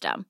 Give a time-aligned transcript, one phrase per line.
[0.00, 0.29] system.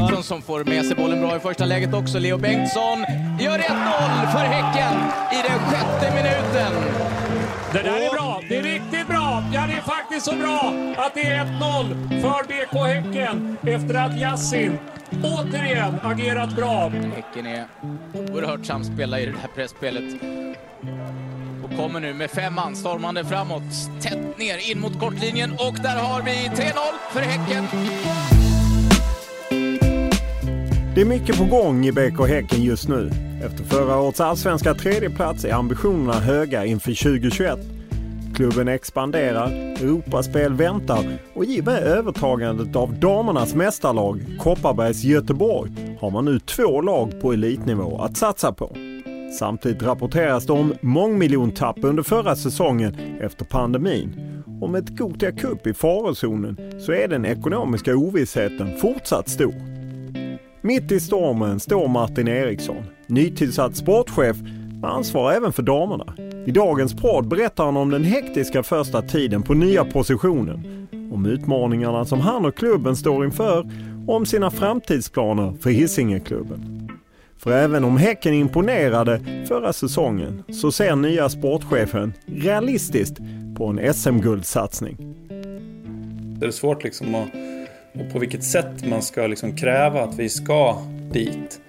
[0.00, 2.18] Bengtsson som får med sig bollen bra i första läget också.
[2.18, 3.04] Leo Bengtsson
[3.40, 4.98] gör 1-0 för Häcken
[5.32, 6.72] i den sjätte minuten.
[7.72, 8.40] Det där är bra.
[8.48, 9.44] Det är riktigt bra.
[9.54, 14.20] Ja, det är faktiskt så bra att det är 1-0 för BK Häcken efter att
[14.20, 14.78] Yassin
[15.22, 16.88] återigen agerat bra.
[16.88, 17.66] Häcken är
[18.12, 20.22] oerhört samspelade i det här pressspelet.
[21.64, 24.02] Och kommer nu med fem man stormande framåt.
[24.02, 26.72] Tätt ner in mot kortlinjen och där har vi 3-0
[27.12, 27.66] för Häcken.
[30.94, 33.10] Det är mycket på gång i BK Häcken just nu.
[33.44, 37.58] Efter förra årets allsvenska tredjeplats är ambitionerna höga inför 2021.
[38.34, 46.10] Klubben expanderar, Europaspel väntar och i och med övertagandet av damernas mästarlag, Kopparbergs Göteborg, har
[46.10, 48.76] man nu två lag på elitnivå att satsa på.
[49.38, 54.42] Samtidigt rapporteras det om mångmiljontapp under förra säsongen efter pandemin.
[54.60, 59.69] Och med ett Gothia Cup i farozonen så är den ekonomiska ovissheten fortsatt stor.
[60.62, 64.36] Mitt i stormen står Martin Eriksson, nytillsatt sportchef
[64.80, 66.14] med ansvar även för damerna.
[66.46, 72.04] I dagens podd berättar han om den hektiska första tiden på nya positionen, om utmaningarna
[72.04, 73.70] som han och klubben står inför
[74.06, 76.88] och om sina framtidsplaner för Hisingeklubben.
[77.38, 83.18] För även om Häcken imponerade förra säsongen så ser nya sportchefen realistiskt
[83.56, 84.96] på en SM-guldsatsning.
[86.40, 87.28] Det är svårt liksom att,
[87.92, 91.60] och på vilket sätt man ska liksom kräva att vi ska dit.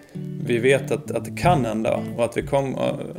[0.45, 2.75] Vi vet att, att det kan hända och att vi, kom,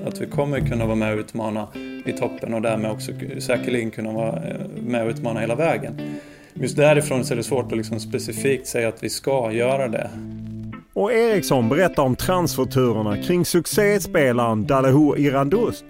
[0.06, 1.68] att vi kommer kunna vara med och utmana
[2.06, 6.00] i toppen och därmed också säkerligen kunna vara eh, med och utmana hela vägen.
[6.54, 10.10] Just därifrån så är det svårt att liksom specifikt säga att vi ska göra det.
[10.94, 15.84] Och Eriksson berättar om transferturerna kring succéspelaren Daleho Irandust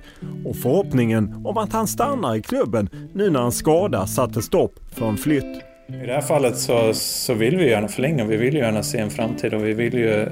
[0.45, 5.09] och förhoppningen om att han stannar i klubben nu när en skada satte stopp för
[5.09, 5.72] en flytt.
[6.03, 8.25] I det här fallet så, så vill vi gärna förlänga.
[8.25, 10.29] Vi vill gärna se en framtid och vi vill ju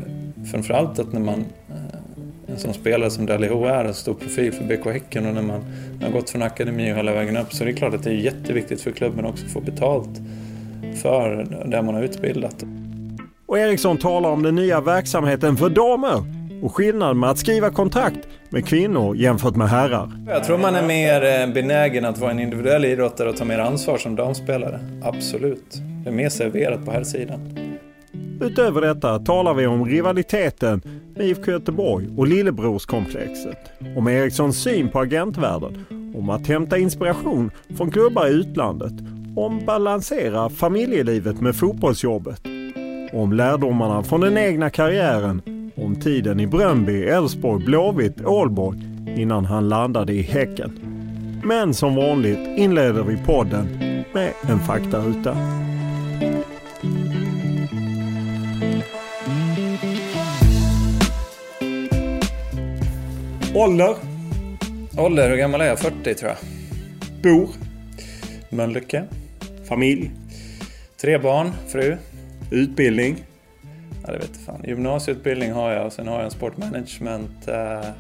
[0.50, 4.65] framförallt att när man eh, en sån spelare som Daleho är en stor profil för
[4.65, 5.65] BK Häcken och när man
[6.03, 8.15] har gått från akademi och hela vägen upp så det är klart att det är
[8.15, 10.20] jätteviktigt för klubben också att få betalt
[11.03, 12.65] för det man har utbildat.
[13.47, 16.23] Och Eriksson talar om den nya verksamheten för damer
[16.62, 20.11] och skillnaden med att skriva kontrakt med kvinnor jämfört med herrar.
[20.26, 23.99] Jag tror man är mer benägen att vara en individuell idrottare och ta mer ansvar
[23.99, 24.81] som damspelare.
[25.02, 25.81] Absolut.
[26.05, 27.58] Det är mer serverat på här sidan.
[28.41, 30.82] Utöver detta talar vi om rivaliteten
[31.17, 33.58] med IFK Göteborg och lillebrorskomplexet.
[33.97, 35.85] Om Erikssons syn på agentvärlden.
[36.17, 38.93] Om att hämta inspiration från klubbar i utlandet.
[39.37, 42.41] Om balansera familjelivet med fotbollsjobbet
[43.12, 45.43] om lärdomarna från den egna karriären,
[45.85, 48.79] om tiden i Bröndby, Elfsborg, Blåvitt, Ålborg
[49.17, 50.73] innan han landade i Häcken.
[51.44, 53.67] Men som vanligt inleder vi podden
[54.15, 55.37] med en faktaruta.
[63.55, 63.94] Ålder?
[64.99, 65.79] Ålder, hur gammal är jag?
[65.79, 66.38] 40 tror jag.
[67.23, 67.49] Bor?
[68.49, 69.05] Mölnlycke.
[69.69, 70.11] Familj?
[71.00, 71.97] Tre barn, fru.
[72.50, 73.17] Utbildning?
[74.02, 74.64] Ja, det vet jag fan.
[74.64, 77.91] Gymnasieutbildning har jag och sen har jag en sportmanagement eh,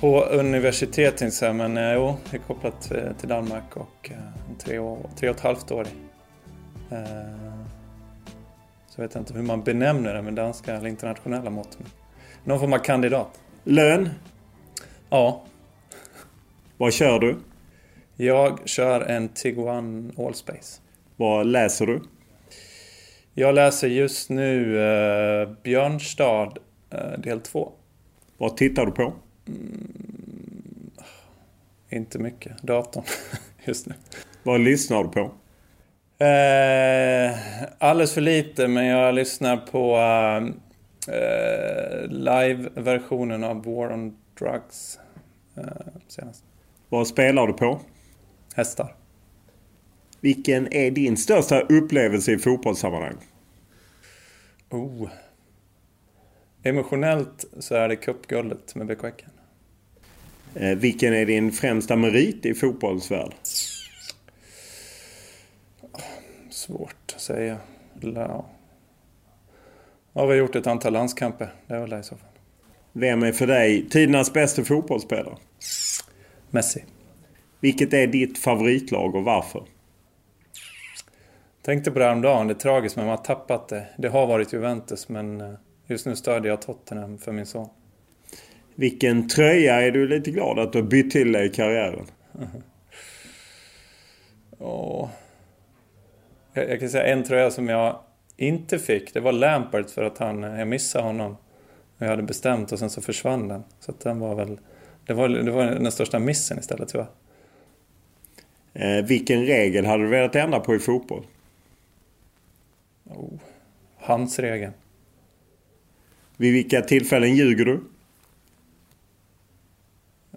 [0.00, 4.78] på universitet jag men eh, jo, det är kopplat eh, till Danmark och eh, tre,
[4.78, 5.86] år, tre och ett halvt år.
[6.90, 7.54] Eh,
[8.88, 11.78] så vet jag inte hur man benämner det med danska eller internationella mått.
[12.44, 13.40] Någon form av kandidat.
[13.64, 14.10] Lön?
[15.10, 15.42] Ja.
[16.76, 17.36] Vad kör du?
[18.16, 20.80] Jag kör en Tiguan Allspace.
[21.16, 22.00] Vad läser du?
[23.36, 26.58] Jag läser just nu eh, Björnstad
[26.90, 27.72] eh, del 2.
[28.38, 29.12] Vad tittar du på?
[29.48, 30.90] Mm,
[31.88, 32.62] inte mycket.
[32.62, 33.04] Datorn
[33.64, 33.94] just nu.
[34.42, 35.20] Vad lyssnar du på?
[36.24, 37.36] Eh,
[37.78, 39.96] alldeles för lite, men jag lyssnar på
[41.12, 44.98] eh, live-versionen av War on Drugs
[45.56, 45.64] eh,
[46.08, 46.44] senast.
[46.88, 47.80] Vad spelar du på?
[48.54, 48.94] Hästar.
[50.24, 53.16] Vilken är din största upplevelse i fotbollssammanhang?
[54.70, 55.08] Oh.
[56.62, 59.30] Emotionellt så är det cupguldet med BK Häcken.
[60.54, 63.34] Eh, vilken är din främsta merit i fotbollsvärld?
[66.50, 67.58] Svårt att säga.
[68.00, 68.46] Ja.
[70.12, 71.54] Jag har gjort ett antal landskamper.
[71.66, 72.28] Det är väl det i så fall.
[72.92, 75.36] Vem är för dig tidernas bästa fotbollsspelare?
[76.50, 76.84] Messi.
[77.60, 79.73] Vilket är ditt favoritlag och varför?
[81.64, 82.46] Tänkte på det häromdagen.
[82.46, 83.86] Det är tragiskt men man har tappat det.
[83.96, 85.54] Det har varit Juventus men eh,
[85.86, 87.68] just nu stödjer jag Tottenham för min son.
[88.74, 92.06] Vilken tröja är du lite glad att du har bytt till dig i karriären?
[94.58, 95.08] Oh.
[96.52, 97.98] Jag, jag kan säga en tröja som jag
[98.36, 99.14] inte fick.
[99.14, 101.36] Det var Lampard för att han, jag missade honom.
[101.98, 103.64] Jag hade bestämt och sen så försvann den.
[103.80, 104.58] Så att den var väl...
[105.06, 107.06] Det var, det var den största missen istället jag.
[108.72, 111.24] Eh, vilken regel hade du velat ändra på i fotboll?
[113.04, 113.38] Oh.
[113.96, 114.72] Hans regeln.
[116.36, 117.84] Vid vilka tillfällen ljuger du?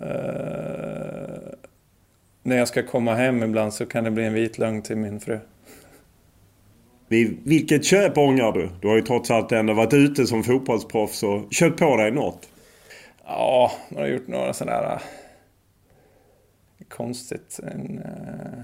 [0.01, 1.53] Uh,
[2.43, 5.19] när jag ska komma hem ibland så kan det bli en vit lögn till min
[5.19, 5.39] fru.
[7.07, 8.69] Vid vilket köp ångrar du?
[8.81, 12.49] Du har ju trots allt ändå varit ute som fotbollsproffs och köpt på dig något.
[13.25, 14.93] Ja, jag har gjort några sådana där...
[14.93, 15.01] Uh,
[16.87, 17.59] konstigt.
[17.63, 18.63] En, uh,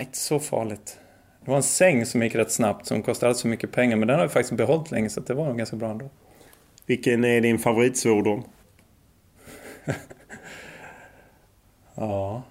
[0.00, 0.98] inte så farligt.
[1.48, 3.96] Det var en säng som gick rätt snabbt som kostade för mycket pengar.
[3.96, 6.10] Men den har vi faktiskt behållit länge så det var nog ganska bra ändå.
[6.86, 8.44] Vilken är din favoritsvordom?
[11.94, 12.42] ja.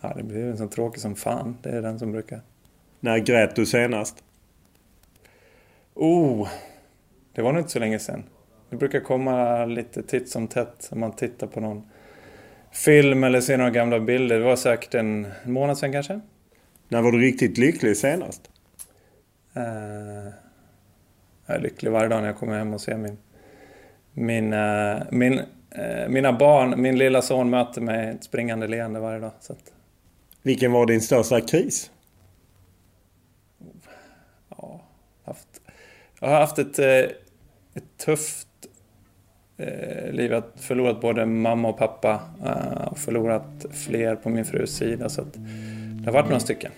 [0.00, 1.56] Ja, det blir en sån tråkig som fan.
[1.62, 2.40] Det är den som brukar...
[3.00, 4.24] När grät du senast?
[5.94, 6.48] Oh!
[7.32, 8.24] Det var nog inte så länge sedan.
[8.70, 11.90] Det brukar komma lite titt som tätt om man tittar på någon
[12.70, 14.38] film eller ser några gamla bilder.
[14.38, 16.20] Det var säkert en månad sedan kanske.
[16.90, 18.50] När var du riktigt lycklig senast?
[19.56, 20.32] Uh,
[21.46, 23.18] jag är lycklig varje dag när jag kommer hem och ser min,
[24.12, 26.82] min, uh, min, uh, mina barn.
[26.82, 29.30] Min lilla son möter mig ett springande leende varje dag.
[29.40, 29.72] Så att...
[30.42, 31.90] Vilken var din största kris?
[34.48, 34.80] Ja,
[35.24, 35.60] haft,
[36.20, 38.48] jag har haft ett, ett tufft
[40.10, 40.30] liv.
[40.32, 42.20] Jag har förlorat både mamma och pappa.
[42.90, 45.08] och förlorat fler på min frus sida.
[45.08, 45.36] Så att,
[46.00, 46.72] det har varit några stycken.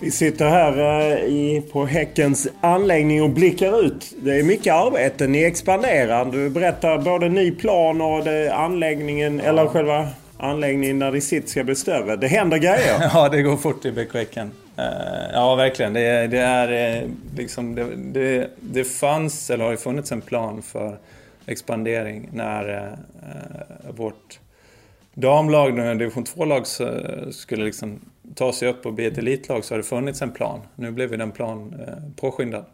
[0.00, 4.14] Vi sitter här eh, i, på Häckens anläggning och blickar ut.
[4.22, 5.26] Det är mycket arbete.
[5.26, 6.24] Ni expanderar.
[6.24, 10.08] Du berättar både ny plan och det, anläggningen, eller själva
[10.38, 12.16] anläggningen där det sitter ska bli större.
[12.16, 13.10] Det händer grejer.
[13.14, 13.88] ja, det går fort i.
[13.88, 15.92] Uh, Eh, ja, verkligen.
[15.92, 17.74] Det, det är eh, liksom...
[17.74, 20.98] Det, det, det fanns, eller har ju funnits en plan för
[21.46, 24.40] expandering när eh, eh vårt
[25.14, 26.66] damlag, nu division 2-lag,
[27.34, 28.00] skulle liksom
[28.34, 30.60] ta sig upp och bli ett elitlag så har det funnits en plan.
[30.74, 32.64] Nu blev ju den plan eh, påskyndad.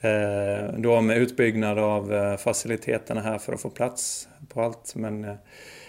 [0.00, 4.94] Eh, då med utbyggnad av eh, faciliteterna här för att få plats på allt.
[4.94, 5.34] Men eh,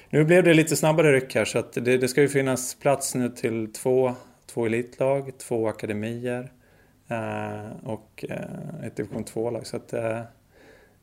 [0.10, 3.16] nu blev det lite snabbare ryck här så att det, det ska ju finnas plats
[3.16, 4.16] nu till två,
[4.54, 6.52] två elitlag, två akademier
[7.10, 9.68] eh, och eh, ett division 2-lag.
[9.68, 10.20] Så att eh,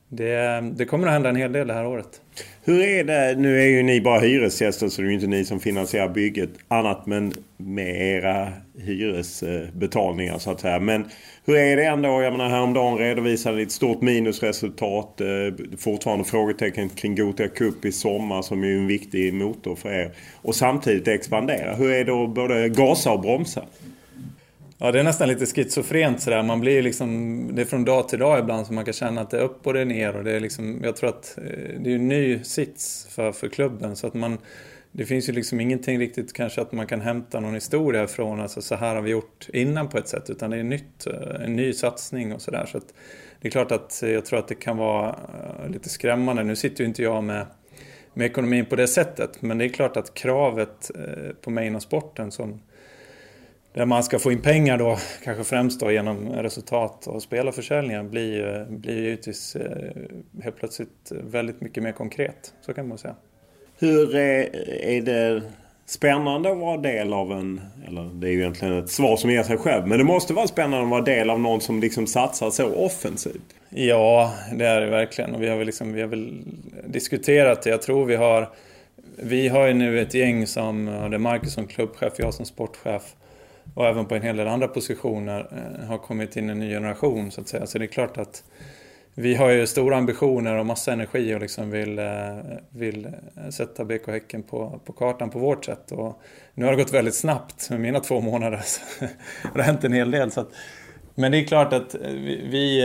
[0.07, 2.21] det, det kommer att hända en hel del det här året.
[2.63, 5.45] Hur är det, nu är ju ni bara hyresgäster så det är ju inte ni
[5.45, 10.79] som finansierar bygget annat men med era hyresbetalningar så att säga.
[10.79, 11.05] Men
[11.45, 12.21] hur är det ändå?
[12.21, 15.21] Jag menar häromdagen redovisade ni ett stort minusresultat.
[15.21, 15.27] Eh,
[15.77, 20.11] fortfarande frågetecken kring Gothia Cup i sommar som är en viktig motor för er.
[20.41, 21.75] Och samtidigt expandera.
[21.75, 23.65] Hur är det att både gasa och bromsa?
[24.77, 26.43] Ja, det är nästan lite schizofrent sådär.
[26.43, 29.29] Man blir liksom, det är från dag till dag ibland som man kan känna att
[29.29, 30.15] det är upp och det är ner.
[30.15, 31.43] Och det är liksom, jag tror att eh,
[31.79, 33.95] det är en ny sits för, för klubben.
[33.95, 34.37] Så att man,
[34.91, 38.39] det finns ju liksom ingenting riktigt kanske att man kan hämta någon historia från.
[38.39, 40.29] Alltså så här har vi gjort innan på ett sätt.
[40.29, 42.65] Utan det är nytt, eh, en ny satsning och sådär.
[42.65, 42.79] Så
[43.41, 46.43] det är klart att eh, jag tror att det kan vara eh, lite skrämmande.
[46.43, 47.45] Nu sitter ju inte jag med
[48.13, 49.41] med ekonomin på det sättet.
[49.41, 50.91] Men det är klart att kravet
[51.41, 52.61] på mig inom sporten som
[53.73, 58.65] där man ska få in pengar då, kanske främst då genom resultat och spelarförsäljningar, blir,
[58.69, 59.57] blir givetvis
[60.43, 62.53] helt plötsligt väldigt mycket mer konkret.
[62.61, 63.15] Så kan man säga.
[63.81, 65.41] Hur är, är det
[65.85, 67.61] spännande att vara del av en...
[67.87, 69.87] Eller det är ju egentligen ett svar som ger sig själv.
[69.87, 73.55] Men det måste vara spännande att vara del av någon som liksom satsar så offensivt.
[73.69, 75.35] Ja, det är det verkligen.
[75.35, 76.43] Och vi har väl, liksom, vi har väl
[76.87, 77.69] diskuterat det.
[77.69, 78.49] Jag tror vi har...
[79.15, 80.85] Vi har ju nu ett gäng som...
[80.85, 83.15] Det är Marcus som klubbchef, jag som sportchef
[83.73, 87.31] och även på en hel del andra positioner eh, har kommit in en ny generation
[87.31, 87.65] så att säga.
[87.67, 88.43] Så det är klart att
[89.15, 92.37] vi har ju stora ambitioner och massa energi och liksom vill, eh,
[92.69, 95.91] vill eh, sätta BK Häcken på, på kartan på vårt sätt.
[95.91, 96.21] Och
[96.53, 98.61] nu har det gått väldigt snabbt med mina två månader.
[98.65, 98.81] Så
[99.53, 100.31] det har hänt en hel del.
[100.31, 100.49] Så att,
[101.15, 102.81] men det är klart att eh, vi, vi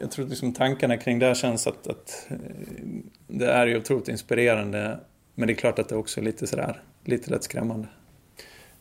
[0.00, 2.28] jag tror liksom tankarna kring det känns att, att
[3.26, 5.00] det är ju otroligt inspirerande.
[5.34, 7.88] Men det är klart att det också är lite sådär, lite lätt skrämmande.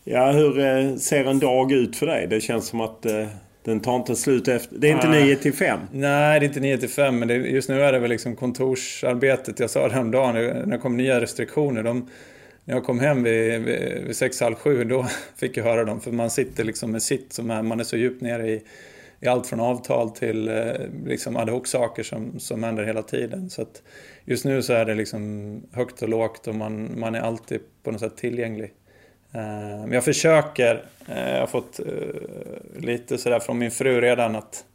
[0.03, 2.27] Ja, hur ser en dag ut för dig?
[2.27, 3.27] Det känns som att eh,
[3.67, 4.77] den tar inte slut efter...
[4.77, 5.79] Det är inte 9 till 5?
[5.91, 7.19] Nej, det är inte 9 till 5.
[7.19, 9.59] Men det, just nu är det väl liksom kontorsarbetet.
[9.59, 11.83] Jag sa det häromdagen när det kom nya restriktioner.
[11.83, 12.09] De,
[12.65, 16.01] när jag kom hem vid, vid, vid sex, halv sju, då fick jag höra dem.
[16.01, 18.63] För man sitter liksom med sitt, som är, man är så djupt nere i,
[19.19, 20.71] i allt från avtal till eh,
[21.05, 23.49] liksom ad hoc-saker som, som händer hela tiden.
[23.49, 23.65] Så
[24.25, 27.91] just nu så är det liksom högt och lågt och man, man är alltid på
[27.91, 28.71] något sätt tillgänglig.
[29.37, 31.85] Eh, men jag försöker, eh, jag har fått eh,
[32.81, 34.65] lite sådär från min fru redan att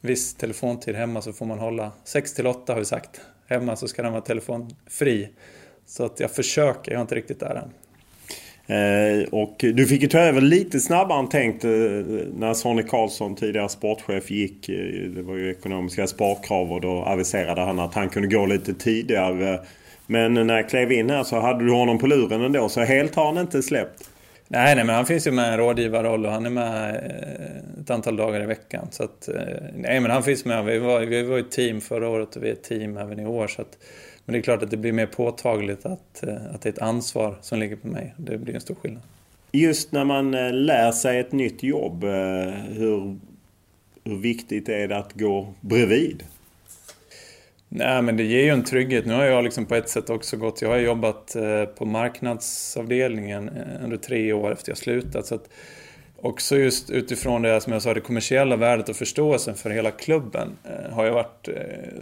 [0.00, 3.20] viss telefontid hemma så får man hålla 6 till 8 har vi sagt.
[3.48, 5.28] Hemma så ska den vara telefonfri.
[5.86, 7.70] Så att jag försöker, jag är inte riktigt där än.
[8.66, 13.34] Eh, och du fick ju ta över lite snabbare än tänkt eh, när Sonny Karlsson,
[13.36, 14.68] tidigare sportchef, gick.
[14.68, 18.74] Eh, det var ju ekonomiska sparkrav och då aviserade han att han kunde gå lite
[18.74, 19.60] tidigare.
[20.06, 23.14] Men när jag klev in här så hade du honom på luren ändå så helt
[23.14, 24.10] har han inte släppt.
[24.52, 27.80] Nej, nej, men han finns ju med i en rådgivarroll och han är med eh,
[27.82, 28.86] ett antal dagar i veckan.
[28.90, 29.34] Så att, eh,
[29.76, 30.64] nej, men han finns med.
[30.64, 33.26] Vi var, vi var ett team förra året och vi är ett team även i
[33.26, 33.46] år.
[33.46, 33.78] Så att,
[34.24, 36.78] men det är klart att det blir mer påtagligt att, eh, att det är ett
[36.78, 38.14] ansvar som ligger på mig.
[38.16, 39.02] Det blir en stor skillnad.
[39.52, 40.30] Just när man
[40.66, 42.04] lär sig ett nytt jobb,
[42.68, 43.18] hur,
[44.04, 46.24] hur viktigt är det att gå bredvid?
[47.74, 49.06] Nej, men det ger ju en trygghet.
[49.06, 50.62] Nu har jag liksom på ett sätt också gått...
[50.62, 55.26] Jag har jobbat eh, på marknadsavdelningen eh, under tre år efter jag slutat.
[55.26, 55.48] Så att
[56.16, 60.56] också just utifrån det som jag sa, det kommersiella värdet och förståelsen för hela klubben
[60.64, 61.48] eh, har jag varit...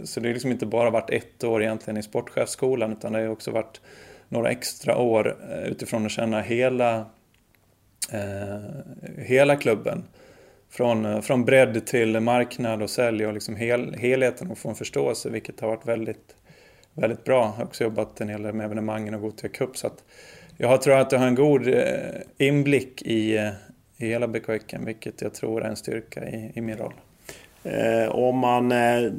[0.03, 3.27] Så det har liksom inte bara varit ett år egentligen i sportchefsskolan utan det har
[3.27, 3.81] också varit
[4.29, 7.05] några extra år utifrån att känna hela,
[9.17, 10.03] hela klubben
[10.71, 14.75] från, eh, från bredd till marknad och sälj och liksom hel, helheten och få en
[14.75, 16.35] förståelse vilket har varit väldigt,
[16.93, 17.43] väldigt bra.
[17.43, 20.03] Jag har också jobbat en hel del med evenemangen och Gothia Cup så att
[20.57, 21.77] jag tror att jag har en god eh,
[22.37, 23.49] inblick i, eh,
[23.97, 26.93] i hela BK Häcken vilket jag tror är en styrka i, i min roll.
[27.63, 29.11] Eh, om man eh,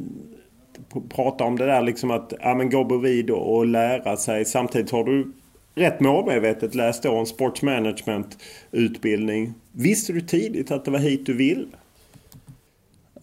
[1.09, 4.45] pratar om det där liksom att ja, men gå bredvid och lära sig.
[4.45, 5.33] Samtidigt har du
[5.75, 8.39] rätt målmedvetet läste en en sportsmanagement
[8.71, 9.55] utbildning.
[9.73, 11.67] Visste du tidigt att det var hit du ville?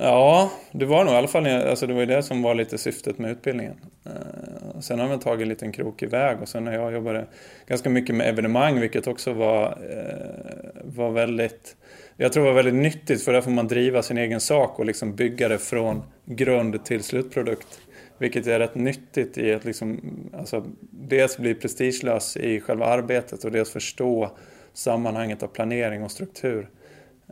[0.02, 3.20] Ja, det var nog i alla fall alltså det var det som var lite syftet
[3.20, 3.76] med utbildningen.
[4.06, 7.26] Eh, sen har man tagit en liten krok i väg och sen när jag jobbade
[7.68, 11.76] ganska mycket med evenemang vilket också var, eh, var väldigt
[12.22, 14.86] jag tror det var väldigt nyttigt för där får man driva sin egen sak och
[14.86, 17.80] liksom bygga det från grund till slutprodukt.
[18.20, 20.00] Vilket är rätt nyttigt i att liksom,
[20.38, 24.32] alltså, dels bli prestigelös i själva arbetet och dels förstå
[24.74, 26.70] sammanhanget av planering och struktur.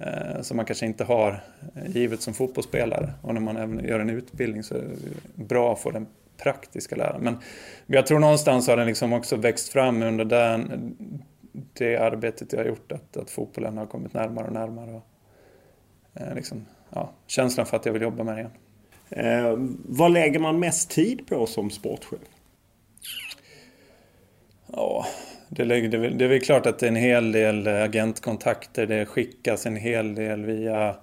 [0.01, 1.43] Eh, som man kanske inte har
[1.75, 3.13] eh, givet som fotbollsspelare.
[3.21, 6.07] Och när man även gör en utbildning så är det bra att få den
[6.43, 7.21] praktiska läran.
[7.21, 7.37] Men
[7.87, 10.93] jag tror någonstans har den liksom också växt fram under den,
[11.73, 12.91] det arbetet jag har gjort.
[12.91, 14.91] Att, att fotbollen har kommit närmare och närmare.
[14.91, 15.07] Och,
[16.21, 18.51] eh, liksom, ja, känslan för att jag vill jobba med det igen.
[19.09, 19.53] Eh,
[19.85, 22.19] vad lägger man mest tid på som sportchef?
[24.73, 25.05] Ja,
[25.49, 28.85] det, det, det är väl klart att det är en hel del agentkontakter.
[28.85, 30.95] Det skickas en hel del via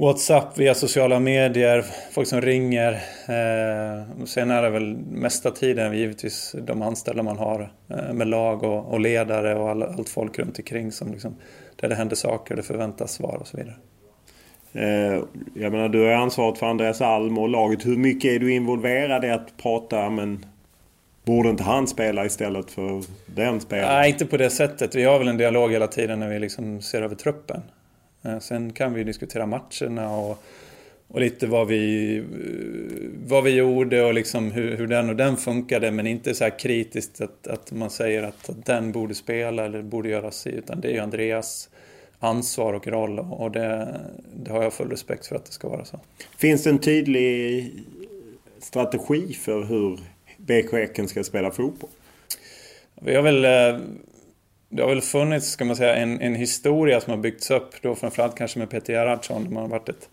[0.00, 2.92] WhatsApp, via sociala medier, folk som ringer.
[3.28, 8.62] Eh, sen är det väl mesta tiden givetvis de anställda man har eh, med lag
[8.62, 11.36] och, och ledare och all, allt folk runt omkring som liksom,
[11.76, 13.76] där det händer saker, det förväntas svar och så vidare.
[14.72, 15.22] Eh,
[15.54, 17.86] jag menar, du har ansvaret för Andreas Alm och laget.
[17.86, 20.44] Hur mycket är du involverad i att prata men
[21.24, 23.96] Borde inte han spela istället för den spelaren?
[23.96, 24.94] Nej, inte på det sättet.
[24.94, 27.62] Vi har väl en dialog hela tiden när vi liksom ser över truppen.
[28.22, 30.42] Eh, sen kan vi diskutera matcherna och,
[31.08, 32.24] och lite vad vi,
[33.26, 35.90] vad vi gjorde och liksom hur, hur den och den funkade.
[35.90, 40.08] Men inte så här kritiskt att, att man säger att den borde spela eller borde
[40.08, 40.54] göra sig.
[40.54, 41.68] Utan det är ju Andreas
[42.20, 44.00] ansvar och roll och det,
[44.34, 46.00] det har jag full respekt för att det ska vara så.
[46.38, 47.72] Finns det en tydlig
[48.58, 50.00] strategi för hur
[50.36, 51.90] BK Häcken ska spela fotboll?
[53.02, 53.80] Vi har väl, eh,
[54.68, 57.94] det har väl funnits, ska man säga, en, en historia som har byggts upp då
[57.94, 59.54] framförallt kanske med Peter Gerhardsson.
[59.54, 60.08] Man har varit ett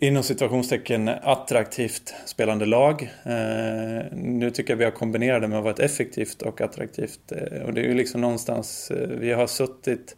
[0.00, 3.02] inom situationstecken attraktivt spelande lag.
[3.24, 7.32] Eh, nu tycker jag vi har kombinerat det med att vara ett effektivt och attraktivt.
[7.32, 10.16] Eh, och det är ju liksom någonstans, eh, vi har suttit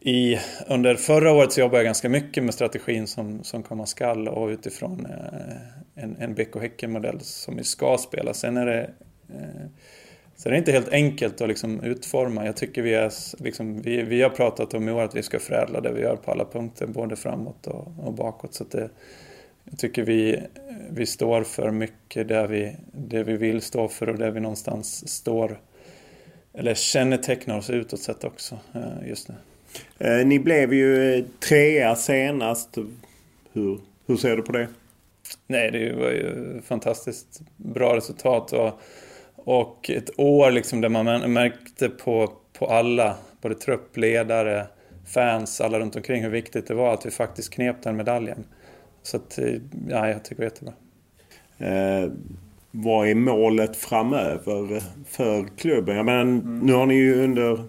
[0.00, 4.28] i, under förra året så jobbade jag ganska mycket med strategin som, som komma skall
[4.28, 8.34] och utifrån eh, en, en BK Häcken-modell som vi ska spela.
[8.34, 8.90] Sen är det,
[9.28, 9.66] eh,
[10.36, 12.46] sen är det inte helt enkelt att liksom utforma.
[12.46, 15.38] Jag tycker vi, är, liksom, vi, vi har pratat om i år att vi ska
[15.38, 18.54] förädla det vi gör på alla punkter, både framåt och, och bakåt.
[18.54, 18.90] Så det,
[19.64, 20.42] jag tycker vi,
[20.90, 25.08] vi står för mycket det vi, det vi vill stå för och det vi någonstans
[25.08, 25.60] står
[26.52, 29.34] eller kännetecknar oss utåt sett också eh, just nu.
[29.98, 32.78] Eh, ni blev ju eh, trea senast.
[33.52, 34.68] Hur, hur ser du på det?
[35.46, 38.52] Nej, det var ju fantastiskt bra resultat.
[38.52, 38.80] Och,
[39.36, 44.66] och ett år liksom där man märkte på, på alla, både trupp, ledare,
[45.06, 48.44] fans, alla runt omkring hur viktigt det var att vi faktiskt knep den medaljen.
[49.02, 49.54] Så att, eh,
[49.88, 50.74] ja, jag tycker det var jättebra.
[51.58, 52.10] Eh,
[52.70, 55.96] vad är målet framöver för klubben?
[55.96, 56.58] Jag menar, mm.
[56.58, 57.64] nu har ni ju under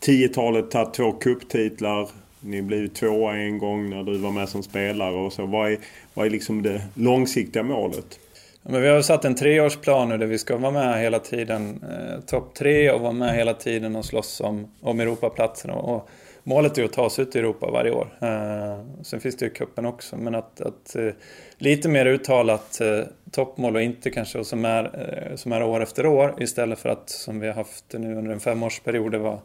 [0.00, 2.08] 10-talet tagit två kupptitlar.
[2.40, 5.46] Ni blev tvåa en gång när du var med som spelare och så.
[5.46, 5.78] Vad är,
[6.14, 8.18] vad är liksom det långsiktiga målet?
[8.62, 11.84] Ja, men vi har satt en treårsplan nu där vi ska vara med hela tiden.
[11.90, 15.74] Eh, Topp tre och vara med hela tiden och slåss om, om Europaplatserna.
[15.74, 16.08] Och
[16.42, 18.08] målet är att ta oss ut i Europa varje år.
[18.20, 20.16] Eh, sen finns det ju kuppen också.
[20.16, 21.10] Men att, att eh,
[21.58, 26.06] lite mer uttalat eh, toppmål och inte kanske som är, eh, som är år efter
[26.06, 26.34] år.
[26.38, 29.12] Istället för att som vi har haft nu under en femårsperiod.
[29.12, 29.38] Det var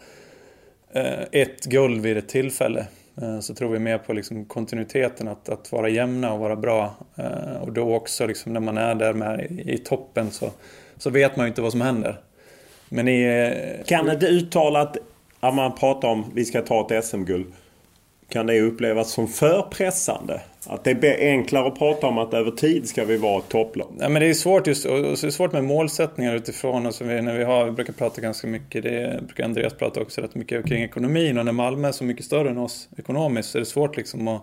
[0.96, 2.86] Eh, ett guld vid ett tillfälle.
[3.22, 6.96] Eh, så tror vi mer på liksom kontinuiteten, att, att vara jämna och vara bra.
[7.16, 10.52] Eh, och då också liksom när man är där med i, toppen så,
[10.98, 12.20] så vet man ju inte vad som händer.
[12.90, 14.98] Men i, kan det uttalat,
[15.40, 17.54] att man pratar om vi ska ta ett SM-guld.
[18.30, 20.42] Kan det upplevas som för pressande?
[20.68, 23.96] Att det blir enklare att prata om att över tid ska vi vara ett topplag?
[24.00, 26.86] Ja, men det är svårt just och det är svårt med målsättningar utifrån.
[26.86, 30.22] Alltså vi, när vi, har, vi brukar prata ganska mycket, det brukar Andreas prata också
[30.22, 31.38] rätt mycket kring ekonomin.
[31.38, 34.28] Och när Malmö är så mycket större än oss ekonomiskt så är det svårt liksom
[34.28, 34.42] att,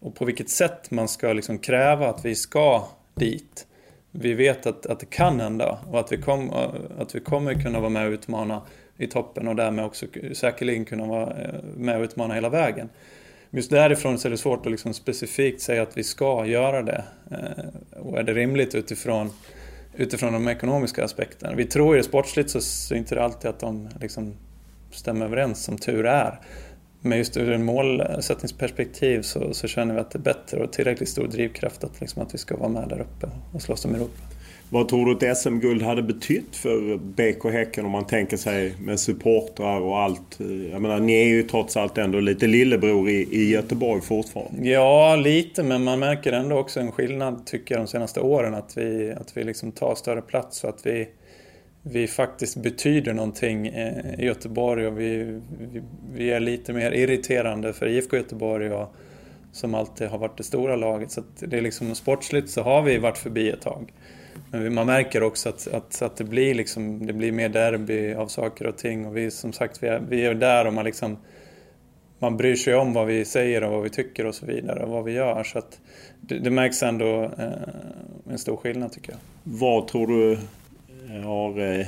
[0.00, 3.66] och på vilket sätt man ska liksom kräva att vi ska dit.
[4.10, 6.50] Vi vet att, att det kan hända och att vi, kom,
[6.98, 8.62] att vi kommer kunna vara med och utmana
[8.98, 12.88] i toppen och därmed också säkerligen kunna vara eh, med och utmana hela vägen
[13.50, 17.04] just därifrån så är det svårt att liksom specifikt säga att vi ska göra det.
[17.30, 19.30] Eh, och är det rimligt utifrån,
[19.94, 21.54] utifrån de ekonomiska aspekterna?
[21.54, 24.34] Vi tror ju sportsligt så, så är det inte alltid att de liksom
[24.90, 26.40] stämmer överens som tur är.
[27.00, 31.08] Men just ur en målsättningsperspektiv så, så känner vi att det är bättre och tillräckligt
[31.08, 34.22] stor drivkraft att, liksom, att vi ska vara med där uppe och slåss om Europa.
[34.70, 39.00] Vad tror du ett SM-guld hade betytt för BK Häcken om man tänker sig med
[39.00, 40.40] supportrar och allt?
[40.72, 44.68] Jag menar, ni är ju trots allt ändå lite lillebror i, i Göteborg fortfarande.
[44.68, 48.54] Ja, lite, men man märker ändå också en skillnad tycker jag de senaste åren.
[48.54, 51.08] Att vi, att vi liksom tar större plats och att vi,
[51.82, 55.40] vi faktiskt betyder någonting eh, i Göteborg och vi,
[55.72, 55.82] vi,
[56.14, 58.72] vi är lite mer irriterande för IFK Göteborg.
[58.72, 58.94] Och,
[59.56, 61.10] som alltid har varit det stora laget.
[61.10, 63.92] Så det är liksom sportsligt så har vi varit förbi ett tag.
[64.56, 68.66] Man märker också att, att, att det, blir liksom, det blir mer derby av saker
[68.66, 69.06] och ting.
[69.06, 71.16] Och vi som sagt, vi är, vi är där och man liksom
[72.18, 74.90] man bryr sig om vad vi säger och vad vi tycker och så vidare och
[74.90, 75.44] vad vi gör.
[75.44, 75.80] Så att
[76.20, 79.18] det, det märks ändå eh, en stor skillnad tycker jag.
[79.42, 81.78] Vad tror du eh, har...
[81.78, 81.86] Eh,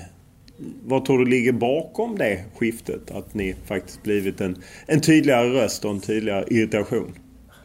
[0.85, 3.11] vad tror du ligger bakom det skiftet?
[3.11, 7.15] Att ni faktiskt blivit en, en tydligare röst och en tydligare irritation?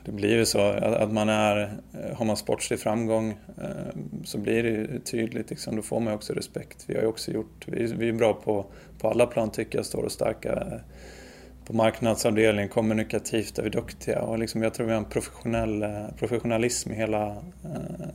[0.06, 1.62] Det blir ju så att man är,
[1.94, 3.68] eh, har man sportslig framgång eh,
[4.24, 6.84] så blir det tydligt, liksom, då får man också respekt.
[6.88, 8.66] Vi har ju också gjort, vi, vi är bra på,
[9.00, 10.80] på alla plan tycker jag, står och starka eh,
[11.66, 15.86] på marknadsavdelningen, kommunikativt är vi duktiga och liksom, jag tror vi har en professionell,
[16.20, 17.38] professionalism i hela,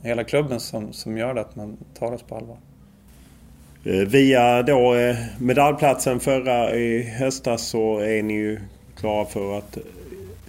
[0.03, 2.57] hela klubben som, som gör det att man tar oss på allvar.
[4.07, 4.95] Via då
[5.39, 8.59] medaljplatsen förra i höstas så är ni ju
[8.95, 9.77] klara för att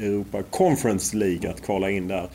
[0.01, 2.29] Europa Conference League att kvala in där.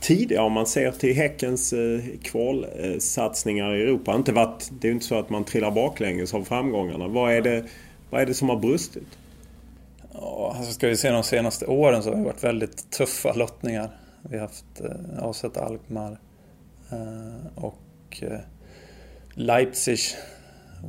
[0.00, 4.14] Tidigare om man ser till Häckens eh, kvalsatsningar i Europa.
[4.14, 7.08] Inte varit, det är ju inte så att man trillar baklänges av framgångarna.
[7.08, 7.64] Vad är det,
[8.10, 9.18] vad är det som har brustit?
[10.12, 13.90] Ja, alltså ska vi se de senaste åren så har det varit väldigt tuffa lottningar.
[14.22, 16.18] Vi har haft eh, AZ Alkmaar
[16.90, 18.38] eh, och eh,
[19.34, 19.98] Leipzig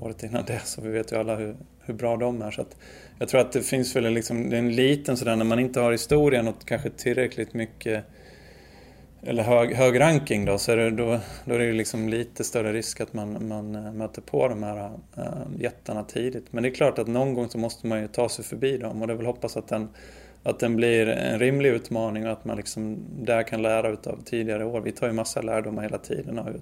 [0.01, 0.61] året innan det.
[0.65, 2.51] Så vi vet ju alla hur, hur bra de är.
[2.51, 2.75] Så att
[3.23, 5.79] jag tror att det finns väl liksom, det är en liten sådär, när man inte
[5.79, 8.03] har historien och kanske tillräckligt mycket
[9.21, 12.73] eller hög, hög ranking då, så är det, då, då är det liksom lite större
[12.73, 15.23] risk att man, man eh, möter på de här äh,
[15.59, 16.45] jättarna tidigt.
[16.51, 19.01] Men det är klart att någon gång så måste man ju ta sig förbi dem
[19.01, 19.89] och det är väl hoppas att den,
[20.43, 24.65] att den blir en rimlig utmaning och att man liksom där kan lära av tidigare
[24.65, 24.81] år.
[24.81, 26.61] Vi tar ju massa lärdomar hela tiden av,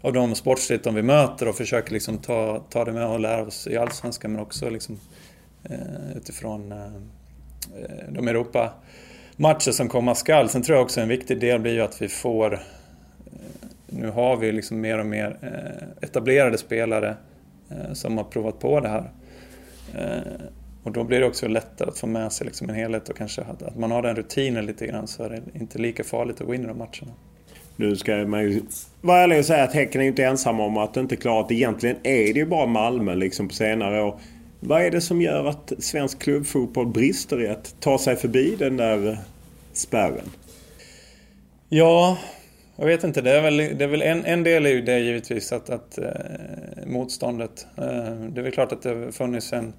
[0.00, 3.66] av de sportsligt vi möter och försöker liksom ta, ta det med och lära oss
[3.66, 4.98] i Allsvenskan men också liksom
[5.70, 6.78] Eh, utifrån eh,
[8.08, 10.48] de Europa-matcher som komma skall.
[10.48, 12.52] Sen tror jag också en viktig del blir ju att vi får...
[12.52, 12.60] Eh,
[13.86, 15.36] nu har vi liksom mer och mer
[16.00, 17.16] etablerade spelare
[17.92, 19.10] som har provat på det här.
[20.82, 23.42] Och då blir det också lättare att få med sig liksom en helhet och kanske
[23.42, 26.54] att, man har den rutinen lite grann så är det inte lika farligt att gå
[26.54, 27.12] in i de matcherna.
[27.76, 28.62] Nu ska man ju
[29.00, 31.96] vara ärlig och säga att Häcken är inte ensam om att inte klara att egentligen
[32.02, 34.20] är det ju bara Malmö liksom på senare år.
[34.60, 38.76] Vad är det som gör att svensk klubbfotboll brister i att ta sig förbi den
[38.76, 39.18] där
[39.72, 40.30] spärren?
[41.68, 42.18] Ja,
[42.76, 43.20] jag vet inte.
[43.20, 45.98] Det är väl, det är väl en, en del är ju det givetvis att, att
[45.98, 46.06] eh,
[46.86, 47.66] motståndet.
[47.76, 49.72] Eh, det är väl klart att det har funnits en,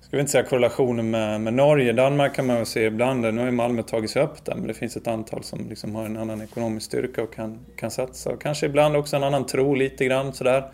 [0.00, 1.92] ska vi inte säga korrelationer med, med Norge.
[1.92, 3.20] Danmark kan man väl se ibland.
[3.20, 5.94] Nu har ju Malmö tagit sig upp där men det finns ett antal som liksom
[5.94, 8.30] har en annan ekonomisk styrka och kan, kan satsa.
[8.30, 10.70] Och kanske ibland också en annan tro lite grann sådär.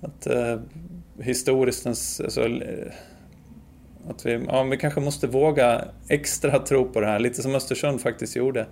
[0.00, 0.60] Att, eh,
[1.20, 2.92] historiskt, alltså, eh,
[4.08, 8.00] att vi, ja, vi kanske måste våga extra tro på det här, lite som Östersund
[8.00, 8.66] faktiskt gjorde.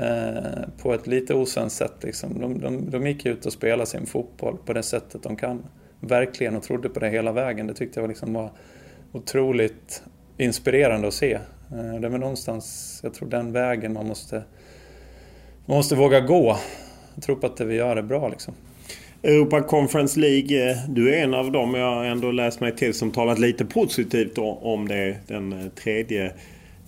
[0.00, 1.94] Eh, på ett lite osvenskt sätt.
[2.02, 2.40] Liksom.
[2.40, 5.66] De, de, de gick ut och spelade sin fotboll på det sättet de kan.
[6.00, 7.66] Verkligen och trodde på det hela vägen.
[7.66, 8.50] Det tyckte jag liksom var
[9.12, 10.02] otroligt
[10.36, 11.34] inspirerande att se.
[11.34, 14.42] Eh, det är väl någonstans, jag tror den vägen man måste,
[15.66, 16.56] man måste våga gå.
[17.14, 18.54] Jag tror på att det vi gör är bra liksom.
[19.22, 20.70] Europa Conference League.
[20.70, 24.38] Eh, du är en av dem jag ändå läst mig till som talat lite positivt
[24.38, 25.16] om det.
[25.26, 26.32] Den eh, tredje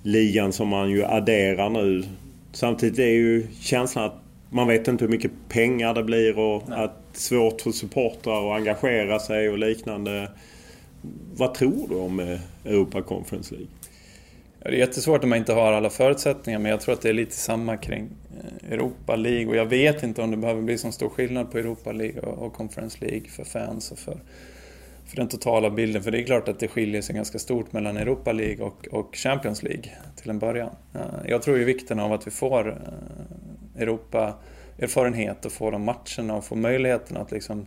[0.03, 2.05] ligan som man ju adderar nu.
[2.53, 4.15] Samtidigt är ju känslan att
[4.51, 6.85] man vet inte hur mycket pengar det blir och Nej.
[6.85, 10.31] att svårt för supportrar att engagera sig och liknande.
[11.37, 13.69] Vad tror du om eh, Europa Conference League?
[14.65, 17.13] Det är jättesvårt när man inte har alla förutsättningar men jag tror att det är
[17.13, 18.09] lite samma kring
[18.41, 21.59] eh, Europa League och jag vet inte om det behöver bli så stor skillnad på
[21.59, 24.17] Europa League och Conference League för fans och för,
[25.07, 26.03] för den totala bilden.
[26.03, 29.17] För det är klart att det skiljer sig ganska stort mellan Europa League och, och
[29.17, 30.71] Champions League till en början.
[30.95, 36.35] Eh, jag tror ju vikten av att vi får eh, Europa-erfarenhet och får de matcherna
[36.35, 37.67] och får möjligheten att liksom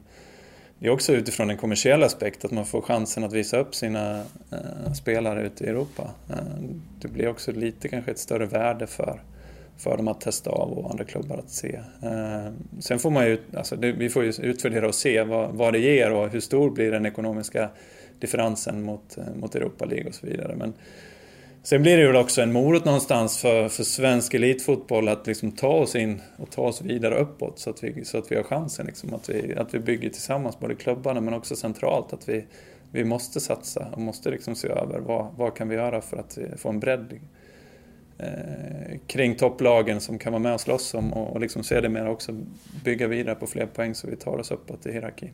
[0.80, 4.20] det är också utifrån en kommersiell aspekt att man får chansen att visa upp sina
[4.52, 6.12] eh, spelare ute i Europa.
[6.30, 6.36] Eh,
[7.02, 9.20] det blir också lite kanske ett större värde för
[9.78, 11.80] för dem att testa av och andra klubbar att se.
[12.04, 15.74] Eh, sen får man ju, alltså det, vi får ju utvärdera och se vad, vad
[15.74, 17.70] det ger och hur stor blir den ekonomiska
[18.20, 20.56] differensen mot, eh, mot Europa League och så vidare.
[20.56, 20.74] Men
[21.66, 25.68] sen blir det väl också en morot någonstans för, för svensk elitfotboll att liksom ta
[25.68, 28.86] oss in och ta oss vidare uppåt så att vi, så att vi har chansen.
[28.86, 32.14] Liksom, att, vi, att vi bygger tillsammans, både klubbarna men också centralt.
[32.14, 32.46] Att vi,
[32.92, 36.38] vi måste satsa och måste liksom se över vad, vad kan vi göra för att
[36.58, 37.20] få en bredd
[38.18, 42.32] eh, kring topplagen som kan vara med och slåss om och, och liksom sedermera också
[42.84, 45.32] bygga vidare på fler poäng så vi tar oss uppåt i hierarkin.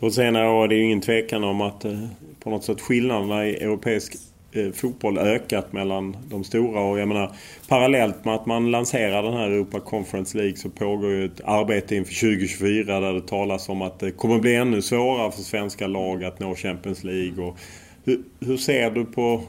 [0.00, 2.06] På senare år är det ju ingen tvekan om att eh,
[2.40, 7.32] på något sätt skillnaderna i europeisk Eh, fotboll ökat mellan de stora och jag menar
[7.68, 11.96] parallellt med att man lanserar den här Europa Conference League så pågår ju ett arbete
[11.96, 16.24] inför 2024 där det talas om att det kommer bli ännu svårare för svenska lag
[16.24, 17.44] att nå Champions League.
[17.44, 17.58] Och
[18.04, 19.42] hur, hur ser du på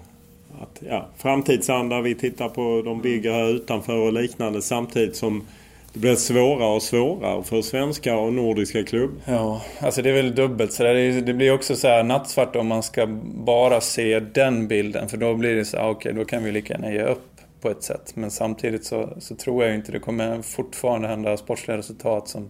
[0.61, 2.01] att, ja, framtidsanda.
[2.01, 5.47] Vi tittar på de bygger här utanför och liknande samtidigt som
[5.93, 9.11] det blir svårare och svårare för svenska och nordiska klubb.
[9.25, 11.21] Ja, alltså det är väl dubbelt så där.
[11.21, 15.09] Det blir också så här nattsvart om man ska bara se den bilden.
[15.09, 17.27] För då blir det så här, okej okay, då kan vi lika gärna ge upp.
[17.61, 18.15] på ett sätt.
[18.15, 22.49] Men samtidigt så, så tror jag inte det kommer fortfarande hända sportsliga resultat som,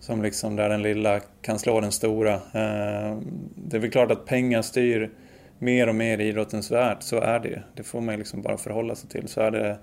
[0.00, 2.34] som liksom där den lilla kan slå den stora.
[2.34, 3.18] Eh,
[3.54, 5.10] det är väl klart att pengar styr
[5.58, 8.94] mer och mer i idrottens värld, så är det Det får man liksom bara förhålla
[8.94, 9.28] sig till.
[9.28, 9.78] Så är det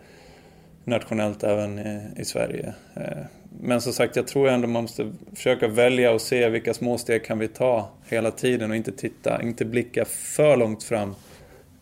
[0.85, 2.73] nationellt även i, i Sverige.
[2.95, 3.23] Eh,
[3.61, 7.25] men som sagt, jag tror ändå man måste försöka välja och se vilka små steg
[7.25, 11.15] kan vi ta hela tiden och inte titta, inte blicka för långt fram.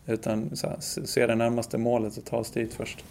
[0.06, 3.04] Utan här, se det närmaste målet och ta oss dit först.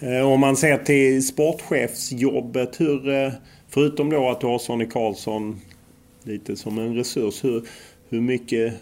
[0.00, 3.32] Eh, om man ser till sportchefsjobbet, hur, eh,
[3.68, 5.60] förutom då att du har Sonny Karlsson
[6.22, 7.62] lite som en resurs, hur,
[8.08, 8.74] hur mycket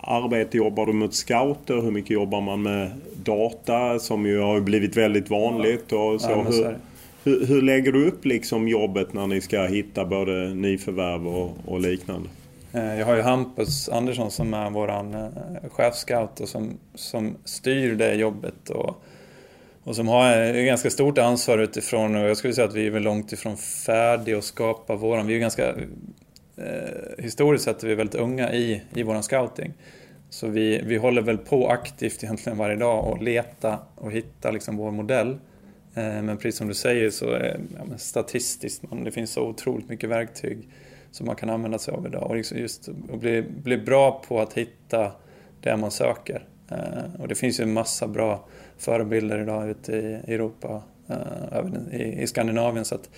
[0.00, 1.74] arbete jobbar du mot scouter?
[1.74, 2.90] Hur mycket jobbar man med
[3.22, 5.92] data som ju har blivit väldigt vanligt?
[5.92, 6.30] Och så.
[6.30, 6.76] Ja, hur,
[7.24, 11.80] hur, hur, lägger du upp liksom jobbet när ni ska hitta både nyförvärv och, och
[11.80, 12.28] liknande?
[12.72, 17.94] Eh, jag har ju Hampus Andersson som är vår eh, chefscout och som, som styr
[17.94, 18.70] det jobbet.
[18.70, 19.02] Och,
[19.84, 22.90] och som har ett ganska stort ansvar utifrån, och jag skulle säga att vi är
[22.90, 25.26] väl långt ifrån färdiga att skapa våran.
[25.26, 25.74] Vi är ganska,
[26.58, 29.72] eh, historiskt sett är vi väldigt unga i, i vår scouting.
[30.30, 34.76] Så vi, vi håller väl på aktivt egentligen varje dag och leta och hitta liksom
[34.76, 35.30] vår modell.
[35.94, 39.88] Eh, men precis som du säger så är ja, statistiskt, man, det finns så otroligt
[39.88, 40.68] mycket verktyg
[41.10, 42.22] som man kan använda sig av idag.
[42.22, 45.12] Och liksom just att bli, bli bra på att hitta
[45.60, 46.44] det man söker.
[46.70, 48.44] Eh, och det finns ju en massa bra
[48.78, 52.84] förebilder idag ute i Europa, eh, även i, i Skandinavien.
[52.84, 53.10] Så att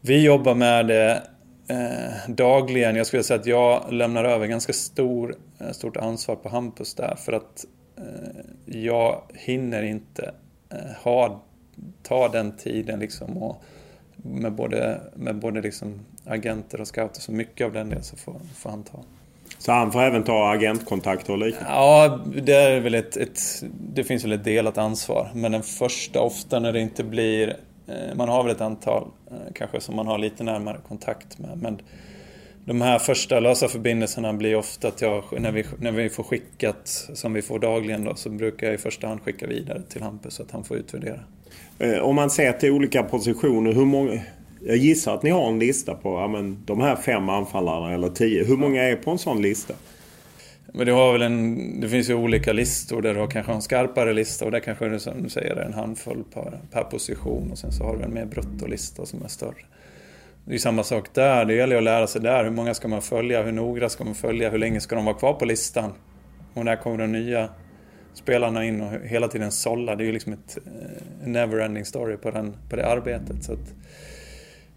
[0.00, 1.22] vi jobbar med det
[1.68, 2.96] eh, dagligen.
[2.96, 7.16] Jag skulle säga att jag lämnar över ganska stor, eh, stort ansvar på Hampus där
[7.16, 7.64] för att
[7.96, 10.34] eh, jag hinner inte
[10.70, 11.40] eh, ha,
[12.02, 13.62] ta den tiden liksom och
[14.16, 17.20] med både, med både liksom agenter och scouter.
[17.20, 18.98] Så mycket av den delen så får, får han ta.
[19.58, 21.70] Så han får även ta agentkontakter och liknande?
[21.70, 23.40] Ja, det, är väl ett, ett,
[23.92, 25.30] det finns väl ett delat ansvar.
[25.34, 27.56] Men den första, ofta när det inte blir...
[27.88, 31.58] Eh, man har väl ett antal eh, kanske som man har lite närmare kontakt med.
[31.62, 31.80] Men
[32.64, 36.88] de här första lösa förbindelserna blir ofta att jag, när vi, när vi får skickat,
[37.14, 40.34] som vi får dagligen då, så brukar jag i första hand skicka vidare till Hampus
[40.34, 41.20] så att han får utvärdera.
[41.78, 44.20] Eh, om man ser till olika positioner, hur många...
[44.66, 48.08] Jag gissar att ni har en lista på ja, men, de här fem anfallarna eller
[48.08, 48.44] tio.
[48.44, 49.74] Hur många är på en sån lista?
[50.76, 53.62] Men du har väl en, det finns ju olika listor där du har kanske en
[53.62, 57.50] skarpare lista och där kanske du som du säger är en handfull per, per position
[57.52, 59.64] och sen så har du en mer bruttolista som är större.
[60.44, 62.44] Det är samma sak där, det gäller att lära sig där.
[62.44, 63.42] Hur många ska man följa?
[63.42, 64.50] Hur noga ska man följa?
[64.50, 65.92] Hur länge ska de vara kvar på listan?
[66.54, 67.48] Och när kommer de nya
[68.14, 69.96] spelarna in och hela tiden sålla?
[69.96, 73.44] Det är ju liksom ett eh, never-ending story på, den, på det arbetet.
[73.44, 73.74] Så att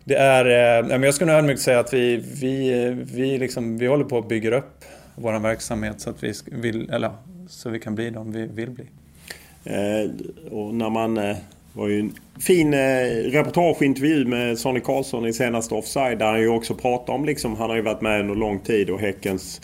[0.03, 0.45] det är,
[0.91, 4.17] eh, jag skulle nog ödmjukt säga att vi, vi, eh, vi, liksom, vi håller på
[4.17, 4.85] att bygga upp
[5.19, 7.11] vår verksamhet så att vi, vill, eller,
[7.47, 8.85] så vi kan bli de vi vill bli.
[9.63, 10.11] Eh,
[10.51, 11.37] och när man eh,
[11.73, 16.47] var ju en fin eh, reportageintervju med Sonny Karlsson i senaste Offside där han ju
[16.47, 19.61] också pratade om liksom, han har ju varit med under lång tid och Häckens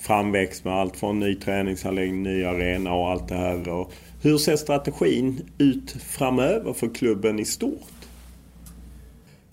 [0.00, 3.68] framväxt med allt från ny träningsanläggning, ny arena och allt det här.
[3.68, 8.01] Och hur ser strategin ut framöver för klubben i stort?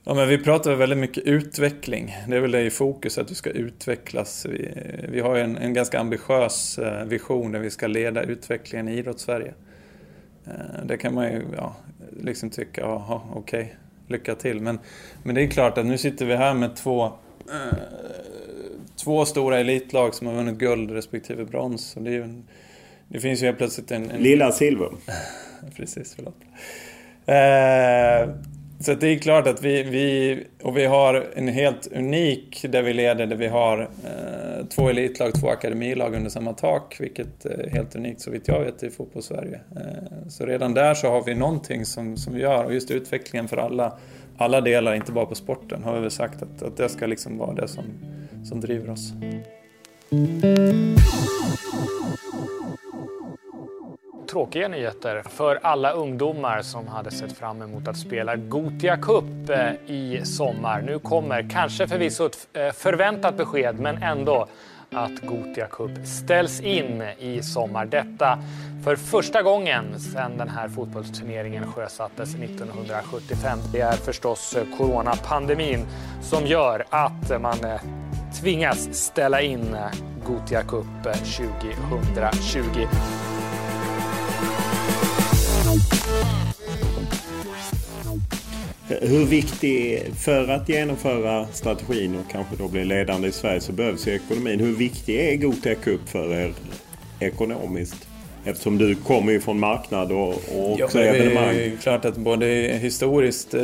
[0.10, 2.16] Ja, men vi pratar väldigt mycket utveckling.
[2.28, 4.46] Det är väl det i fokus, att vi ska utvecklas.
[4.46, 4.72] Vi,
[5.10, 9.54] vi har en, en ganska ambitiös eh, vision där vi ska leda utvecklingen i idrottssverige.
[10.46, 11.76] Eh, det kan man ju ja,
[12.20, 13.76] liksom tycka, jaha, okej, okay,
[14.08, 14.62] lycka till.
[14.62, 14.80] Men,
[15.24, 17.78] men det är klart att nu sitter vi här med två, eh,
[18.96, 21.96] två stora elitlag som har vunnit guld respektive brons.
[21.96, 22.48] Och det, en,
[23.08, 24.12] det finns ju helt plötsligt en...
[24.12, 24.22] en...
[24.22, 24.90] Lilla silver.
[25.76, 26.36] Precis, förlåt.
[27.26, 28.36] Eh,
[28.80, 32.94] så det är klart att vi, vi, och vi har en helt unik där vi
[32.94, 37.96] leder, där vi har eh, två elitlag, två akademilag under samma tak, vilket är helt
[37.96, 39.60] unikt så vitt jag vet i fotbollssverige.
[39.76, 43.48] Eh, så redan där så har vi någonting som, som vi gör och just utvecklingen
[43.48, 43.98] för alla,
[44.38, 47.38] alla delar, inte bara på sporten, har vi väl sagt att, att det ska liksom
[47.38, 47.84] vara det som,
[48.44, 49.14] som driver oss
[54.30, 59.72] tråkiga nyheter för alla ungdomar som hade sett fram emot att spela Gotia Cup eh,
[59.88, 60.82] i sommar.
[60.82, 64.48] Nu kommer kanske förvisso ett eh, förväntat besked, men ändå
[64.92, 67.86] att Gotia Cup ställs in i sommar.
[67.86, 68.40] Detta
[68.84, 73.60] för första gången sedan den här fotbollsturneringen sjösattes 1975.
[73.72, 75.86] Det är förstås eh, coronapandemin
[76.22, 77.58] som gör att man
[78.42, 79.76] tvingas ställa in
[80.26, 82.88] Gotia Cup 2020.
[89.02, 94.08] Hur viktig, för att genomföra strategin och kanske då bli ledande i Sverige så behövs
[94.08, 94.60] ju ekonomin.
[94.60, 96.54] Hur viktig är Gothia Cup för er
[97.20, 98.08] ekonomiskt?
[98.46, 101.56] Eftersom du kommer ju från marknad och, och också ja, evenemang.
[101.56, 102.46] Det är klart att både
[102.82, 103.62] historiskt, eh,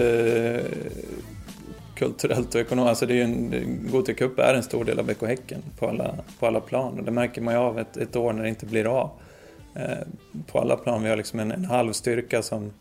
[1.96, 3.54] kulturellt och ekonomiskt, alltså det är en,
[3.91, 7.00] Gothia Cup är en stor del av BK Häcken på alla, på alla plan.
[7.00, 9.10] Och det märker man ju av ett, ett år när det inte blir av.
[9.76, 10.08] Eh,
[10.52, 12.72] på alla plan, vi har liksom en, en halv styrka som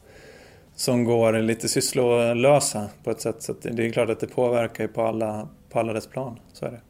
[0.76, 3.42] som går lite sysslolösa på ett sätt.
[3.42, 6.38] Så det är klart att det påverkar på alla, på alla dess plan.
[6.52, 6.80] Så är det.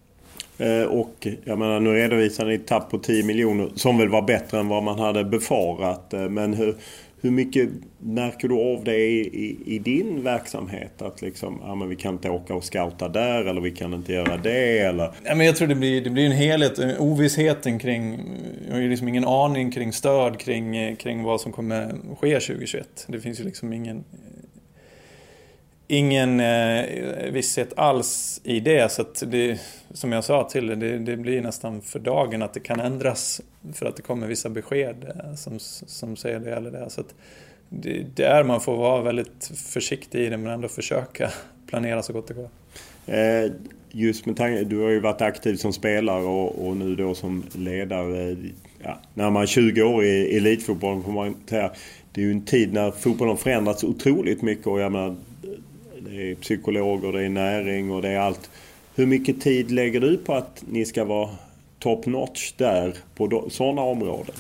[0.59, 4.23] Eh, och jag menar, nu redovisar ni ett tapp på 10 miljoner som väl var
[4.23, 6.15] bättre än vad man hade befarat.
[6.15, 6.77] Eh, men hur,
[7.25, 11.03] hur mycket märker du av det i, i, i, din verksamhet?
[11.03, 14.13] Att liksom, ja, men vi kan inte åka och scouta där eller vi kan inte
[14.13, 15.11] göra det eller?
[15.25, 16.79] Ja, men jag tror det blir, det blir en helhet.
[16.99, 18.21] Ovissheten kring...
[18.67, 23.05] Jag har ju liksom ingen aning kring stöd kring, kring vad som kommer ske 2021.
[23.09, 24.05] Det finns ju liksom ingen
[25.89, 28.93] ingen eh, visshet alls i det.
[28.93, 32.61] Så att det, som jag sa till det, det blir nästan för dagen att det
[32.61, 33.41] kan ändras
[33.75, 36.91] för att det kommer vissa besked eh, som, som säger det eller det.
[36.91, 37.15] Så att
[37.69, 41.31] det, det är man får vara väldigt försiktig i det men ändå försöka
[41.67, 42.49] planera så gott det går.
[43.07, 43.53] Eh,
[43.91, 47.45] just med tanke, du har ju varit aktiv som spelare och, och nu då som
[47.53, 48.37] ledare.
[48.83, 51.71] Ja, när man är 20 år i elitfotbollen, får man säga
[52.13, 55.17] det är ju en tid när fotbollen förändrats otroligt mycket och jag menar,
[56.05, 58.51] det är psykologer, det är näring och det är allt.
[58.95, 61.31] Hur mycket tid lägger du på att ni ska vara
[61.79, 64.35] top notch där på sådana områden?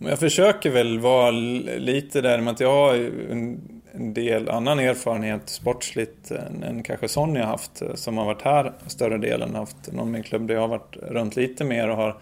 [0.00, 2.94] Jag försöker väl vara lite där med att jag har
[3.30, 3.60] en,
[3.94, 8.72] del annan erfarenhet sportsligt än, än kanske Sonny har haft eh, som har varit här
[8.86, 9.54] större delen.
[9.54, 12.18] Haft någon min klubb där jag har varit runt lite mer och har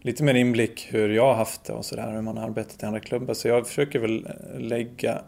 [0.00, 2.86] lite mer inblick hur jag har haft det och sådär, hur man har arbetat i
[2.86, 3.34] andra klubbar.
[3.34, 5.22] Så jag försöker väl eh, lägga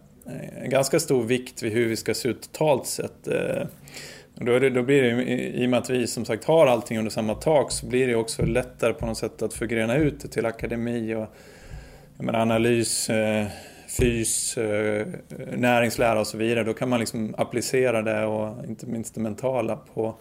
[0.63, 3.29] en ganska stor vikt vid hur vi ska se ut totalt sett.
[3.29, 3.67] Eh,
[4.35, 7.11] då, det, då blir det, i och med att vi som sagt har allting under
[7.11, 10.47] samma tak, så blir det också lättare på något sätt att förgrena ut det till
[10.47, 11.27] akademi och
[12.25, 13.47] menar, analys, eh,
[13.99, 15.07] fys, eh,
[15.57, 16.65] näringslära och så vidare.
[16.65, 20.15] Då kan man liksom applicera det och inte minst det mentala på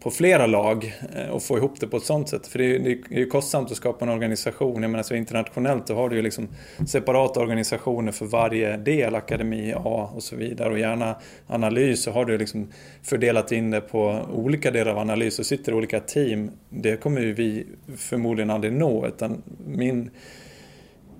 [0.00, 2.46] på flera lag eh, och få ihop det på ett sånt sätt.
[2.46, 4.82] För det är, det är kostsamt att skapa en organisation.
[4.82, 6.48] Jag menar så internationellt då har du ju liksom
[6.86, 10.70] separata organisationer för varje del, akademi A och så vidare.
[10.70, 12.68] Och gärna analys så har du liksom
[13.02, 16.50] fördelat in det på olika delar av analys och sitter i olika team.
[16.68, 20.10] Det kommer ju vi förmodligen aldrig nå utan min,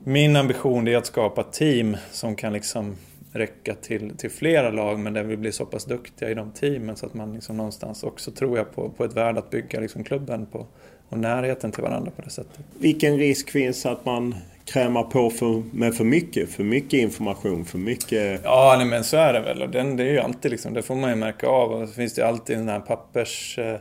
[0.04, 2.96] min ambition är att skapa team som kan liksom
[3.38, 6.96] räcka till, till flera lag men där vi blir så pass duktiga i de teamen
[6.96, 10.04] så att man liksom någonstans också tror jag på, på ett värde att bygga liksom
[10.04, 10.66] klubben på
[11.08, 12.60] och närheten till varandra på det sättet.
[12.78, 16.50] Vilken risk finns att man krämar på för, med för mycket?
[16.50, 18.40] För mycket information, för mycket...
[18.44, 19.62] Ja, nej, men så är det väl.
[19.62, 21.72] Och den, det är ju alltid liksom, det får man ju märka av.
[21.72, 23.58] Och så finns det alltid den här pappers...
[23.58, 23.76] Eh,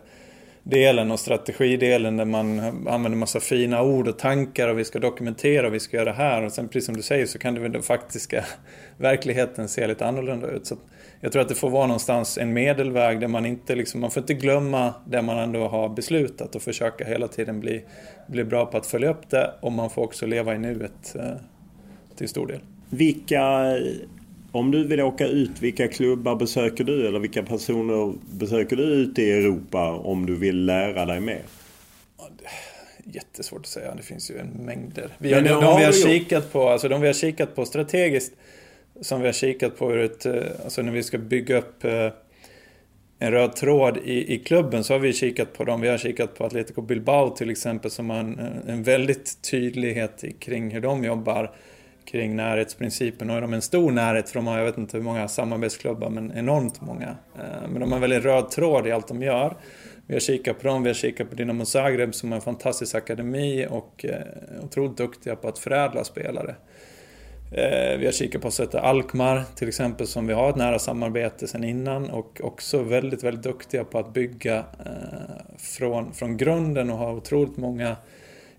[0.67, 5.67] delen och strategidelen där man använder massa fina ord och tankar och vi ska dokumentera
[5.67, 6.43] och vi ska göra det här.
[6.43, 8.45] Och sen precis som du säger så kan det väl den faktiska
[8.97, 10.65] verkligheten se lite annorlunda ut.
[10.65, 10.78] Så
[11.21, 14.23] jag tror att det får vara någonstans en medelväg där man inte liksom, man får
[14.23, 17.86] inte glömma det man ändå har beslutat och försöka hela tiden bli,
[18.28, 21.36] bli bra på att följa upp det och man får också leva i nuet eh,
[22.15, 22.60] till stor del.
[22.89, 23.75] Vilka
[24.56, 29.22] om du vill åka ut, vilka klubbar besöker du eller vilka personer besöker du ute
[29.22, 31.41] i Europa om du vill lära dig mer?
[33.04, 35.10] Jättesvårt att säga, det finns ju en mängder.
[35.18, 38.34] Vi har, de, de, vi har kikat på, alltså de vi har kikat på strategiskt,
[39.02, 42.10] som vi har kikat på ur ett, eh, alltså när vi ska bygga upp eh,
[43.20, 45.82] en röd tråd i, i klubben så har vi kikat på dem.
[45.82, 50.72] Vi har kikat på Atletico Bilbao till exempel som har en, en väldigt tydlighet kring
[50.72, 51.52] hur de jobbar
[52.06, 53.30] kring närhetsprincipen.
[53.30, 56.38] Och de en stor närhet för de har, jag vet inte hur många samarbetsklubbar, men
[56.38, 57.15] enormt många.
[57.36, 59.56] Eh, men de har en väldigt röd tråd i allt de gör.
[60.08, 62.96] Vi har kikat på dem, vi har kikat på Dinamo Zagreb som har en fantastisk
[62.96, 66.56] akademi och eh, otroligt duktiga på att förädla spelare.
[67.52, 71.48] Eh, vi har kikat på Söta Alkmaar till exempel som vi har ett nära samarbete
[71.48, 74.65] sedan innan och också väldigt, väldigt duktiga på att bygga
[75.58, 77.96] från, från grunden och har otroligt många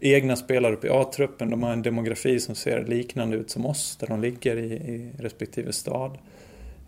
[0.00, 1.50] egna spelare uppe i A-truppen.
[1.50, 5.10] De har en demografi som ser liknande ut som oss, där de ligger i, i
[5.18, 6.18] respektive stad.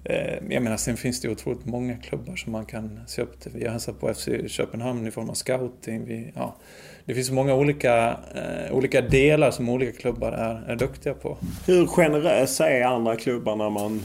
[0.05, 3.53] Eh, jag menar, sen finns det otroligt många klubbar som man kan se upp till.
[3.55, 6.05] Vi har hälsat på FC Köpenhamn i form av scouting.
[6.05, 6.57] Vi, ja,
[7.05, 11.39] det finns många olika, eh, olika delar som olika klubbar är, är duktiga på.
[11.67, 14.03] Hur generösa är andra klubbar när man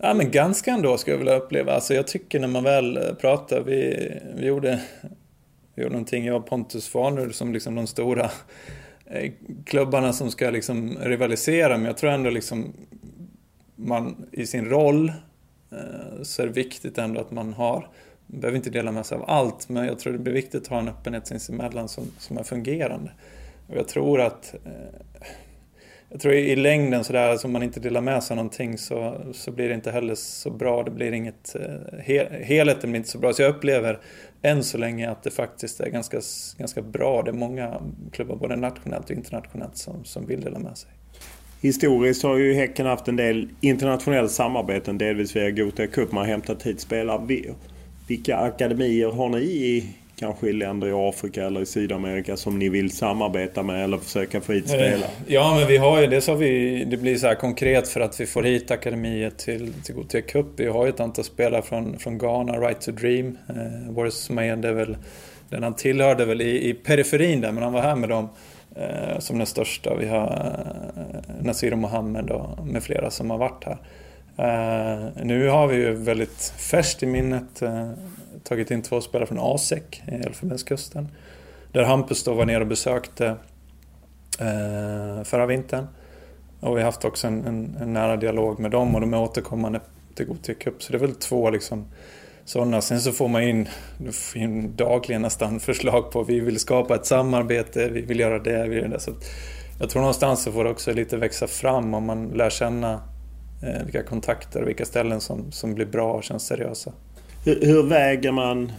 [0.00, 1.72] Ja men ganska ändå skulle jag vilja uppleva.
[1.72, 4.80] Alltså jag tycker när man väl pratar, vi, vi gjorde
[5.82, 8.30] gjorde någonting, jag och Pontus Farner som liksom de stora
[9.06, 9.32] eh,
[9.66, 11.76] klubbarna som ska liksom rivalisera.
[11.76, 12.72] Men jag tror ändå liksom
[13.76, 15.12] man i sin roll
[15.72, 17.88] eh, så är det viktigt ändå att man har,
[18.26, 20.68] man behöver inte dela med sig av allt, men jag tror det blir viktigt att
[20.68, 23.10] ha en öppenhet sinsemellan som, som är fungerande.
[23.68, 25.00] Och jag tror att eh,
[26.10, 29.20] jag tror i längden sådär, alltså om man inte delar med sig av någonting så,
[29.32, 30.82] så blir det inte heller så bra.
[30.82, 31.56] Det blir inget,
[32.02, 33.32] hel, helheten blir inte så bra.
[33.32, 33.98] Så jag upplever
[34.42, 36.20] än så länge att det faktiskt är ganska,
[36.58, 37.22] ganska bra.
[37.22, 37.80] Det är många
[38.12, 40.90] klubbar, både nationellt och internationellt, som, som vill dela med sig.
[41.60, 46.12] Historiskt har ju Häcken haft en del internationella samarbeten, delvis via Gothia Cup.
[46.12, 47.54] Man har hämtat hit spelare.
[48.06, 52.68] Vilka akademier har ni i kanske i länder i Afrika eller i Sydamerika som ni
[52.68, 55.10] vill samarbeta med eller försöka få hit eh, spelare?
[55.26, 58.20] Ja, men vi har ju det så vi, det blir så här konkret för att
[58.20, 60.46] vi får hit akademier till, till Gothia Cup.
[60.56, 63.38] Vi har ju ett antal spelare från, från Ghana, Right to Dream.
[63.48, 64.96] Eh, Boris det är väl
[65.48, 68.28] den han tillhörde väl i, i periferin där, men han var här med dem
[68.76, 69.94] eh, som den största.
[69.94, 70.54] Vi har
[70.96, 73.78] eh, Nasir Mohammed och med flera som har varit här.
[74.40, 77.90] Uh, nu har vi ju väldigt färskt i minnet uh,
[78.48, 81.08] tagit in två spelare från ASEC i eh, Elfenbenskusten.
[81.72, 83.26] Där Hampus då var nere och besökte
[84.40, 85.86] eh, förra vintern.
[86.60, 89.20] Och vi har haft också en, en, en, nära dialog med dem och de är
[89.20, 89.80] återkommande
[90.14, 90.82] till Gothia Cup.
[90.82, 91.84] Så det är väl två liksom
[92.44, 92.80] sådana.
[92.80, 93.68] Sen så får man in,
[94.12, 98.62] får in dagligen nästan förslag på vi vill skapa ett samarbete, vi vill göra det,
[98.62, 99.00] vi vill göra det.
[99.00, 99.12] Så
[99.80, 103.00] jag tror någonstans så får det också lite växa fram om man lär känna
[103.62, 106.92] eh, vilka kontakter och vilka ställen som, som blir bra och känns seriösa.
[107.48, 108.72] Hur, hur väger man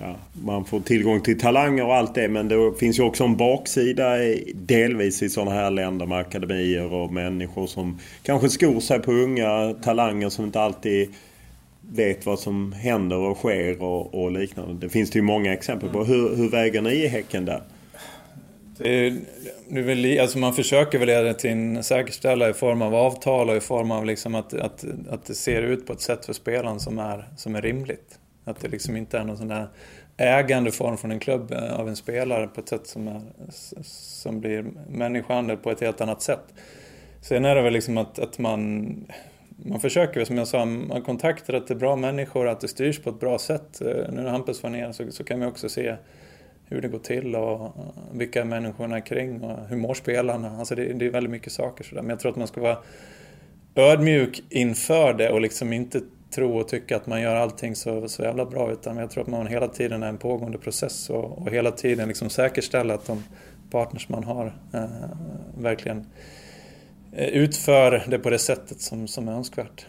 [0.00, 3.36] Ja, man får tillgång till talanger och allt det men det finns ju också en
[3.36, 4.16] baksida
[4.54, 9.74] delvis i sådana här länder med akademier och människor som kanske skor sig på unga
[9.82, 11.08] talanger som inte alltid
[11.80, 14.86] vet vad som händer och sker och, och liknande.
[14.86, 16.04] Det finns det ju många exempel på.
[16.04, 17.62] Hur, hur väger ni i Häcken där?
[18.82, 19.16] Det är,
[19.68, 23.50] det är väl, alltså man försöker väl det till en säkerställa i form av avtal
[23.50, 26.32] och i form av liksom att, att, att det ser ut på ett sätt för
[26.32, 28.18] spelaren som är, som är rimligt.
[28.44, 29.68] Att det liksom inte är någon sån där
[30.16, 33.20] ägandeform från en klubb eh, av en spelare på ett sätt som, är,
[33.82, 36.54] som blir människohandel på ett helt annat sätt.
[37.20, 38.86] Sen är det väl liksom att, att man,
[39.56, 42.98] man försöker, som jag sa, man kontaktar att det är bra människor, att det styrs
[42.98, 43.80] på ett bra sätt.
[43.80, 45.96] Eh, nu när Hampus var nere så, så kan vi också se
[46.72, 47.76] hur det går till och
[48.12, 50.58] vilka människorna är kring och hur mår spelarna.
[50.58, 52.02] Alltså det, det är väldigt mycket saker sådär.
[52.02, 52.78] Men jag tror att man ska vara
[53.74, 56.00] ödmjuk inför det och liksom inte
[56.34, 59.28] tro och tycka att man gör allting så, så jävla bra utan jag tror att
[59.28, 63.24] man hela tiden är en pågående process och, och hela tiden liksom säkerställa att de
[63.70, 64.84] partners man har eh,
[65.58, 66.06] verkligen
[67.12, 69.86] eh, utför det på det sättet som, som är önskvärt.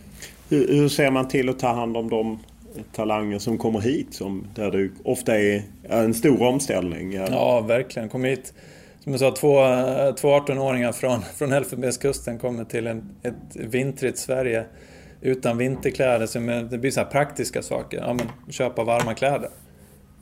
[0.49, 2.39] Hur, hur ser man till att ta hand om de
[2.91, 7.13] talanger som kommer hit som, där det ofta är en stor omställning.
[7.13, 8.09] Ja, ja verkligen.
[8.09, 8.53] Kom hit,
[8.99, 9.57] som jag sa, två,
[10.13, 14.65] två 18-åringar från, från Elfenbenskusten kommer till en, ett vintrigt Sverige
[15.21, 16.25] utan vinterkläder.
[16.25, 16.39] Så
[16.71, 17.97] det blir så här praktiska saker.
[17.97, 19.49] Ja, men köpa varma kläder.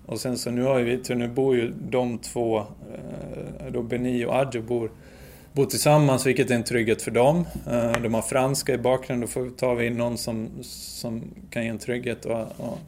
[0.06, 4.26] Och sen så nu har vi, tur, nu bor ju de två, eh, då Beni
[4.26, 4.92] och Adjo bor
[5.54, 7.46] bo tillsammans, vilket är en trygghet för dem.
[7.72, 11.70] Eh, de har franska i bakgrunden, då tar vi in någon som, som kan ge
[11.70, 12.80] en trygghet och, och,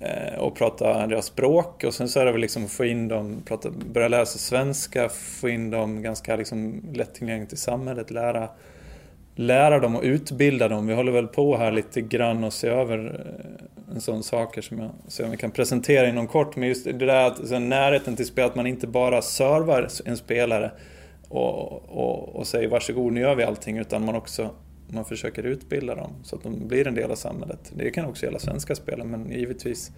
[0.00, 1.84] eh, och prata deras språk.
[1.84, 4.40] Och sen så är det väl liksom att få in dem, prata, börja lära sig
[4.40, 8.48] svenska, få in dem ganska liksom lättillgängligt i samhället, lära,
[9.34, 10.86] lära dem och utbilda dem.
[10.86, 14.78] Vi håller väl på här lite grann och se över eh, en sån saker som
[14.78, 16.56] jag ser om vi kan presentera inom kort.
[16.56, 20.70] Men just det där att närheten till spel, att man inte bara servar en spelare
[21.30, 24.50] och, och, och säger varsågod, nu gör vi allting, utan man också
[24.92, 27.72] man försöker utbilda dem så att de blir en del av samhället.
[27.74, 29.92] Det kan också gälla svenska spelare, men givetvis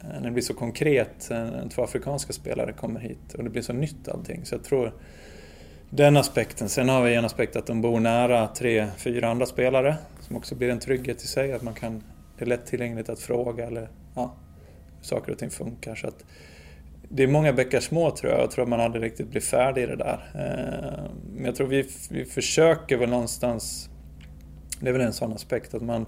[0.00, 3.62] eh, när det blir så konkret, eh, två afrikanska spelare kommer hit och det blir
[3.62, 4.44] så nytt allting.
[4.44, 4.92] Så jag tror
[5.90, 6.68] den aspekten.
[6.68, 10.54] Sen har vi en aspekt att de bor nära tre, fyra andra spelare som också
[10.54, 11.52] blir en trygghet i sig.
[11.52, 12.02] Att man kan,
[12.38, 14.34] det är lättillgängligt att fråga eller ja,
[14.96, 15.94] hur saker och ting funkar.
[15.94, 16.24] Så att,
[17.08, 18.40] det är många bäckar små tror jag.
[18.40, 20.30] Jag tror att man aldrig riktigt blir färdig i det där.
[20.34, 23.90] Eh, men jag tror vi, vi försöker väl någonstans,
[24.80, 26.06] det är väl en sån aspekt, att man,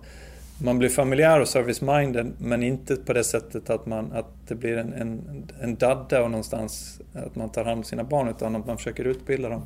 [0.62, 4.76] man blir familjär och service-minded men inte på det sättet att, man, att det blir
[4.76, 8.66] en, en, en dadda och någonstans att man tar hand om sina barn utan att
[8.66, 9.62] man försöker utbilda dem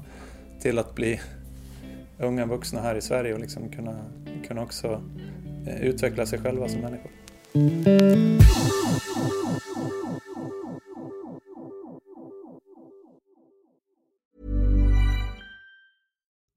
[0.61, 1.21] till att bli
[2.19, 3.97] unga vuxna här i Sverige och liksom kunna,
[4.49, 5.03] kunna också
[5.67, 7.11] eh, utveckla sig själva som människor.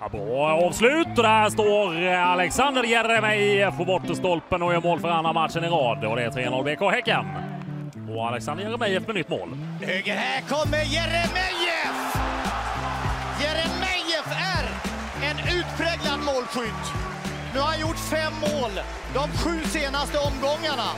[0.00, 5.08] Ja, bra avslut och där står eh, Alexander Jeremejeff på bortestolpen och gör mål för
[5.08, 6.04] andra matchen i rad.
[6.04, 7.26] Och det är 3-0 BK Häcken.
[8.14, 9.48] Och Alexander Jeremejeff med nytt mål.
[9.80, 12.16] Höger här kommer Jeremejeff!
[13.42, 14.64] Jeremejeff är
[15.30, 16.86] en utpräglad målskytt.
[17.54, 18.70] Nu har han gjort fem mål
[19.14, 20.90] de sju senaste omgångarna.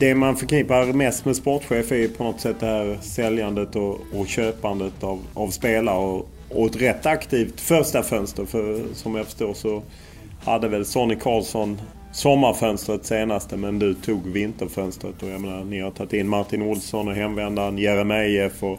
[0.00, 4.26] Det man förknippar mest med sportchef är på något sätt det här säljandet och, och
[4.26, 8.44] köpandet av, av spelare och, och ett rätt aktivt första fönster.
[8.44, 9.82] För som jag förstår så
[10.44, 11.80] hade väl Sonny Karlsson
[12.12, 15.22] sommarfönstret senaste men du tog vinterfönstret.
[15.22, 18.78] Och jag menar, ni har tagit in Martin Olsson och hemvändaren Jeremejeff och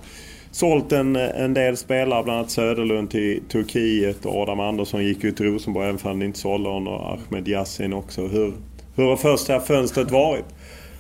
[0.51, 5.31] sålt en, en del spelare, bland annat Söderlund till Turkiet och Adam Andersson gick ju
[5.31, 8.27] till Rosenborg även om ni inte sålde honom och Ahmed Yassin också.
[8.27, 8.53] Hur,
[8.95, 10.45] hur har första fönstret varit?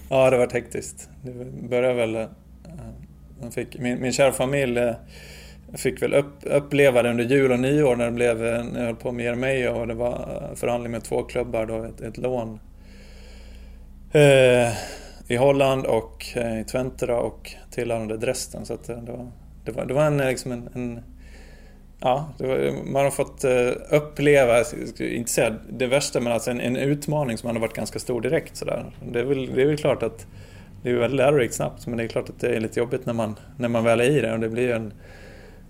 [0.09, 1.09] Ja, det var hektiskt.
[1.23, 1.31] Det
[1.69, 2.15] började väl...
[2.15, 4.95] Eh, fick, min, min kära familj eh,
[5.73, 8.85] fick väl upp, uppleva det under jul och nyår när det blev, eh, när jag
[8.85, 12.59] höll på med Jeremejeff och det var förhandling med två klubbar då, ett, ett lån.
[14.11, 14.73] Eh,
[15.27, 18.65] I Holland och eh, i Twente och tillhörande Dresden.
[18.65, 19.31] Så att det, var,
[19.65, 20.99] det, var, det var en, liksom en, en
[22.01, 24.63] Ja, var, man har fått eh, uppleva,
[24.99, 28.57] inte säga det värsta, men alltså en, en utmaning som har varit ganska stor direkt.
[28.57, 28.85] Sådär.
[29.11, 30.27] Det, är väl, det är väl klart att
[30.83, 33.13] det är väldigt lärorikt snabbt, men det är klart att det är lite jobbigt när
[33.13, 34.93] man, när man väl är i det och det blir en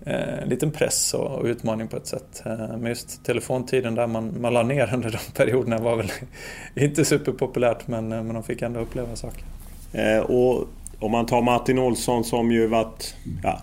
[0.06, 2.42] eh, liten press och, och utmaning på ett sätt.
[2.46, 6.12] Eh, men just telefontiden där man, man la ner under de perioderna var väl
[6.74, 9.44] inte superpopulärt, men, eh, men de fick ändå uppleva saker.
[9.92, 10.68] Eh, och
[10.98, 13.60] om man tar Martin Olsson som ju varit ja,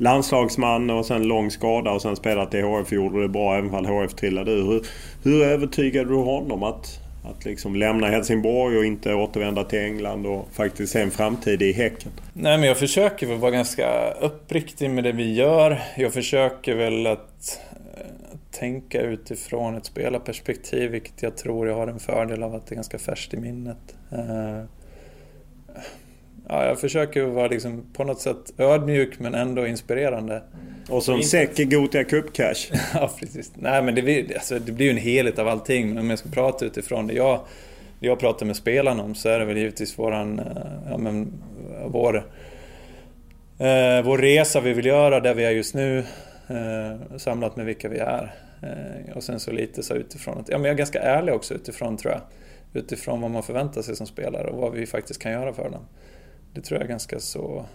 [0.00, 3.86] landslagsman och sen lång skada och sen spelat i HF gjorde det bra även om
[3.86, 4.64] HF trillade ur.
[4.64, 4.86] Hur,
[5.22, 10.48] hur övertygade du honom att, att liksom lämna Helsingborg och inte återvända till England och
[10.52, 12.12] faktiskt se en framtid i Häcken?
[12.32, 15.82] Nej men jag försöker väl vara ganska uppriktig med det vi gör.
[15.96, 22.00] Jag försöker väl att eh, tänka utifrån ett spelarperspektiv vilket jag tror jag har en
[22.00, 23.96] fördel av att det är ganska färskt i minnet.
[24.12, 24.64] Eh,
[26.52, 30.42] Ja, jag försöker vara liksom på något sätt ödmjuk men ändå inspirerande.
[30.88, 32.70] Och så en säck i Gothia Cup Cash.
[32.94, 33.52] ja, precis.
[33.54, 35.88] Nej, men det blir, alltså, det blir ju en helhet av allting.
[35.88, 37.40] Men om jag ska prata utifrån det jag,
[38.00, 40.46] det jag pratar med spelarna om så är det väl givetvis våran, eh,
[40.90, 41.32] ja, men,
[41.86, 42.16] vår,
[43.58, 45.98] eh, vår resa vi vill göra där vi är just nu.
[46.48, 48.34] Eh, samlat med vilka vi är.
[48.62, 51.54] Eh, och sen så lite så utifrån att, ja men jag är ganska ärlig också
[51.54, 52.22] utifrån tror jag.
[52.82, 55.82] Utifrån vad man förväntar sig som spelare och vad vi faktiskt kan göra för dem.
[56.54, 57.66] Det tror jag är ganska så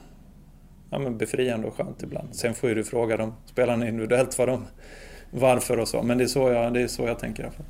[0.90, 2.36] ja, men befriande och skönt ibland.
[2.36, 4.66] Sen får ju du fråga dem, spelarna individuellt, vad de,
[5.32, 6.04] varför och så.
[6.04, 7.66] Men det är så jag, det är så jag tänker i alla fall.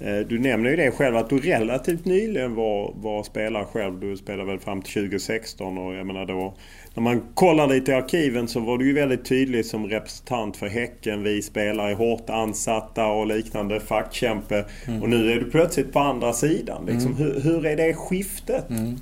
[0.00, 4.00] Eh, Du nämner ju det själv att du relativt nyligen var, var spelare själv.
[4.00, 6.54] Du spelade väl fram till 2016 och jag menar då...
[6.94, 10.66] När man kollar lite i arkiven så var du ju väldigt tydlig som representant för
[10.66, 11.22] Häcken.
[11.22, 14.64] Vi spelare är hårt ansatta och liknande fackkämpe.
[14.86, 15.02] Mm.
[15.02, 16.86] Och nu är du plötsligt på andra sidan.
[16.86, 18.70] Liksom, hur, hur är det skiftet?
[18.70, 18.96] Mm.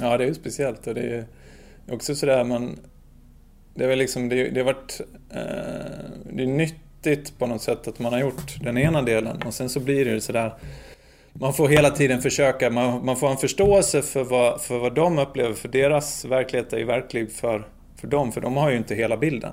[0.00, 1.24] Ja, det är ju speciellt och det är
[1.90, 2.78] också sådär man...
[3.74, 7.88] det är väl liksom, det, det har varit, eh, det är nyttigt på något sätt
[7.88, 10.54] att man har gjort den ena delen och sen så blir det sådär
[11.32, 15.18] man får hela tiden försöka, man, man får en förståelse för vad, för vad de
[15.18, 18.94] upplever, för deras verklighet är ju verklig för, för dem, för de har ju inte
[18.94, 19.52] hela bilden.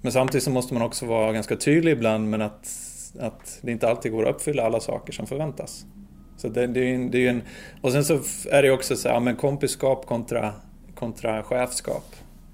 [0.00, 2.68] Men samtidigt så måste man också vara ganska tydlig ibland med att,
[3.20, 5.84] att det inte alltid går att uppfylla alla saker som förväntas.
[6.40, 7.42] Så det, det, är, det är en,
[7.80, 8.20] och sen så
[8.50, 10.52] är det också så här, men kompiskap kontra,
[10.94, 12.04] kontra chefskap.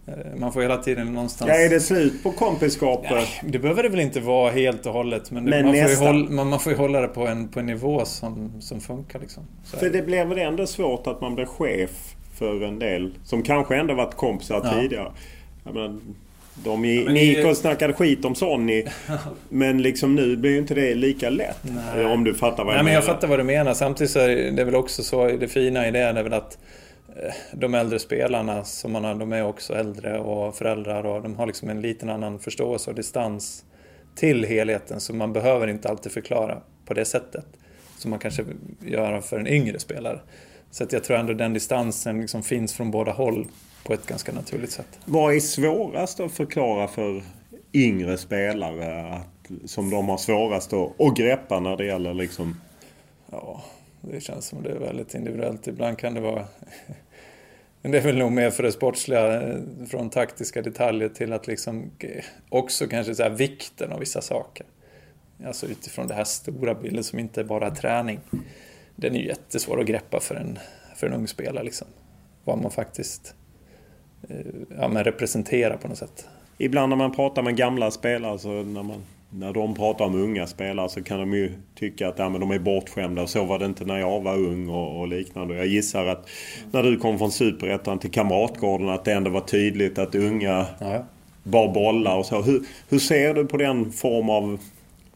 [0.07, 1.49] Eh, man får hela tiden någonstans...
[1.49, 3.11] Ja, är det slut på kompiskapet?
[3.11, 5.31] Nej, det behöver det väl inte vara helt och hållet.
[5.31, 7.61] Men, men man, får ju hålla, man, man, får ju hålla det på en, på
[7.61, 9.21] en nivå som, som funkar.
[9.21, 9.43] Liksom.
[9.65, 13.77] För det blir väl ändå svårt att man blir chef för en del som kanske
[13.77, 14.81] ändå varit kompisar ja.
[14.81, 15.13] tidigare.
[15.65, 15.99] menar,
[16.65, 18.85] de i, ja, ni gick och snackade skit om Sonny.
[19.49, 21.59] men liksom nu blir ju inte det lika lätt.
[21.95, 22.05] Nej.
[22.05, 22.85] Om du fattar vad jag Nej, menar.
[22.85, 23.75] Men jag fattar vad du menar.
[23.75, 26.59] Samtidigt så är det väl också så, det fina i det är väl att
[27.17, 31.37] Eh, de äldre spelarna, som man har, de är också äldre och föräldrar och de
[31.37, 33.65] har liksom en liten annan förståelse och distans
[34.15, 37.47] till helheten så man behöver inte alltid förklara på det sättet
[37.99, 38.45] som man kanske
[38.87, 40.21] gör för en yngre spelare.
[40.71, 43.47] Så att jag tror ändå den distansen liksom finns från båda håll
[43.87, 44.99] på ett ganska naturligt sätt.
[45.05, 47.23] Vad är svårast att förklara för
[47.73, 52.61] yngre spelare att, som de har svårast att, att greppa när det gäller liksom...
[53.31, 53.65] Ja,
[54.01, 55.67] det känns som det är väldigt individuellt.
[55.67, 56.45] Ibland kan det vara
[57.87, 59.55] men det är väl nog mer för det sportsliga,
[59.91, 61.91] från taktiska detaljer till att liksom
[62.49, 64.67] också kanske så vikten av vissa saker.
[65.47, 68.21] Alltså utifrån det här stora bilden som inte bara är träning.
[68.97, 70.59] Den är ju jättesvår att greppa för en,
[70.97, 71.87] för en ung spelare liksom.
[72.45, 73.35] Vad man faktiskt
[74.79, 76.27] ja, men representerar på något sätt.
[76.59, 80.47] Ibland när man pratar med gamla spelare så när man när de pratar om unga
[80.47, 83.59] spelare så kan de ju tycka att ja, men de är bortskämda och så var
[83.59, 85.55] det inte när jag var ung och, och liknande.
[85.55, 86.29] Jag gissar att
[86.71, 91.05] när du kom från Superettan till Kamratgården att det ändå var tydligt att unga ja.
[91.43, 92.43] bar bollar och så.
[92.43, 94.59] Hur, hur ser du på den form av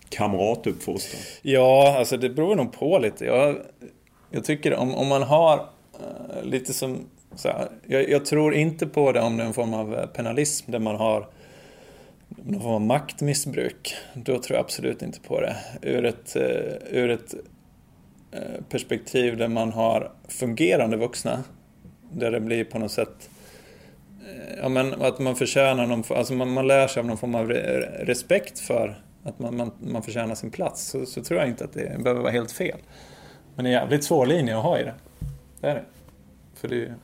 [0.09, 1.23] kamratuppfostran?
[1.43, 3.25] Ja, alltså det beror nog på lite.
[3.25, 3.57] Jag,
[4.31, 6.99] jag tycker om, om man har uh, lite som...
[7.35, 7.49] Så
[7.87, 10.79] jag, jag, tror inte på det om det är en form av eh, penalism där
[10.79, 11.29] man har
[12.29, 15.57] någon form av maktmissbruk, då tror jag absolut inte på det.
[15.83, 17.35] Ur ett, eh, ur ett
[18.33, 21.45] eh, perspektiv där man har fungerande vuxna,
[22.13, 23.31] där det blir på något sätt
[24.63, 27.49] Ja men att man förtjänar någon, alltså man, man lär sig av någon form av
[28.01, 31.73] respekt för att man, man, man förtjänar sin plats så, så tror jag inte att
[31.73, 32.79] det behöver vara helt fel.
[33.55, 34.95] Men det är en jävligt svår linje att ha i det.
[35.61, 35.85] Det är det.
[36.55, 36.95] För det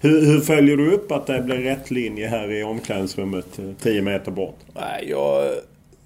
[0.00, 4.30] hur, hur, följer du upp att det blir rätt linje här i omklädningsrummet 10 meter
[4.30, 4.58] bort?
[4.74, 5.50] Nej, jag...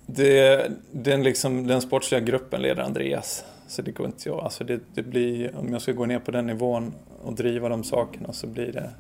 [0.07, 3.45] Det, den, liksom, den sportsliga gruppen leder Andreas.
[3.68, 4.38] Så det går inte jag.
[4.38, 7.84] Alltså det, det blir, om jag ska gå ner på den nivån och driva de
[7.84, 8.90] sakerna så blir det...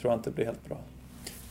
[0.00, 0.78] tror jag inte det blir helt bra.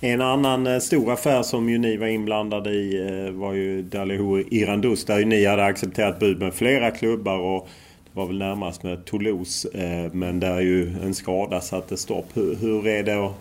[0.02, 4.44] En annan eh, stor affär som ju ni var inblandade i eh, var ju Dalihou
[4.52, 7.70] Irandus där ju ni hade accepterat bud med flera klubbar och
[8.14, 9.70] var väl närmast med Toulouse.
[9.74, 12.26] Eh, men där ju en skada satte stopp.
[12.34, 13.34] Hur, hur är det att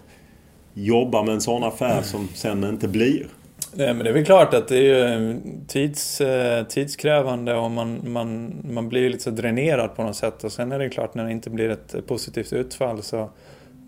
[0.75, 3.27] jobba med en sån affär som sen inte blir?
[3.75, 8.13] Nej, men det är väl klart att det är eh, tids, eh, tidskrävande och man,
[8.13, 10.45] man, man blir lite så dränerad på något sätt.
[10.45, 13.31] Och sen är det klart när det inte blir ett positivt utfall så,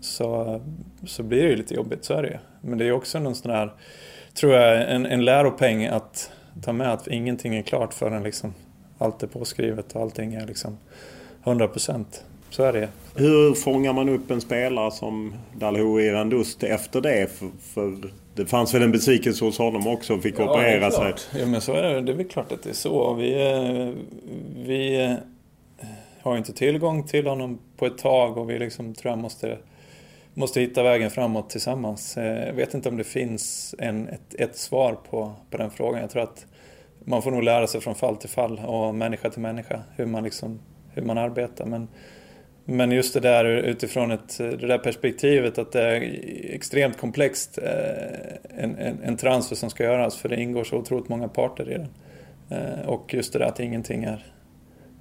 [0.01, 0.61] så,
[1.05, 2.37] så blir det ju lite jobbigt, så är det ju.
[2.61, 3.73] Men det är också någon sån här,
[4.33, 6.31] tror jag, en, en läropeng att
[6.63, 8.53] ta med att ingenting är klart förrän liksom
[9.01, 10.77] allt är påskrivet och allting är liksom
[11.43, 12.23] 100 procent.
[12.49, 12.89] Så är det.
[13.15, 17.31] Hur fångar man upp en spelare som Dalhou Irandust efter det?
[17.31, 21.13] För, för, det fanns väl en besvikelse hos honom också och fick ja, operera sig.
[21.39, 22.01] Ja men så är det.
[22.01, 23.13] Det är väl klart att det är så.
[23.13, 23.33] Vi,
[24.65, 25.17] vi
[26.21, 29.57] har inte tillgång till honom på ett tag och vi liksom tror jag måste,
[30.33, 32.17] måste hitta vägen framåt tillsammans.
[32.17, 36.01] Jag vet inte om det finns en, ett, ett svar på, på den frågan.
[36.01, 36.45] Jag tror att
[37.05, 40.23] man får nog lära sig från fall till fall och människa till människa hur man,
[40.23, 40.59] liksom,
[40.93, 41.65] hur man arbetar.
[41.65, 41.87] Men,
[42.65, 46.01] men just det där utifrån ett, det där perspektivet att det är
[46.55, 51.09] extremt komplext eh, en, en, en transfer som ska göras för det ingår så otroligt
[51.09, 51.87] många parter i den.
[52.49, 54.25] Eh, och just det där att ingenting är,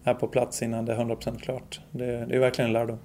[0.04, 1.80] är på plats innan det är 100% klart.
[1.90, 2.98] Det, det är verkligen en lärdom.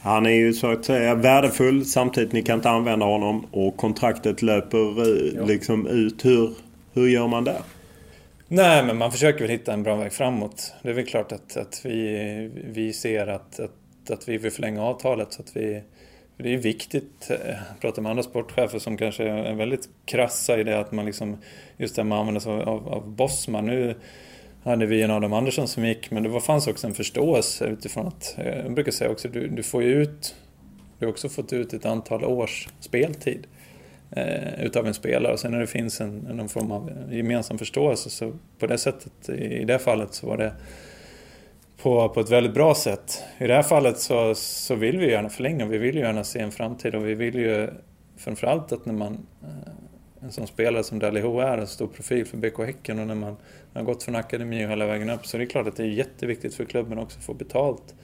[0.00, 4.42] Han är ju så att säga värdefull samtidigt ni kan inte använda honom och kontraktet
[4.42, 5.00] löper
[5.38, 6.24] eh, liksom ut.
[6.24, 6.50] Hur,
[6.92, 7.58] hur gör man där?
[8.48, 10.74] Nej, men man försöker väl hitta en bra väg framåt.
[10.82, 14.82] Det är väl klart att, att vi, vi ser att, att, att vi vill förlänga
[14.82, 15.82] avtalet så att vi...
[16.36, 20.64] Det är viktigt, eh, jag pratar med andra sportchefer som kanske är väldigt krassa i
[20.64, 21.36] det att man liksom...
[21.76, 23.66] Just det man använder sig av, av Bosman.
[23.66, 23.94] Nu
[24.64, 28.34] hade vi en Adam Andersson som gick, men det fanns också en förståelse utifrån att...
[28.38, 30.34] Eh, jag brukar säga också, du, du får ju ut...
[30.98, 33.46] Du har också fått ut ett antal års speltid
[34.16, 35.32] eh, utav en spelare.
[35.32, 39.28] Och sen när det finns en, någon form av gemensam förståelse så på det sättet,
[39.28, 40.52] i det fallet så var det
[41.82, 43.24] på, på ett väldigt bra sätt.
[43.38, 46.52] I det här fallet så, så vill vi gärna förlänga, vi vill gärna se en
[46.52, 47.68] framtid och vi vill ju
[48.16, 49.72] framförallt att när man eh,
[50.24, 53.36] en sån spelare som Daliho är, en stor profil för BK Häcken och när man
[53.74, 55.86] har gått från akademi och hela vägen upp så är det klart att det är
[55.88, 57.94] jätteviktigt för klubben också att få betalt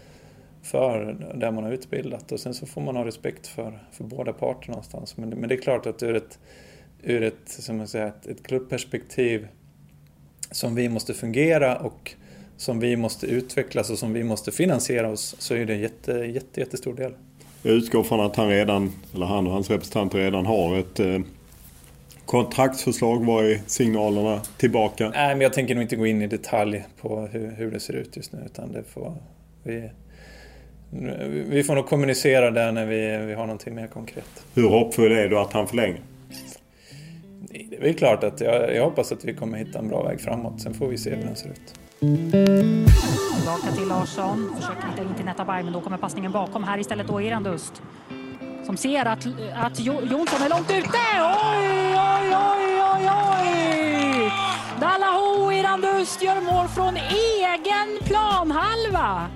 [0.62, 4.32] för det man har utbildat och sen så får man ha respekt för, för båda
[4.32, 5.16] parter någonstans.
[5.16, 6.38] Men, men det är klart att ur ett,
[7.02, 9.48] ur ett, som jag säger, ett, ett klubbperspektiv
[10.50, 12.14] som vi måste fungera och
[12.56, 16.12] som vi måste utvecklas och som vi måste finansiera oss så är det en jätte,
[16.12, 17.12] jätte, jättestor del.
[17.62, 21.18] Jag utgår från att han redan, eller han och hans representanter redan har ett eh,
[22.24, 23.24] kontraktsförslag.
[23.24, 25.10] Vad är signalerna tillbaka?
[25.10, 27.94] Nej, men jag tänker nog inte gå in i detalj på hur, hur det ser
[27.94, 29.14] ut just nu utan det får
[29.62, 29.90] vi
[31.46, 34.44] vi får nog kommunicera det när vi, vi har någonting mer konkret.
[34.54, 36.00] Hur hoppfull är du att han förlänger?
[37.70, 40.20] Det är väl klart att jag, jag hoppas att vi kommer hitta en bra väg
[40.20, 40.60] framåt.
[40.60, 41.74] Sen får vi se hur den ser ut.
[43.36, 44.56] Tillbaka till Larsson.
[44.56, 46.64] Försöker hitta in till Netabay, men då kommer passningen bakom.
[46.64, 47.82] Här istället då Erandust.
[48.66, 50.98] Som ser att, att Jonsson är långt ute.
[51.18, 54.32] Oj, oj, oj, oj, oj!
[54.80, 59.28] Dalaho Erandust gör mål från egen planhalva.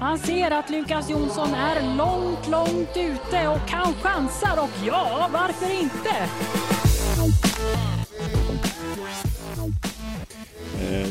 [0.00, 5.82] Han ser att Lukas Jonsson är långt, långt ute och kan chansar och ja, varför
[5.82, 6.10] inte?
[10.80, 11.08] Eh,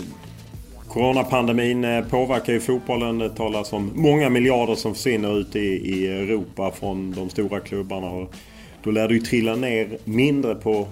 [0.88, 3.18] coronapandemin eh, påverkar ju fotbollen.
[3.18, 8.10] Det talas om många miljarder som försvinner ute i, i Europa från de stora klubbarna.
[8.10, 8.36] Och
[8.84, 10.88] då lär det ju trilla ner mindre på,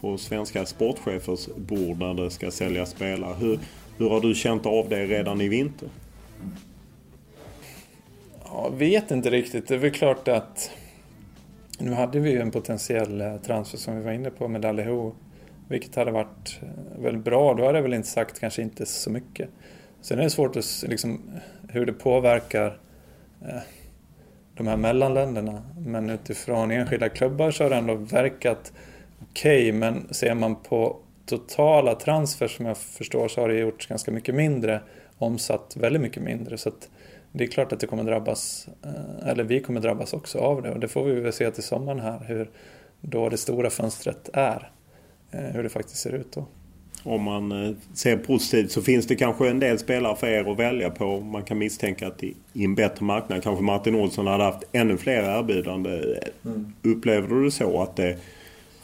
[0.00, 3.34] på svenska sportchefers bord när det ska säljas spelare.
[3.40, 3.58] Hur,
[3.98, 5.88] hur har du känt av det redan i vinter?
[8.52, 9.68] Jag vet inte riktigt.
[9.68, 10.70] Det är väl klart att
[11.78, 15.12] nu hade vi ju en potentiell eh, transfer som vi var inne på med Daliho.
[15.68, 17.54] Vilket hade varit eh, väldigt bra.
[17.54, 19.48] Då hade jag väl inte sagt kanske inte så mycket.
[20.00, 21.20] Sen är det svårt att liksom
[21.68, 22.78] hur det påverkar
[23.42, 23.60] eh,
[24.54, 25.62] de här mellanländerna.
[25.78, 28.72] Men utifrån enskilda klubbar så har det ändå verkat
[29.30, 29.68] okej.
[29.68, 34.10] Okay, men ser man på totala transfer som jag förstår så har det gjorts ganska
[34.10, 34.80] mycket mindre.
[35.18, 36.58] Omsatt väldigt mycket mindre.
[36.58, 36.88] Så att
[37.36, 40.70] det är klart att det kommer drabbas, eh, eller vi kommer drabbas också av det
[40.70, 42.50] och det får vi väl se till sommaren här hur
[43.00, 44.70] då det stora fönstret är.
[45.30, 46.46] Eh, hur det faktiskt ser ut då.
[47.02, 50.58] Om man eh, ser positivt så finns det kanske en del spelare för er att
[50.58, 51.20] välja på.
[51.20, 55.38] Man kan misstänka att i en bättre marknad kanske Martin Olsson hade haft ännu fler
[55.38, 56.14] erbjudanden.
[56.44, 56.72] Mm.
[56.82, 58.16] Upplever du det så att det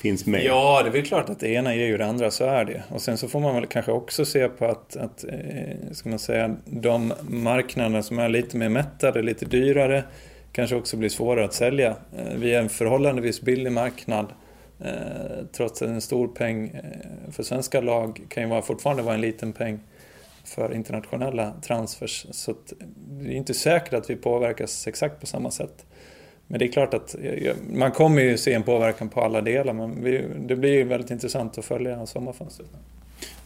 [0.02, 0.44] finns med?
[0.44, 2.82] Ja, det är väl klart att det ena ger ju det andra, så är det.
[2.88, 6.18] Och sen så får man väl kanske också se på att, att eh, ska man
[6.18, 10.04] säga, de marknader som är lite mer mättade, lite dyrare,
[10.52, 11.96] kanske också blir svårare att sälja.
[12.18, 14.26] Eh, vi är en förhållandevis billig marknad.
[14.84, 19.14] Eh, trots att en stor peng eh, för svenska lag kan ju vara, fortfarande vara
[19.14, 19.80] en liten peng
[20.44, 22.26] för internationella transfers.
[22.30, 22.56] Så eh,
[23.10, 25.86] det är inte säkert att vi påverkas exakt på samma sätt.
[26.46, 27.16] Men det är klart att
[27.72, 30.02] man kommer ju se en påverkan på alla delar men
[30.46, 32.68] det blir ju väldigt intressant att följa sommarfönstret.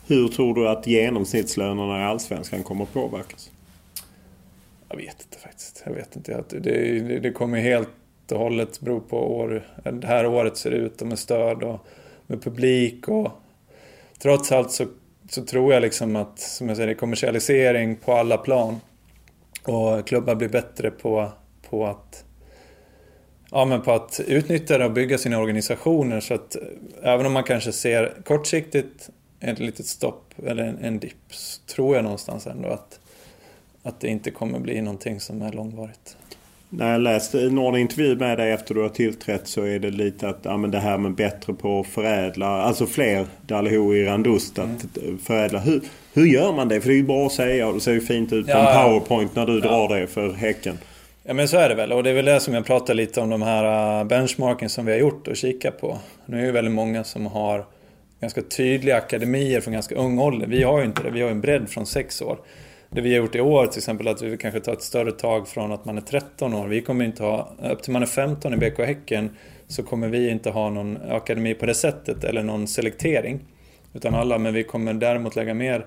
[0.06, 3.50] Hur tror du att genomsnittslönerna i Allsvenskan kommer att påverkas?
[4.88, 5.82] Jag vet inte faktiskt.
[5.86, 6.44] Jag vet inte.
[6.48, 7.88] Det, det, det kommer helt
[8.30, 11.86] och hållet bero på hur det här året ser ut och med stöd och
[12.26, 13.30] med publik och
[14.18, 14.86] trots allt så,
[15.30, 18.80] så tror jag liksom att, som jag säger, det är kommersialisering på alla plan.
[19.62, 21.28] Och klubbar blir bättre på,
[21.70, 22.24] på att
[23.50, 26.62] ja, men på att utnyttja det och bygga sina organisationer så att eh,
[27.02, 31.96] även om man kanske ser kortsiktigt ett litet stopp eller en, en dipp så tror
[31.96, 33.00] jag någonstans ändå att,
[33.82, 36.16] att det inte kommer bli någonting som är långvarigt.
[36.68, 40.28] När jag läste någon intervju med dig efter du har tillträtt så är det lite
[40.28, 44.58] att ja, men det här med bättre på att förädla, alltså fler Daliho i Randust
[44.58, 45.18] att mm.
[45.18, 45.58] förädla.
[45.58, 45.82] Hur,
[46.14, 46.80] hur gör man det?
[46.80, 48.70] För det är ju bra att säga och det ser ju fint ut på ja,
[48.70, 49.68] en powerpoint när du ja.
[49.68, 50.78] drar det för Häcken.
[51.28, 53.20] Ja men så är det väl och det är väl det som jag pratar lite
[53.20, 55.98] om de här äh, benchmarken som vi har gjort och kikat på.
[56.26, 57.66] Nu är det väldigt många som har
[58.20, 60.46] ganska tydliga akademier från ganska ung ålder.
[60.46, 62.38] Vi har ju inte det, vi har en bredd från 6 år.
[62.90, 65.48] Det vi har gjort i år till exempel att vi kanske tar ett större tag
[65.48, 66.68] från att man är 13 år.
[66.68, 69.30] Vi kommer inte ha, upp till man är 15 i BK Häcken
[69.66, 73.40] så kommer vi inte ha någon akademi på det sättet eller någon selektering.
[73.94, 75.86] Utan alla, men vi kommer däremot lägga mer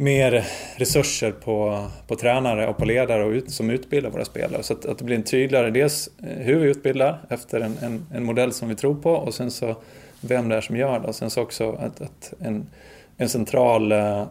[0.00, 0.46] mer
[0.76, 4.62] resurser på, på tränare och på ledare och ut, som utbildar våra spelare.
[4.62, 8.06] Så att, att, det blir en tydligare, dels eh, hur vi utbildar efter en, en,
[8.14, 9.76] en, modell som vi tror på och sen så
[10.20, 11.08] vem det är som gör det.
[11.08, 12.66] Och sen så också att, att en,
[13.16, 14.26] en central eh, eh,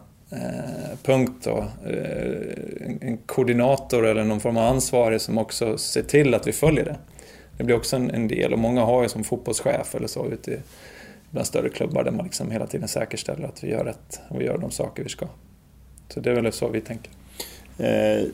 [1.02, 6.34] punkt då, eh, en, en, koordinator eller någon form av ansvarig som också ser till
[6.34, 6.96] att vi följer det.
[7.56, 10.58] det blir också en, en, del och många har ju som fotbollschef eller så ute
[11.30, 14.44] bland större klubbar där man liksom hela tiden säkerställer att vi gör rätt och vi
[14.44, 15.26] gör de saker vi ska.
[16.14, 17.10] Så det är väl så vi tänker.
[17.78, 18.26] Eh,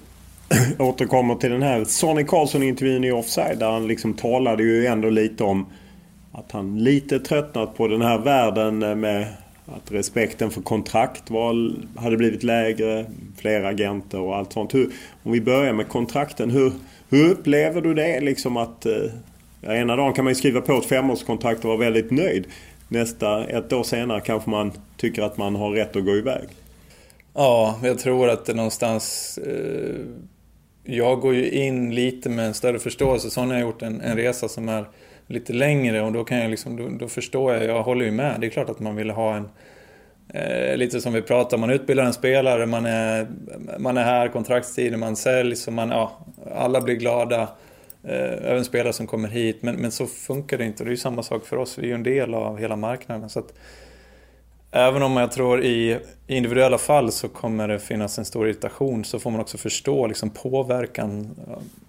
[0.79, 5.45] återkommer till den här Sonny Karlsson-intervjun i Offside där han liksom talade ju ändå lite
[5.45, 5.66] om
[6.33, 9.27] att han lite tröttnat på den här världen med
[9.66, 13.07] att respekten för kontrakt var, hade blivit lägre,
[13.37, 14.74] fler agenter och allt sånt.
[14.74, 14.91] Hur,
[15.22, 16.51] om vi börjar med kontrakten.
[16.51, 16.72] Hur,
[17.09, 18.20] hur upplever du det?
[18.20, 18.87] Liksom att,
[19.61, 22.45] ja, ena dagen kan man ju skriva på ett femårskontrakt och vara väldigt nöjd.
[22.89, 26.49] Nästa, ett år senare kanske man tycker att man har rätt att gå iväg.
[27.39, 29.39] Ja, jag tror att det någonstans...
[29.39, 29.95] Eh,
[30.84, 33.30] jag går ju in lite med en större förståelse.
[33.30, 34.89] Så har jag gjort en, en resa som är
[35.26, 38.41] lite längre och då kan jag liksom, då, då, förstår jag, jag håller ju med.
[38.41, 39.49] Det är klart att man vill ha en,
[40.28, 43.26] eh, lite som vi pratar man utbildar en spelare, man är,
[43.78, 47.43] man är här kontraktstiden, man säljs och man, ja, alla blir glada.
[48.05, 50.82] Eh, även spelare som kommer hit, men, men så funkar det inte.
[50.82, 52.76] Och det är ju samma sak för oss, vi är ju en del av hela
[52.76, 53.30] marknaden.
[53.30, 53.53] Så att,
[54.70, 59.18] Även om jag tror i individuella fall så kommer det finnas en stor irritation så
[59.18, 61.30] får man också förstå liksom påverkan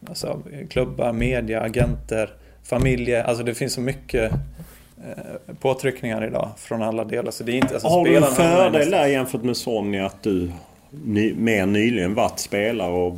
[0.07, 2.33] alltså, klubbar, media, agenter
[2.67, 7.31] familjer, alltså det finns så mycket eh, påtryckningar idag från alla delar.
[7.31, 10.51] Så det är inte, alltså Har du en fördel där jämfört med Sonny att du
[10.89, 13.17] ny, mer nyligen varit spelare och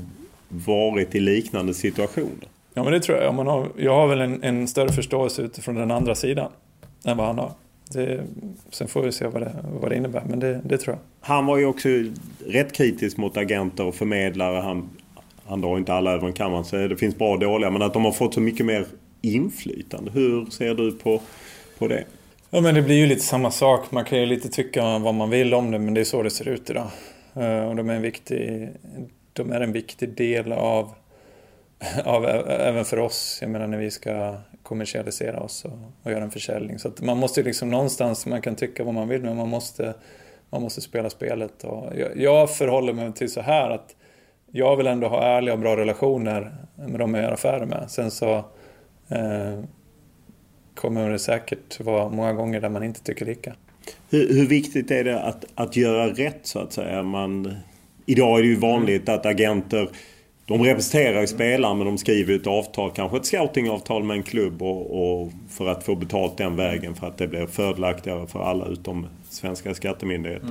[0.50, 2.48] varit i liknande situationer?
[2.74, 3.36] Ja men det tror jag.
[3.36, 6.52] Man har, jag har väl en, en större förståelse utifrån den andra sidan
[7.06, 7.52] än vad han har.
[7.94, 8.24] Det,
[8.70, 11.28] sen får vi se vad det, vad det innebär, men det, det, tror jag.
[11.28, 11.90] Han var ju också
[12.48, 14.62] rätt kritisk mot agenter och förmedlare.
[14.62, 14.90] Han,
[15.46, 17.70] han drar inte alla över en kammare, så det finns bra och dåliga.
[17.70, 18.86] Men att de har fått så mycket mer
[19.22, 20.12] inflytande.
[20.12, 21.22] Hur ser du på,
[21.78, 22.04] på det?
[22.50, 23.92] Ja men det blir ju lite samma sak.
[23.92, 26.30] Man kan ju lite tycka vad man vill om det men det är så det
[26.30, 26.88] ser ut idag.
[27.36, 28.70] Eh, och de är en viktig,
[29.34, 30.94] de är en viktig del av,
[32.06, 33.38] av även för oss.
[33.42, 36.80] Jag menar när vi ska kommersialisera oss och, och göra en försäljning.
[36.80, 39.94] Så att man måste liksom någonstans, man kan tycka vad man vill men man måste,
[40.50, 41.64] man måste spela spelet.
[41.64, 43.96] Och jag, jag förhåller mig till så här att
[44.52, 47.86] jag vill ändå ha ärliga och bra relationer med de jag gör affärer med.
[47.88, 48.36] Sen så
[49.10, 49.64] eh,
[50.76, 53.56] kommer det säkert vara många gånger där man inte tycker lika.
[54.10, 57.04] Hur, hur, viktigt är det att, att göra rätt så att säga?
[57.04, 57.56] Man,
[58.06, 59.90] idag är det ju vanligt att agenter
[60.50, 64.62] de representerar ju spelaren men de skriver ett avtal, kanske ett scoutingavtal med en klubb
[64.62, 68.66] och, och, för att få betalt den vägen för att det blir fördelaktigare för alla
[68.66, 70.50] utom svenska skattemyndigheter.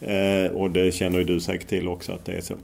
[0.00, 0.44] Mm.
[0.44, 2.54] Eh, och det känner ju du säkert till också att det är så.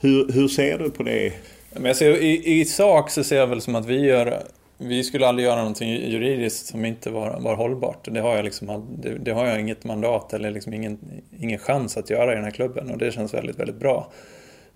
[0.00, 1.32] Hur, hur ser du på det?
[1.72, 4.42] Men jag ser, i, I sak så ser jag väl som att vi gör
[4.78, 8.08] vi skulle aldrig göra någonting juridiskt som inte var, var hållbart.
[8.10, 10.98] Det har, jag liksom, det, det har jag inget mandat eller liksom ingen,
[11.40, 14.10] ingen chans att göra i den här klubben och det känns väldigt, väldigt bra.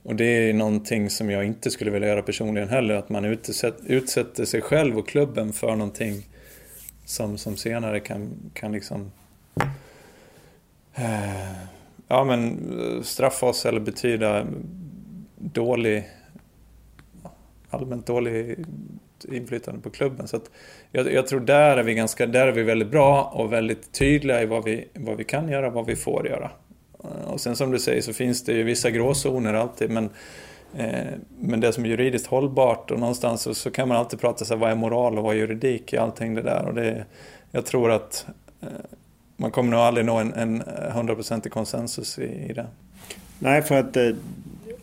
[0.03, 4.45] Och det är någonting som jag inte skulle vilja göra personligen heller, att man utsätter,
[4.45, 6.27] sig själv och klubben för någonting
[7.05, 9.11] som, som senare kan, kan liksom
[10.95, 11.53] eh,
[12.09, 14.47] ja, men eh, straffa oss eller betyda
[15.37, 16.09] dålig
[17.71, 18.65] allmänt dålig
[19.29, 20.29] inflytande på klubben.
[20.29, 20.51] Så att
[20.93, 24.43] jag, jag, tror där är vi ganska, där är vi väldigt bra och väldigt tydliga
[24.43, 26.51] i vad vi, vad vi kan göra och vad vi får göra.
[27.05, 30.11] Eh, och sen som du säger så finns det ju vissa gråzoner alltid men,
[30.77, 34.45] eh, men det som är juridiskt hållbart och någonstans så, så kan man alltid prata
[34.45, 36.67] så här, vad är moral och vad är juridik i allting det där.
[36.67, 37.05] Och det,
[37.51, 38.27] jag tror att
[38.61, 38.69] eh,
[39.37, 42.67] man kommer nog aldrig nå en hundraprocentig konsensus i, i det.
[43.39, 44.11] Nej, för att eh,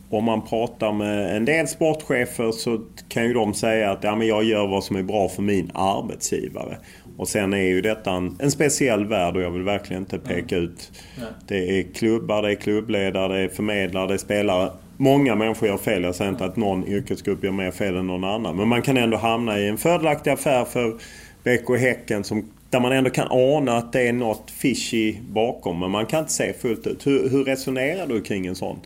[0.10, 4.28] om man pratar med en del sportchefer så kan ju de säga att ja, men
[4.28, 6.78] jag gör vad som är bra för min arbetsgivare.
[7.18, 10.56] Och sen är ju detta en, en speciell värld och jag vill verkligen inte peka
[10.56, 10.70] mm.
[10.70, 10.92] ut.
[11.18, 11.28] Nej.
[11.48, 14.72] Det är klubbar, det är klubbledare, det är förmedlare, det är spelare.
[14.98, 16.04] Många människor gör fel.
[16.04, 18.58] Jag säger inte att någon yrkesgrupp gör mer fel än någon annan.
[18.58, 20.96] Men man kan ändå hamna i en fördelaktig affär för
[21.44, 25.80] BK Häcken som, där man ändå kan ana att det är något fishy bakom.
[25.80, 27.08] Men man kan inte se fullt ut.
[27.08, 28.80] Hur, hur resonerar du kring en sån?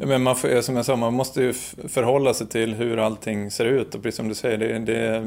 [0.00, 1.52] Men man, som jag sa, man måste ju
[1.88, 3.94] förhålla sig till hur allting ser ut.
[3.94, 5.26] Och precis som du säger, det, det,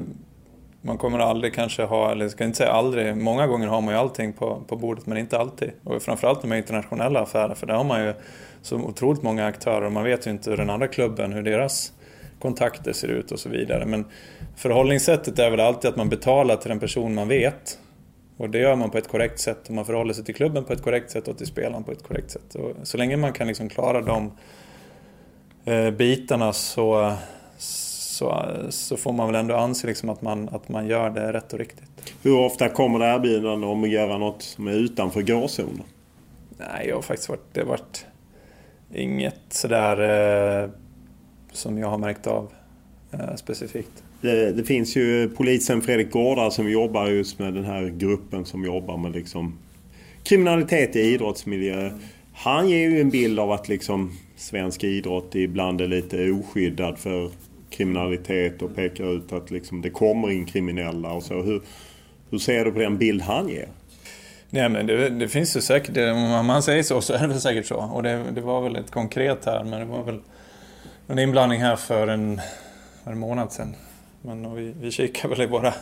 [0.82, 3.94] man kommer aldrig kanske ha, eller jag ska inte säga aldrig, många gånger har man
[3.94, 5.72] ju allting på, på bordet men inte alltid.
[5.84, 8.14] Och framförallt med internationella affärer för där har man ju
[8.62, 11.94] så otroligt många aktörer och man vet ju inte hur den andra klubben, hur deras
[12.40, 13.86] kontakter ser ut och så vidare.
[13.86, 14.06] Men
[14.56, 17.80] förhållningssättet är väl alltid att man betalar till den person man vet
[18.38, 20.74] och det gör man på ett korrekt sätt och man förhåller sig till klubben på
[20.74, 22.56] ett korrekt sätt och till spelaren på ett korrekt sätt.
[22.56, 24.32] Och så länge man kan liksom klara de
[25.66, 27.14] eh, bitarna så,
[28.20, 31.53] så, så får man väl ändå anse liksom att, man, att man gör det rätt
[31.53, 32.13] och riktigt.
[32.22, 35.84] Hur ofta kommer det erbjudanden om att göra något som är utanför gråzonen?
[36.57, 38.05] Nej, jag har faktiskt varit, det har varit
[38.93, 40.70] inget sådär eh,
[41.51, 42.51] som jag har märkt av
[43.11, 44.03] eh, specifikt.
[44.22, 48.65] Det, det, finns ju polisen Fredrik Gårdar som jobbar just med den här gruppen som
[48.65, 49.57] jobbar med liksom
[50.24, 51.91] kriminalitet i idrottsmiljö.
[52.34, 57.30] Han ger ju en bild av att liksom svensk idrott ibland är lite oskyddad för
[57.70, 61.41] kriminalitet och pekar ut att liksom det kommer in kriminella och så.
[61.41, 61.61] Hur,
[62.30, 63.67] hur ser du på den bild han ger?
[64.49, 67.41] Nej men det, det finns ju säkert, om man säger så så är det väl
[67.41, 67.76] säkert så.
[67.76, 70.20] Och det, det var väl ett konkret här men det var väl
[71.07, 72.41] en inblandning här för en,
[73.03, 73.76] för en månad sedan.
[74.22, 75.74] Men vi, vi kikade väl i våra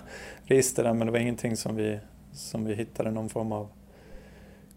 [0.45, 1.99] register där men det var ingenting som vi,
[2.33, 3.69] som vi hittade någon form av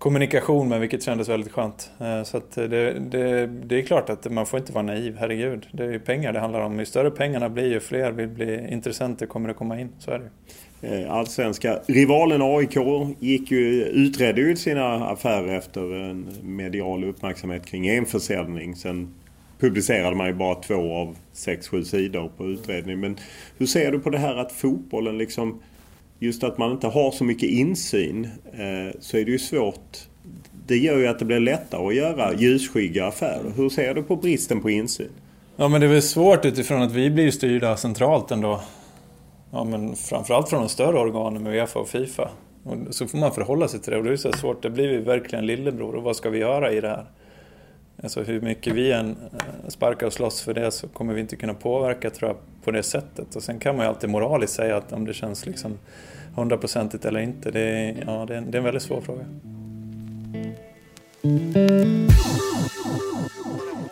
[0.01, 1.91] kommunikation med vilket kändes väldigt skönt.
[1.99, 5.17] Eh, så att eh, det, det, det, är klart att man får inte vara naiv,
[5.19, 5.67] herregud.
[5.73, 6.79] Det är ju pengar det handlar om.
[6.79, 9.89] Ju större pengarna blir ju fler vill bli intressenter kommer det komma in.
[9.99, 10.31] Så är
[10.81, 12.77] det eh, Allsvenska rivalen AIK
[13.19, 18.77] gick ju, utredde ju sina affärer efter en medial uppmärksamhet kring en försäljning.
[18.77, 19.15] Sen
[19.59, 23.01] publicerade man ju bara två av sex, sju sidor på utredningen.
[23.01, 23.17] Men
[23.59, 25.61] hur ser du på det här att fotbollen liksom
[26.21, 29.99] just att man inte har så mycket insyn eh, så är det ju svårt.
[30.67, 33.53] Det gör ju att det blir lättare att göra ljusskygga affärer.
[33.57, 35.11] Hur ser du på bristen på insyn?
[35.57, 38.61] Ja men det är väl svårt utifrån att vi blir styrda centralt ändå.
[39.51, 42.31] Ja men framförallt från de större organen med Uefa och Fifa.
[42.65, 44.63] Och så får man förhålla sig till det och det är så svårt.
[44.63, 47.05] Det blir ju verkligen lillebror och vad ska vi göra i det här?
[48.03, 51.37] Alltså hur mycket vi än eh, sparkar och slåss för det så kommer vi inte
[51.37, 53.37] kunna påverka tror jag på det sättet.
[53.37, 55.79] Och sen kan man ju alltid moraliskt säga att om det känns liksom
[56.37, 59.25] hundraprocentigt eller inte, det är, ja, det är, en, det är en väldigt svår fråga.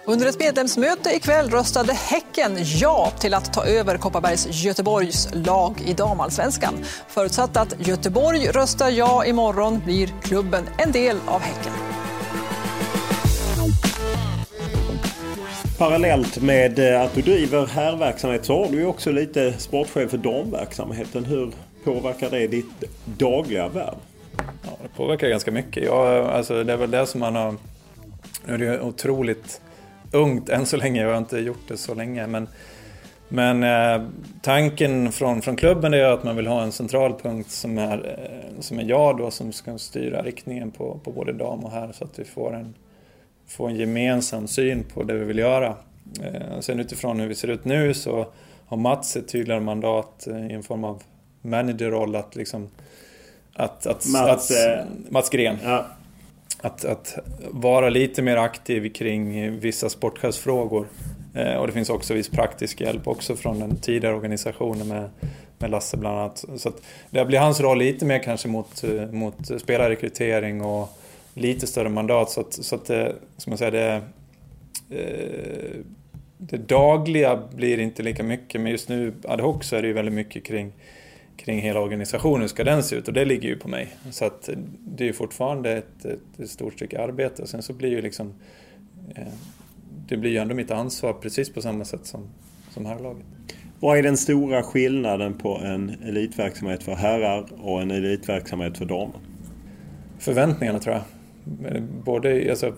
[0.05, 5.93] Under ett medlemsmöte ikväll röstade Häcken ja till att ta över Kopparbergs Göteborgs lag i
[5.93, 6.75] damallsvenskan.
[7.09, 11.98] Förutsatt att Göteborg röstar ja imorgon blir klubben en del av Häcken.
[15.79, 20.19] Parallellt med eh, att du driver herrverksamhet så har du ju också lite sportchef för
[20.19, 21.25] damverksamheten.
[21.25, 21.51] Hur
[21.85, 23.95] påverkar det ditt dagliga värv?
[24.37, 25.85] Ja, det påverkar ganska mycket.
[25.85, 27.55] Jag, alltså, det är väl det som man har...
[28.47, 29.61] Nu är det otroligt
[30.13, 32.27] ungt än så länge, jag har inte gjort det så länge.
[32.27, 32.49] Men,
[33.29, 34.09] men eh,
[34.43, 38.61] tanken från, från klubben är att man vill ha en central punkt som är, eh,
[38.61, 42.05] som är jag då som ska styra riktningen på, på både dam och herr så
[42.05, 42.75] att vi får en
[43.49, 45.77] få en gemensam syn på det vi vill göra.
[46.23, 48.27] Eh, sen utifrån hur vi ser ut nu så
[48.67, 51.03] har Mats ett tydligare mandat eh, i en form av
[51.43, 52.69] managerroll att liksom
[53.55, 55.57] att, att, Mats, att, eh, Mats Gren.
[55.65, 55.87] Ja.
[56.61, 57.19] Att, att
[57.51, 60.87] vara lite mer aktiv kring vissa sportchefsfrågor.
[61.59, 65.11] och det finns också viss praktisk hjälp också från den tidigare organisationen med,
[65.59, 66.45] med Lasse bland annat.
[66.57, 70.99] Så att det blir hans roll lite mer kanske mot, mot spelarrekrytering och
[71.39, 74.03] lite större mandat så att, så att det, som jag säger, det,
[74.91, 75.81] eh,
[76.39, 79.95] det dagliga blir inte lika mycket men just nu ad hoc så är det ju
[79.95, 80.73] väldigt mycket kring,
[81.37, 83.09] kring hela organisationen, hur ska den se ut?
[83.09, 83.89] Och det ligger ju på mig.
[84.11, 84.49] Så att
[84.81, 88.03] det är ju fortfarande ett, ett, ett stort stycke arbete och sen så blir ju
[88.03, 88.35] liksom
[89.15, 89.23] eh,
[90.09, 92.29] det blir ju ändå mitt ansvar precis på samma sätt som,
[92.71, 93.25] som herrlaget.
[93.81, 99.17] Vad är den stora skillnaden på en elitverksamhet för herrar och en elitverksamhet för damer?
[100.19, 101.05] Förväntningarna tror jag.
[102.05, 102.73] Både alltså,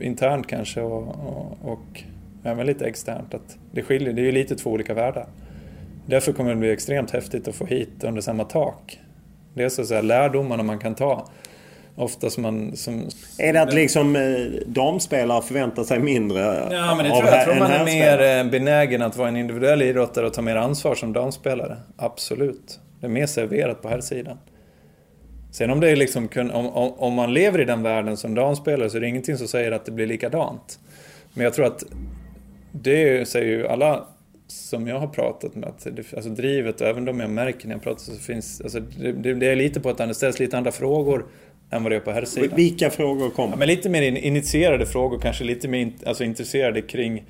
[0.00, 2.02] internt kanske och, och, och
[2.42, 3.34] även lite externt.
[3.34, 5.26] Att det skiljer, det är ju lite två olika världar.
[6.06, 9.00] Därför kommer det bli extremt häftigt att få hit under samma tak.
[9.54, 11.28] Det är så att säga lärdomarna man kan ta.
[11.96, 12.76] Ofta som man...
[12.76, 13.08] Som,
[13.38, 14.22] är det att liksom eh,
[14.66, 16.40] damspelare förväntar sig mindre
[16.70, 17.34] Ja, men det tror jag.
[17.34, 20.56] Jag tror man är mer eh, benägen att vara en individuell idrottare och ta mer
[20.56, 21.76] ansvar som damspelare.
[21.96, 22.80] Absolut.
[23.00, 24.38] Det är mer serverat på här sidan.
[25.54, 28.96] Sen om det är liksom, om, om man lever i den världen som damspelare så
[28.96, 30.78] är det ingenting som säger att det blir likadant.
[31.34, 31.84] Men jag tror att
[32.72, 34.06] det säger ju alla
[34.46, 37.74] som jag har pratat med, att det, alltså drivet och även de jag märker när
[37.74, 40.72] jag pratar så finns, alltså det, det är lite på att det ställs lite andra
[40.72, 41.26] frågor
[41.70, 42.56] än vad det är på här sidan.
[42.56, 43.52] Vilka frågor kommer?
[43.52, 47.24] Ja, men lite mer initierade frågor, kanske lite mer alltså, intresserade kring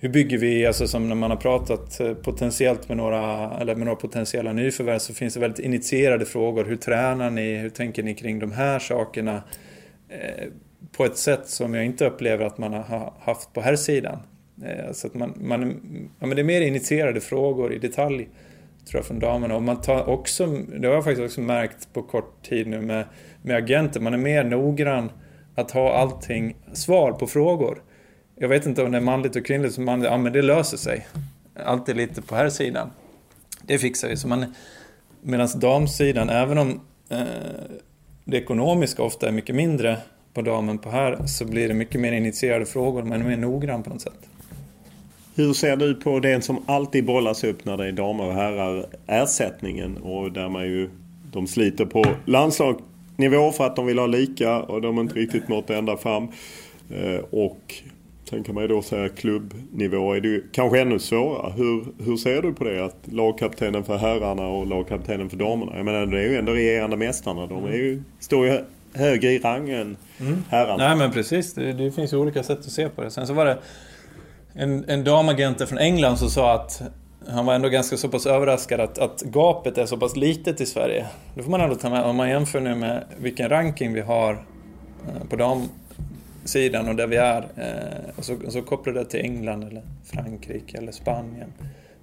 [0.00, 3.86] hur bygger vi, alltså som när man har pratat eh, potentiellt med några, eller med
[3.86, 6.64] några potentiella nyförvärv så finns det väldigt initierade frågor.
[6.64, 7.54] Hur tränar ni?
[7.54, 9.42] Hur tänker ni kring de här sakerna?
[10.08, 10.46] Eh,
[10.96, 14.18] på ett sätt som jag inte upplever att man har haft på här sidan.
[14.64, 15.62] Eh, så att man, man,
[16.20, 18.28] ja, men det är mer initierade frågor i detalj
[18.90, 19.56] tror jag från damerna.
[19.56, 23.04] Och man tar också, det har jag faktiskt också märkt på kort tid nu med,
[23.42, 25.10] med agenter, man är mer noggrann
[25.54, 27.82] att ha allting, svar på frågor.
[28.40, 30.76] Jag vet inte om det är manligt och kvinnligt, som manligt, ja men det löser
[30.76, 31.06] sig.
[31.64, 32.90] Alltid lite på här sidan.
[33.62, 34.16] Det fixar vi.
[34.16, 34.54] Så man,
[35.22, 37.18] Medan damsidan, även om eh,
[38.24, 39.96] det ekonomiska ofta är mycket mindre
[40.34, 43.90] på damen på här, så blir det mycket mer initierade frågor, men mer noggrann på
[43.90, 44.28] något sätt.
[45.34, 48.86] Hur ser du på det som alltid bollas upp när det är damer och herrar,
[49.06, 50.90] ersättningen och där man ju,
[51.32, 55.48] de sliter på landslagsnivå för att de vill ha lika och de har inte riktigt
[55.48, 56.28] nått ända fram.
[56.90, 57.74] Eh, och
[58.28, 61.52] sen kan man ju då säga klubbnivå är det ju kanske ännu svårare.
[61.56, 62.84] Hur, hur ser du på det?
[62.84, 65.72] Att lagkaptenen för herrarna och lagkaptenen för damerna.
[65.76, 67.46] Jag menar det är ju ändå regerande mästarna.
[67.46, 68.60] De är ju, står ju
[68.94, 70.44] högre i rang än mm.
[70.48, 70.88] herrarna.
[70.88, 73.10] Nej men precis, det, det, finns ju olika sätt att se på det.
[73.10, 73.58] Sen så var det
[74.52, 76.82] en, en damagent från England som sa att
[77.28, 80.66] han var ändå ganska så pass överraskad att, att gapet är så pass litet i
[80.66, 81.06] Sverige.
[81.34, 84.32] Det får man ändå ta med om man jämför nu med vilken ranking vi har
[84.32, 85.36] eh, på
[86.48, 87.42] sidan och där vi är.
[87.56, 91.52] Eh, och så, och så kopplar det till England eller Frankrike eller Spanien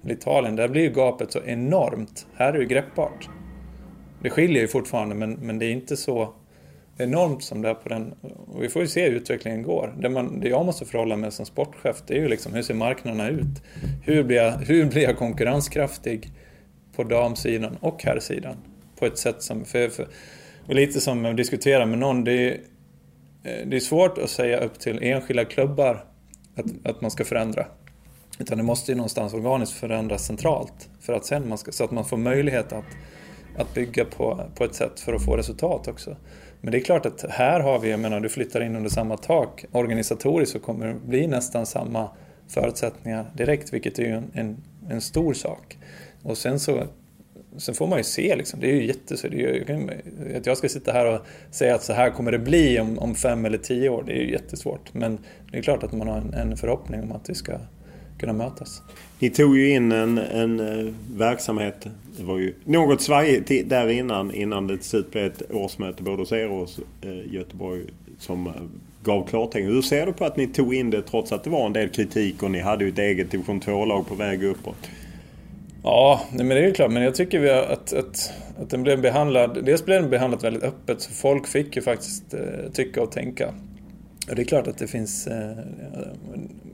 [0.04, 0.56] eller Italien.
[0.56, 2.26] Där blir ju gapet så enormt.
[2.34, 3.28] Här är det ju greppbart.
[4.22, 6.34] Det skiljer ju fortfarande men, men det är inte så
[6.98, 8.14] enormt som det är på den.
[8.52, 9.94] Och vi får ju se hur utvecklingen går.
[9.98, 12.74] Det, man, det jag måste förhålla mig som sportchef det är ju liksom hur ser
[12.74, 13.62] marknaderna ut?
[14.04, 16.30] Hur blir jag, hur blir jag konkurrenskraftig
[16.96, 18.56] på damsidan och herrsidan?
[18.98, 19.64] På ett sätt som...
[19.64, 20.06] För, för,
[20.68, 22.24] lite som att diskutera med någon.
[22.24, 22.60] Det är,
[23.46, 26.04] Eh, det är svårt att säga upp till enskilda klubbar
[26.56, 27.66] att, att man ska förändra.
[28.38, 30.88] Utan det måste ju någonstans organiskt förändras centralt.
[31.00, 32.84] För att sen man ska, så att man får möjlighet att,
[33.56, 36.16] att bygga på, på ett sätt för att få resultat också.
[36.60, 39.16] Men det är klart att här har vi, jag menar du flyttar in under samma
[39.16, 39.64] tak.
[39.72, 42.10] Organisatoriskt så kommer det bli nästan samma
[42.48, 44.56] förutsättningar direkt, vilket är ju en, en,
[44.90, 45.78] en stor sak.
[46.22, 46.82] Och sen så
[47.56, 49.32] Sen får man ju se liksom, det är ju jättesvårt.
[50.36, 53.14] Att jag ska sitta här och säga att så här kommer det bli om, om
[53.14, 54.94] fem eller tio år, det är ju jättesvårt.
[54.94, 55.18] Men
[55.50, 57.58] det är klart att man har en, en förhoppning om att vi ska
[58.18, 58.82] kunna mötas.
[59.18, 61.86] Ni tog ju in en, en eh, verksamhet,
[62.18, 66.16] det var ju något svajigt där innan, innan det till slut blev ett årsmöte både
[66.16, 67.82] hos er och hos eh, Göteborg
[68.18, 68.52] som eh,
[69.04, 69.70] gav klartecken.
[69.70, 71.88] Hur ser du på att ni tog in det trots att det var en del
[71.88, 74.90] kritik och ni hade ju ett eget division 2-lag på väg uppåt?
[75.86, 76.90] Ja, men det är ju klart.
[76.90, 79.64] Men jag tycker vi att, att, att den blev behandlad...
[79.64, 83.54] Dels blev den behandlad väldigt öppet så folk fick ju faktiskt eh, tycka och tänka.
[84.28, 85.56] Och det är klart att det finns, eh,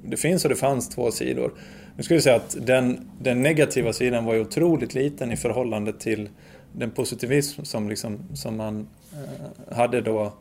[0.04, 1.52] det finns och det fanns två sidor.
[1.96, 5.92] Nu skulle jag säga att den, den negativa sidan var ju otroligt liten i förhållande
[5.92, 6.28] till
[6.72, 10.32] den positivism som, liksom, som man eh, hade då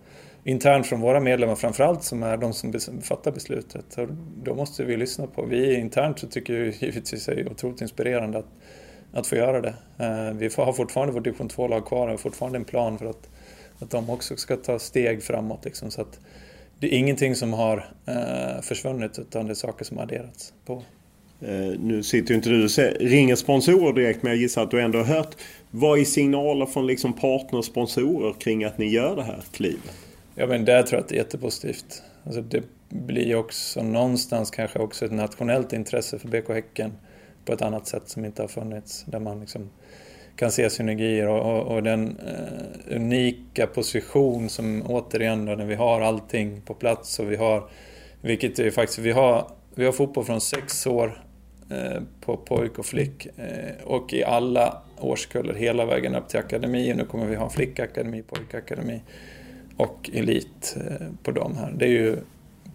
[0.43, 3.97] internt från våra medlemmar framförallt som är de som fattar beslutet.
[3.97, 4.07] Och
[4.43, 5.45] då måste vi lyssna på.
[5.45, 8.49] Vi internt så tycker jag givetvis det är otroligt inspirerande att,
[9.13, 9.73] att få göra det.
[9.97, 13.29] Eh, vi har fortfarande vårt division 2-lag kvar och fortfarande en plan för att,
[13.79, 15.65] att de också ska ta steg framåt.
[15.65, 16.19] Liksom, så att,
[16.79, 20.83] det är ingenting som har eh, försvunnit utan det är saker som har adderats på.
[21.41, 24.81] Eh, nu sitter ju inte du och ringer sponsorer direkt men jag gissar att du
[24.81, 25.35] ändå har hört.
[25.71, 30.10] Vad är signaler från liksom partner och sponsorer kring att ni gör det här klivet?
[30.35, 32.03] Ja men där tror jag att det är jättepositivt.
[32.23, 36.93] Alltså det blir också någonstans kanske också ett nationellt intresse för BK Häcken
[37.45, 39.03] på ett annat sätt som inte har funnits.
[39.07, 39.69] Där man liksom
[40.35, 45.75] kan se synergier och, och, och den eh, unika position som återigen då, när vi
[45.75, 47.69] har allting på plats och vi har,
[48.21, 51.23] vilket är faktiskt, vi har, vi har fotboll från sex år
[51.71, 56.93] eh, på pojk och flick eh, och i alla årskullar hela vägen upp till akademi
[56.93, 59.01] och nu kommer vi ha flickakademi, pojkakademi
[59.81, 61.73] och elit eh, på dem här.
[61.77, 62.17] Det är ju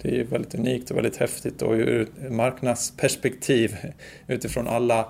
[0.02, 3.76] det är väldigt unikt och väldigt häftigt och ur ett marknadsperspektiv
[4.26, 5.07] utifrån alla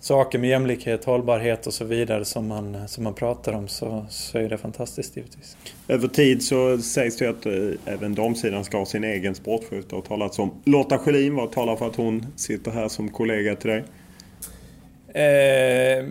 [0.00, 4.38] saker med jämlikhet, hållbarhet och så vidare som man, som man pratar om så, så
[4.38, 5.56] är det fantastiskt givetvis.
[5.88, 7.52] Över tid så sägs det att eh,
[7.84, 9.84] även damsidan ska ha sin egen sportchef.
[9.88, 11.34] Det har talats om Lotta Schelin.
[11.34, 13.84] Vad talar för att hon sitter här som kollega till dig?
[15.14, 16.04] Eh,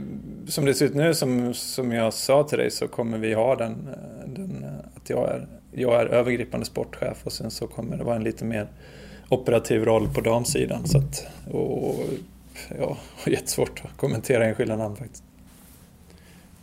[0.48, 3.56] som det ser ut nu, som, som jag sa till dig, så kommer vi ha
[3.56, 7.98] den, eh, den eh, att jag är, jag är övergripande sportchef och sen så kommer
[7.98, 8.68] det vara en lite mer
[9.30, 10.88] operativ roll på damsidan.
[10.88, 11.96] Så att, och
[12.80, 12.98] ja,
[13.32, 15.24] jättesvårt att kommentera enskilda namn faktiskt.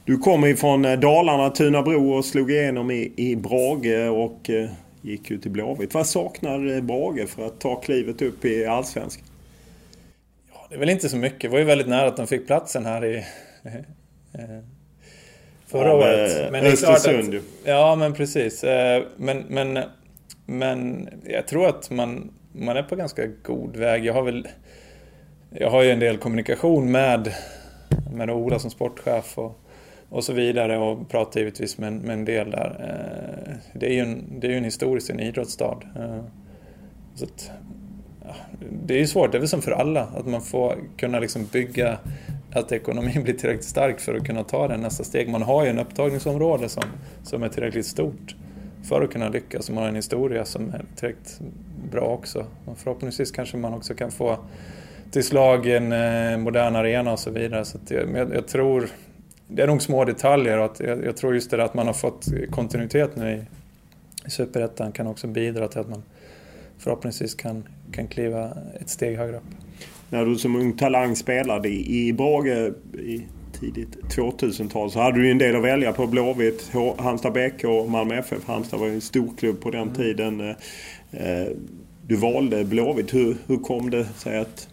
[0.04, 4.70] Du kommer ifrån eh, Dalarna, Tunabro och slog igenom i, i Brage och eh,
[5.02, 5.94] gick ut till Blåvitt.
[5.94, 9.29] Vad saknar Brage för att ta klivet upp i Allsvenskan?
[10.70, 11.40] Det är väl inte så mycket.
[11.40, 13.24] Det var ju väldigt nära att de fick platsen här i...
[15.66, 16.52] förra ja, året.
[16.52, 18.64] Men Östersund att, Ja, men precis.
[19.16, 19.78] Men, men,
[20.46, 24.04] men jag tror att man, man är på ganska god väg.
[24.04, 24.48] Jag har väl
[25.50, 27.34] jag har ju en del kommunikation med,
[28.12, 29.60] med Ola som sportchef och,
[30.08, 32.76] och så vidare och pratar givetvis med, med en del där.
[32.80, 35.78] Eh, det är ju en, det är ju en historisk en idrottsstad.
[35.96, 36.24] Eh,
[37.14, 37.50] så att,
[38.86, 41.44] det är ju svårt, det är väl som för alla, att man får kunna liksom
[41.52, 41.98] bygga
[42.52, 45.28] att ekonomin blir tillräckligt stark för att kunna ta det nästa steg.
[45.28, 46.82] Man har ju en upptagningsområde som,
[47.22, 48.34] som är tillräckligt stort.
[48.88, 49.68] för att kunna lyckas.
[49.68, 51.40] och man har en historia som är tillräckligt
[51.90, 52.46] bra också.
[52.64, 54.38] Och förhoppningsvis kanske man också kan få
[55.10, 57.64] till slag en eh, modern arena och så vidare.
[57.64, 58.88] Så jag, jag, jag, tror,
[59.46, 61.86] det är nog små detaljer och att jag, jag, tror just det där att man
[61.86, 63.44] har fått kontinuitet nu i,
[64.26, 66.02] i Superettan kan också bidra till att man
[66.80, 68.50] förhoppningsvis kan, kan kliva
[68.80, 69.42] ett steg högre upp.
[70.10, 73.26] När du som ung talang spelade i, Brage i
[73.60, 76.06] tidigt 2000-tal så hade du en del att välja på.
[76.06, 78.46] Blåvitt, Halmstad BK och Malmö FF.
[78.46, 79.94] Halmstad var ju en stor klubb på den mm.
[79.94, 80.40] tiden.
[81.10, 81.46] Eh,
[82.06, 83.14] du valde Blåvitt.
[83.14, 84.68] Hur, hur kom det sig att...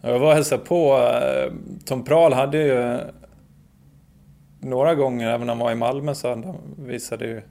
[0.00, 0.98] Jag var och hälsade på.
[0.98, 1.52] Eh,
[1.84, 2.98] Tom Prahl hade ju
[4.60, 7.42] några gånger, även när han var i Malmö, så han visade ju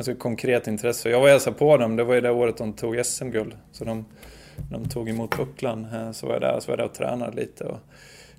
[0.00, 1.10] ganska konkret intresse.
[1.10, 1.96] Jag var och hälsade på dem.
[1.96, 3.56] Det var ju det året de tog SM-guld.
[3.72, 4.04] Så de,
[4.70, 5.86] de tog emot bucklan.
[5.94, 7.64] Eh, så var jag där, så var jag där och tränade lite.
[7.64, 7.78] Och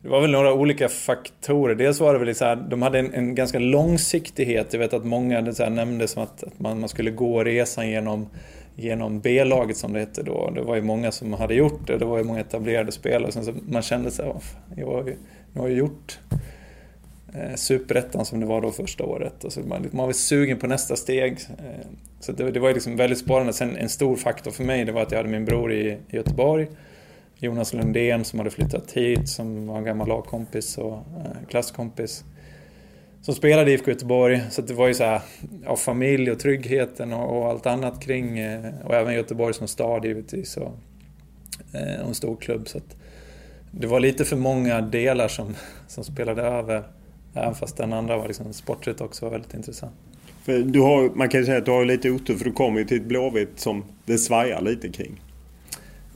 [0.02, 1.76] det var väl några olika faktorer.
[1.76, 4.74] Dels var det väl så här, de hade en, en ganska långsiktighet.
[4.74, 7.90] Jag vet att många så här, nämnde som att, att man, man skulle gå resan
[7.90, 8.30] genom,
[8.76, 10.52] genom B-laget som det hette då.
[10.56, 11.98] Det var ju många som hade gjort det.
[11.98, 13.32] Det var ju många etablerade spelare.
[13.32, 14.34] Sen så man kände sig,
[14.76, 15.16] jag har ju,
[15.54, 16.20] jag har ju gjort
[17.34, 19.34] Eh, superettan som det var då första året.
[19.44, 21.32] Alltså man, man var sugen på nästa steg.
[21.32, 21.88] Eh,
[22.20, 23.54] så det, det var liksom väldigt spännande.
[23.54, 26.16] Sen en stor faktor för mig det var att jag hade min bror i, i
[26.16, 26.68] Göteborg.
[27.38, 32.24] Jonas Lundén som hade flyttat hit, som var en gammal lagkompis och eh, klasskompis.
[33.22, 35.22] Som spelade i IFK Göteborg, så det var ju så här,
[35.66, 40.06] ja, familj och tryggheten och, och, allt annat kring, eh, och även Göteborg som stad
[40.06, 40.72] givetvis och,
[41.74, 42.68] eh, och en stor klubb.
[42.68, 42.80] Så
[43.72, 45.56] det var lite för många delar som,
[45.88, 46.84] som spelade över,
[47.34, 49.94] även fast den andra var liksom sportligt också var väldigt intressant.
[50.44, 52.80] För du har, man kan ju säga att du har lite otur för du kommer
[52.80, 55.22] ju till ett Blåvitt som det svajar lite kring.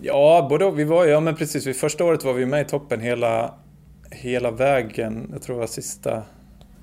[0.02, 1.68] Ja, både vi var ja men precis.
[1.68, 3.54] Vid första året var vi med i toppen hela,
[4.12, 5.30] hela vägen.
[5.34, 6.24] Jag tror det var sista,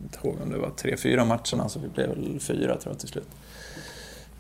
[0.03, 3.09] jag tror det var tre, fyra matcherna så vi blev väl fyra tror jag till
[3.09, 3.29] slut.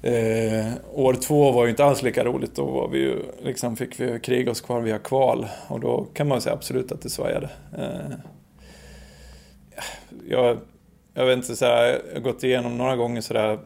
[0.02, 2.54] Eh, år två var ju inte alls lika roligt.
[2.54, 6.28] Då var vi ju, liksom fick vi kriga oss kvar via kval och då kan
[6.28, 7.50] man säga absolut att det svajade.
[7.78, 8.16] Eh,
[10.28, 10.58] jag,
[11.14, 13.58] jag vet inte, så här, jag har gått igenom några gånger sådär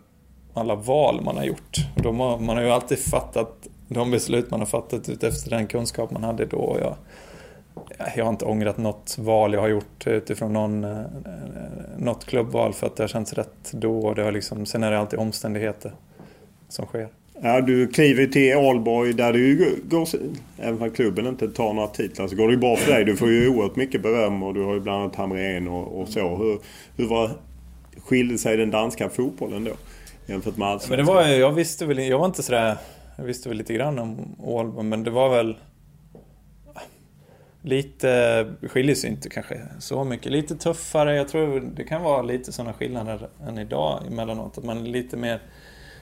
[0.55, 1.77] alla val man har gjort.
[1.97, 5.67] Och då man, man har ju alltid fattat de beslut man har fattat efter den
[5.67, 6.77] kunskap man hade då.
[6.81, 6.97] Jag,
[8.17, 11.05] jag har inte ångrat något val jag har gjort utifrån någon,
[11.99, 13.99] något klubbval för att det har känts rätt då.
[13.99, 15.93] Och det har liksom, sen är det alltid omständigheter
[16.69, 17.09] som sker.
[17.43, 20.09] Ja, du kliver till Alborg där du går,
[20.59, 23.05] även om klubben inte tar några titlar, så går det ju bra för dig.
[23.05, 26.09] Du får ju oerhört mycket beröm och du har ju bland annat Hamrén och, och
[26.09, 26.37] så.
[26.37, 26.59] Hur,
[26.97, 27.31] hur var,
[28.05, 29.73] skilde sig den danska fotbollen då?
[30.27, 30.97] Jämfört med allsvenskan?
[30.97, 32.77] Men det var, jag visste väl, jag var inte sådär
[33.17, 35.57] jag visste väl lite grann om Ålborg, men det var väl
[37.63, 40.33] lite, skiljer sig inte kanske så mycket.
[40.33, 44.59] Lite tuffare, jag tror det kan vara lite sådana skillnader än idag emellanåt.
[44.59, 45.41] Att man är lite mer,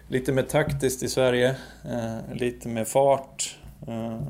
[0.09, 3.59] lite mer taktiskt i Sverige, eh, lite mer fart
[3.89, 4.21] eh,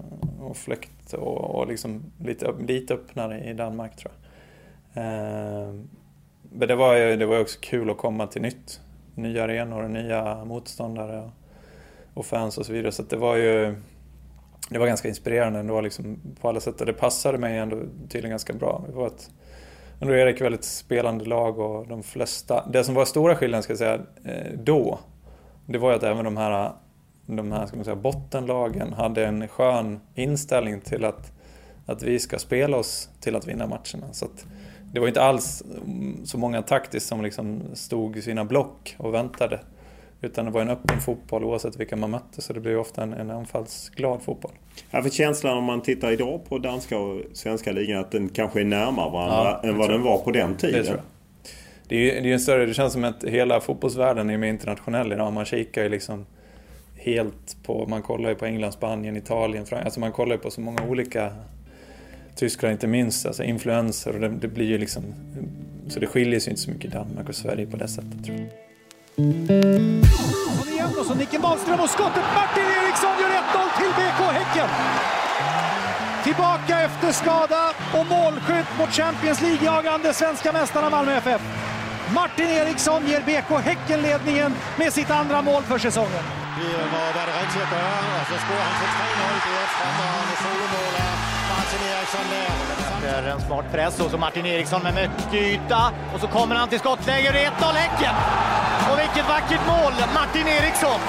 [0.40, 5.04] och fläkt och, och liksom lite, lite öppnare i Danmark tror jag.
[5.04, 5.74] Eh,
[6.52, 8.80] men det var ju det var också kul att komma till nytt.
[9.14, 11.20] Nya arenor och nya motståndare.
[11.20, 11.30] Och,
[12.14, 12.92] och fans och så vidare.
[12.92, 13.76] Så det var ju
[14.68, 16.80] det var ganska inspirerande ändå liksom, på alla sätt.
[16.80, 17.76] Och det passade mig ändå
[18.08, 18.84] tydligen ganska bra.
[18.86, 19.30] Det var ett
[20.00, 22.66] ändå Erik väldigt spelande lag och de flesta...
[22.72, 24.98] Det som var stora skillnaden ska jag säga eh, då,
[25.66, 26.72] det var ju att även de här,
[27.26, 31.32] de här ska man säga, bottenlagen hade en skön inställning till att,
[31.86, 34.12] att vi ska spela oss till att vinna matcherna.
[34.12, 34.26] Så
[34.92, 35.62] det var inte alls
[36.24, 39.60] så många taktiskt som liksom stod i sina block och väntade.
[40.20, 42.42] Utan det var en öppen fotboll oavsett vilka man mötte.
[42.42, 44.52] Så det blev ofta en, en anfallsglad fotboll.
[44.90, 48.60] Ja, för känslan om man tittar idag på danska och svenska ligan att den kanske
[48.60, 51.00] är närmare varandra ja, än vad den var på den tiden.
[51.88, 51.96] Det.
[51.96, 55.12] Det, är, det, är en större, det känns som att hela fotbollsvärlden är mer internationell
[55.12, 55.32] idag.
[55.32, 56.26] Man kikar ju liksom
[56.96, 57.86] helt på...
[57.86, 59.84] Man kollar ju på England, Spanien, Italien, Frankrike.
[59.84, 61.32] Alltså man kollar ju på så många olika...
[62.36, 65.02] Tyskland inte minst, alltså influenser och det, det blir ju liksom...
[65.88, 68.46] Så det skiljer sig inte så mycket Danmark och Sverige på det sättet tror jag.
[70.60, 72.24] Och igen och så Nicke Wahlström och skottet.
[72.34, 74.68] Martin Eriksson gör 1-0 till BK Häcken.
[76.24, 77.62] Tillbaka efter skada
[77.98, 81.42] och målskytt mot Champions League-jagande svenska mästarna Malmö FF.
[82.12, 86.24] Martin Eriksson ger BK Häcken ledningen med sitt andra mål för säsongen.
[86.60, 87.32] Det var att göra
[88.20, 89.34] och så skår han till 3-0.
[89.44, 90.94] Det är ett framragande solomål
[91.48, 92.24] Martin Eriksson
[93.02, 93.30] där.
[93.32, 95.92] En smart press och så Martin Eriksson med mycket yta.
[96.14, 97.32] Och så kommer han till skottläge.
[97.32, 98.14] Det är 1-0 Häcken!
[98.92, 99.92] Och vilket vackert mål!
[100.14, 101.00] Martin Eriksson!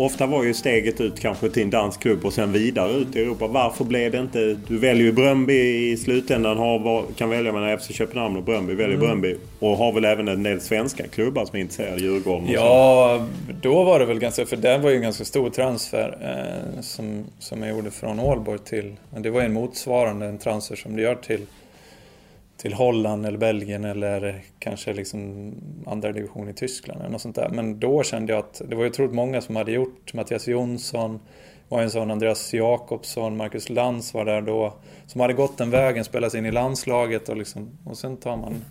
[0.00, 3.20] Ofta var ju steget ut kanske till en dansk klubb och sen vidare ut i
[3.20, 3.46] Europa.
[3.46, 4.56] Varför blev det inte...
[4.68, 6.58] Du väljer ju Bröndby i slutändan.
[6.58, 8.74] Har, kan välja mellan FC Köpenhamn och Bröndby.
[8.74, 9.06] Väljer mm.
[9.06, 9.36] Bröndby.
[9.58, 12.00] Och har väl även en del svenska klubbar som är intresserade.
[12.00, 13.54] Djurgården och Ja, så.
[13.62, 14.46] då var det väl ganska...
[14.46, 18.58] För det var ju en ganska stor transfer eh, som, som jag gjorde från Ålborg
[18.58, 18.96] till...
[19.18, 21.46] Det var ju en motsvarande en transfer som du gör till
[22.60, 25.52] till Holland eller Belgien eller kanske liksom
[25.86, 27.48] andra division i Tyskland eller något sånt där.
[27.48, 30.14] Men då kände jag att det var ju otroligt många som hade gjort.
[30.14, 31.20] Mattias Jonsson
[31.68, 34.74] var en sån, Andreas Jakobsson, Marcus Lantz var där då.
[35.06, 38.64] Som hade gått den vägen, spelat in i landslaget och liksom, och sen tar man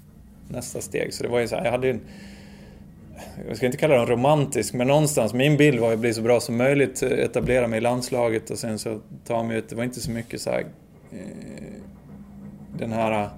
[0.50, 1.14] nästa steg.
[1.14, 2.02] Så det var ju så här, jag hade en,
[3.48, 6.40] jag ska inte kalla den romantisk, men någonstans, min bild var att bli så bra
[6.40, 10.02] som möjligt, etablera mig i landslaget och sen så ta mig ut, det var inte
[10.02, 10.66] så mycket så här,
[11.12, 11.18] eh,
[12.78, 13.30] den här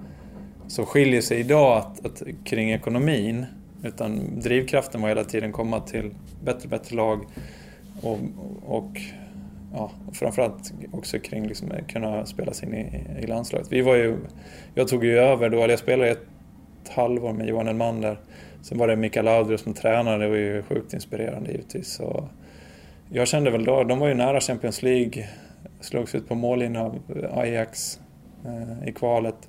[0.72, 3.46] som skiljer sig idag att, att, kring ekonomin.
[3.84, 6.10] Utan drivkraften var hela tiden komma till
[6.44, 7.24] bättre bättre lag
[8.02, 8.18] och,
[8.66, 9.00] och
[9.72, 13.72] ja, framförallt också kring liksom kunna spela sig in i, i landslaget.
[13.72, 14.16] Vi var ju,
[14.74, 18.18] jag tog ju över då, eller jag spelade ett halvår med Johan Elmander.
[18.62, 21.88] Sen var det Mikael Laudrup som tränare, det var ju sjukt inspirerande givetvis.
[21.88, 22.28] Så
[23.10, 25.28] jag kände väl då, de var ju nära Champions League,
[25.80, 27.00] slogs ut på mållinjen av
[27.32, 28.00] Ajax
[28.44, 29.48] eh, i kvalet.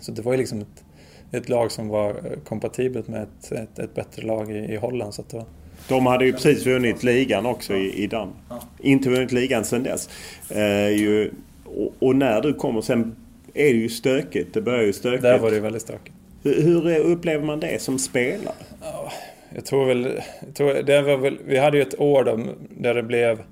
[0.00, 0.84] Så det var ju liksom ett,
[1.32, 2.14] ett lag som var
[2.44, 5.14] kompatibelt med ett, ett, ett bättre lag i, i Holland.
[5.14, 5.44] Så var...
[5.88, 8.32] De hade ju precis vunnit ligan också i, i Dan.
[8.48, 8.62] Ja.
[8.78, 10.08] Inte vunnit ligan sedan dess.
[10.48, 11.30] Eh, ju,
[11.64, 13.16] och, och, när du kommer sen
[13.54, 14.54] är det ju stökigt.
[14.54, 15.22] Det börjar ju stökigt.
[15.22, 16.16] Där var det väldigt stökigt.
[16.42, 18.54] Hur, hur upplever man det som spelare?
[18.82, 19.12] Ja,
[19.54, 20.20] jag tror väl...
[20.46, 22.40] Jag tror, det var väl vi hade ju ett år då,
[22.70, 23.42] där det blev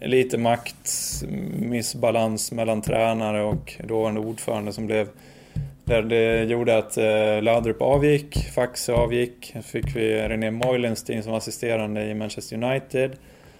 [0.00, 5.08] lite maktmissbalans mellan tränare och dåvarande ordförande som blev
[5.88, 9.50] där det gjorde att eh, Laudrup avgick, Faxe avgick.
[9.52, 13.16] Så fick vi René Moilenstein som assisterande i Manchester United.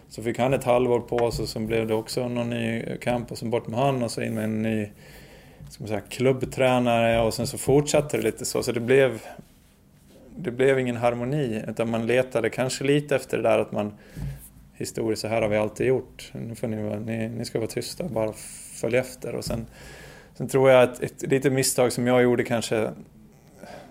[0.08, 3.32] Så fick han ett halvår på sig och så blev det också någon ny kamp
[3.32, 4.88] och så bort med han och så in med en ny
[5.70, 8.62] ska man säga, klubbtränare och sen så fortsatte det lite så.
[8.62, 9.22] Så det blev,
[10.36, 13.92] det blev ingen harmoni utan man letade kanske lite efter det där att man
[14.74, 16.32] historiskt så här har vi alltid gjort.
[16.32, 18.32] Nu får ni, ni, ni ska vara tysta bara
[18.80, 19.66] följa efter och sen
[20.38, 22.90] Sen tror jag att ett litet misstag som jag gjorde kanske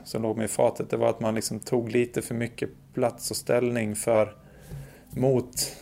[0.03, 3.31] som låg mig i fatet, det var att man liksom tog lite för mycket plats
[3.31, 4.35] och ställning för
[5.09, 5.75] mot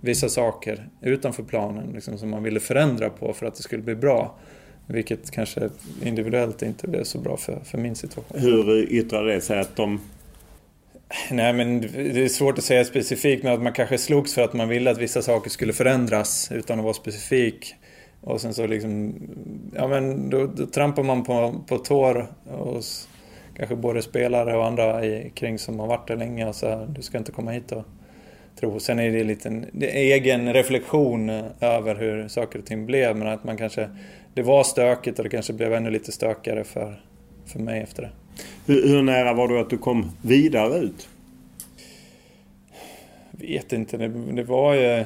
[0.00, 3.94] vissa saker utanför planen liksom, som man ville förändra på för att det skulle bli
[3.94, 4.38] bra.
[4.86, 5.70] Vilket kanske
[6.02, 8.40] individuellt inte blev så bra för, för min situation.
[8.40, 10.00] Hur yttrade det sig att de...
[11.30, 14.52] Nej men det är svårt att säga specifikt men att man kanske slogs för att
[14.52, 17.74] man ville att vissa saker skulle förändras utan att vara specifik.
[18.20, 19.14] Och sen så liksom,
[19.74, 23.08] ja men då, då trampar man på, på tår hos
[23.56, 26.86] kanske både spelare och andra i, kring som har varit där länge och så här,
[26.86, 27.84] du ska inte komma hit och
[28.60, 28.80] tro.
[28.80, 31.30] Sen är det lite en egen reflektion
[31.60, 33.88] över hur saker och ting blev men att man kanske,
[34.34, 37.02] det var stökigt och det kanske blev ännu lite stökigare för,
[37.46, 38.10] för mig efter det.
[38.66, 41.08] Hur, hur nära var du att du kom vidare ut?
[43.40, 45.04] vet inte, det, det var ju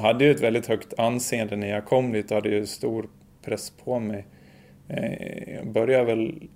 [0.00, 3.08] hade ju ett väldigt högt anseende när jag kom dit och hade ju stor
[3.44, 4.26] press på mig.
[4.88, 6.48] Eh, jag började väl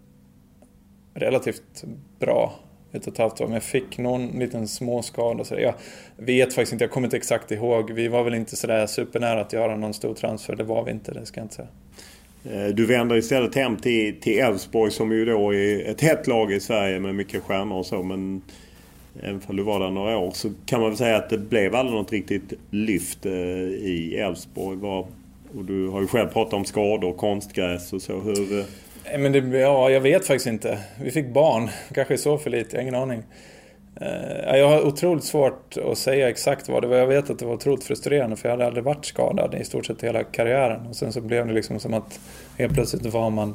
[1.15, 1.85] relativt
[2.19, 2.55] bra
[2.93, 5.45] ett och ett halvt år, men jag fick någon liten småskada.
[5.45, 5.75] Så jag
[6.17, 7.91] vet faktiskt inte, jag kommer inte exakt ihåg.
[7.91, 11.13] Vi var väl inte sådär supernära att göra någon stor transfer, det var vi inte,
[11.13, 11.69] det ska jag inte säga.
[12.45, 16.61] Eh, du vänder istället hem till Elfsborg som ju då är ett hett lag i
[16.61, 18.03] Sverige med mycket stjärnor och så.
[18.03, 18.43] Men
[19.23, 21.75] Även om du var där några år så kan man väl säga att det blev
[21.75, 24.79] aldrig något riktigt lyft eh, i Elfsborg.
[25.57, 28.21] Och du har ju själv pratat om skador, konstgräs och så.
[28.21, 28.59] Hur...
[28.59, 28.65] Eh,
[29.15, 30.79] eh, men det, ja, jag vet faktiskt inte.
[31.01, 31.71] Vi fick barn.
[31.95, 33.23] Kanske så för lite, jag har ingen aning.
[34.45, 36.97] Jag har otroligt svårt att säga exakt vad det var.
[36.97, 39.87] Jag vet att det var otroligt frustrerande för jag hade aldrig varit skadad i stort
[39.87, 40.87] sett hela karriären.
[40.87, 42.21] Och sen så blev det liksom som att
[42.59, 43.55] helt plötsligt var man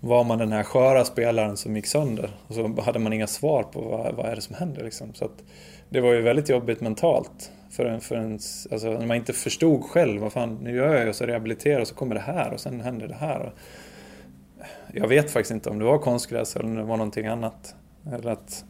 [0.00, 2.30] var man den här sköra spelaren som gick sönder.
[2.46, 5.14] Och så hade man inga svar på vad, vad är det som händer liksom.
[5.14, 5.42] Så att
[5.88, 7.50] det var ju väldigt jobbigt mentalt.
[7.70, 8.32] För en, för en,
[8.72, 11.88] alltså, när man inte förstod själv, vad fan, nu gör jag och så rehabiliterar och
[11.88, 13.52] så kommer det här och sen händer det här.
[14.92, 17.74] Jag vet faktiskt inte om det var konstgräs eller om det var någonting annat.
[18.12, 18.64] Eller att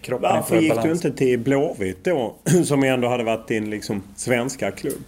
[0.00, 1.00] kroppen Varför gick balans.
[1.00, 2.34] du inte till Blåvitt då?
[2.64, 5.02] Som ändå hade varit din liksom, svenska klubb.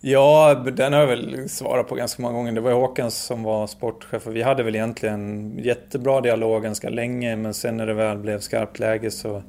[0.00, 2.52] Ja, den har jag väl svarat på ganska många gånger.
[2.52, 6.88] Det var ju Håkan som var sportchef och vi hade väl egentligen jättebra dialog ganska
[6.88, 9.42] länge men sen när det väl blev skarpt läge så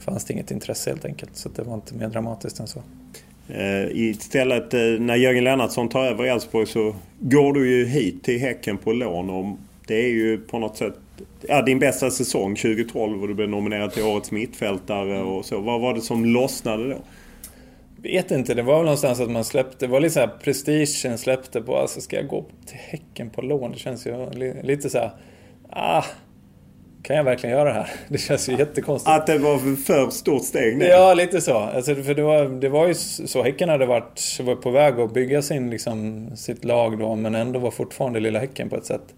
[0.00, 1.36] fanns det inget intresse helt enkelt.
[1.36, 2.82] Så det var inte mer dramatiskt än så.
[3.48, 8.40] Eh, Istället eh, när Jörgen Lennartsson tar över Elfsborg så går du ju hit till
[8.40, 9.56] Häcken på lån och
[9.86, 10.94] det är ju på något sätt
[11.48, 15.60] ja, din bästa säsong 2012 och du blev nominerad till Årets mittfältare och så.
[15.60, 16.98] Vad var det som lossnade då?
[18.04, 21.18] Vet inte, det var väl någonstans att man släppte, det var lite så här prestigen
[21.18, 23.72] släppte på, alltså ska jag gå till Häcken på lån?
[23.72, 24.30] Det känns ju
[24.62, 25.10] lite så här,
[25.70, 26.04] ah,
[27.02, 27.90] kan jag verkligen göra det här?
[28.08, 29.16] Det känns ju jättekonstigt.
[29.16, 30.86] Att det var för stort steg ner?
[30.86, 31.56] Ja, lite så.
[31.56, 35.14] Alltså, för det var, det var ju så, Häcken hade varit var på väg att
[35.14, 39.14] bygga sin, liksom, sitt lag då, men ändå var fortfarande lilla Häcken på ett sätt.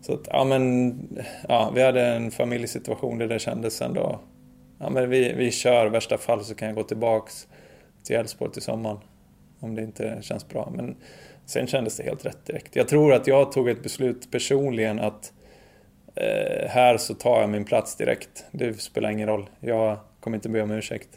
[0.00, 0.94] Så att, ja men,
[1.48, 4.20] ja, vi hade en familjesituation där det kändes ändå,
[4.78, 7.46] ja men vi, vi kör, värsta fall så kan jag gå tillbaks
[8.04, 8.98] till Elfsborg till sommaren.
[9.60, 10.72] Om det inte känns bra.
[10.76, 10.96] Men
[11.46, 12.76] sen kändes det helt rätt direkt.
[12.76, 15.32] Jag tror att jag tog ett beslut personligen att
[16.14, 18.44] eh, här så tar jag min plats direkt.
[18.52, 19.50] Det spelar ingen roll.
[19.60, 21.08] Jag kommer inte be om ursäkt.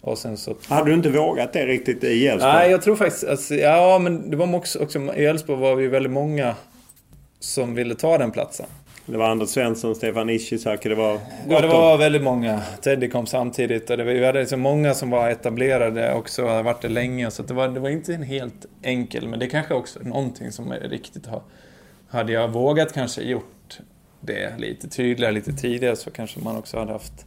[0.00, 0.56] Och sen så...
[0.68, 2.52] Hade du inte vågat det riktigt i Elfsborg?
[2.52, 3.24] Nej, jag tror faktiskt...
[3.24, 5.14] Alltså, ja, men det var också, också...
[5.14, 6.54] I Elfsborg var vi väldigt många
[7.40, 8.66] som ville ta den platsen.
[9.06, 12.62] Det var Anders Svensson, Stefan Ishizaki, det var Ja, det var väldigt många.
[12.82, 16.62] Teddy kom samtidigt och det var, vi hade liksom många som var etablerade också, hade
[16.62, 17.30] varit det länge.
[17.30, 20.52] Så det var, det var inte en helt enkel, men det kanske också är någonting
[20.52, 21.42] som är riktigt har...
[22.08, 23.78] Hade jag vågat kanske gjort
[24.20, 27.26] det lite tydligare, lite tidigare så kanske man också hade haft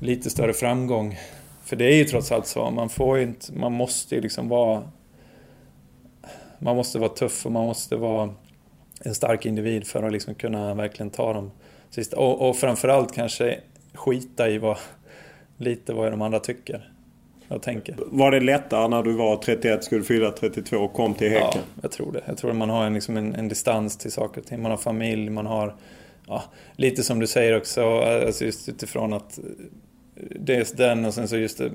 [0.00, 1.18] lite större framgång.
[1.64, 4.82] För det är ju trots allt så, man får inte, man måste ju liksom vara...
[6.58, 8.34] Man måste vara tuff och man måste vara
[9.04, 11.50] en stark individ för att liksom kunna verkligen ta de
[11.90, 12.16] sista.
[12.16, 13.60] Och, och framförallt kanske
[13.94, 14.78] skita i vad,
[15.56, 16.92] lite vad de andra tycker
[17.48, 17.96] och tänker.
[17.98, 21.50] Var det lättare när du var 31, skulle fylla 32 och kom till Häcken?
[21.54, 22.22] Ja, jag tror det.
[22.26, 24.62] Jag tror att man har en, liksom en, en distans till saker och ting.
[24.62, 25.74] Man har familj, man har...
[26.26, 26.44] Ja,
[26.76, 29.38] lite som du säger också, alltså just utifrån att
[30.30, 31.70] dels den och sen så just det,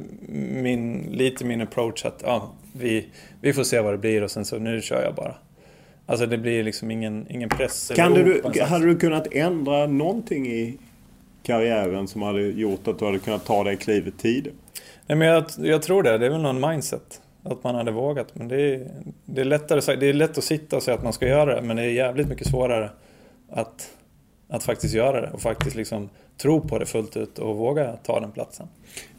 [0.62, 3.10] min, lite min approach att ja, vi,
[3.42, 5.36] vi får se vad det blir och sen så nu kör jag bara.
[6.10, 7.92] Alltså det blir liksom ingen, ingen press.
[7.96, 10.78] Kan du, hade du kunnat ändra någonting i
[11.44, 14.56] karriären som hade gjort att du hade kunnat ta det klivet tidigare?
[15.08, 16.18] Nej, men jag, jag, tror det.
[16.18, 17.22] Det är väl någon mindset.
[17.44, 18.28] Att man hade vågat.
[18.34, 18.88] Men det är,
[19.26, 21.62] det är lättare Det är lätt att sitta och säga att man ska göra det.
[21.62, 22.90] Men det är jävligt mycket svårare
[23.50, 23.90] att,
[24.50, 25.30] att faktiskt göra det.
[25.30, 28.68] Och faktiskt liksom tro på det fullt ut och våga ta den platsen.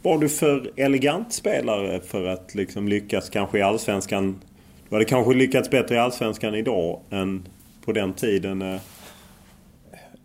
[0.01, 4.41] Var du för elegant spelare för att liksom lyckas kanske i Allsvenskan
[4.89, 7.47] du hade kanske lyckats bättre i Allsvenskan idag än
[7.85, 8.79] på den tiden?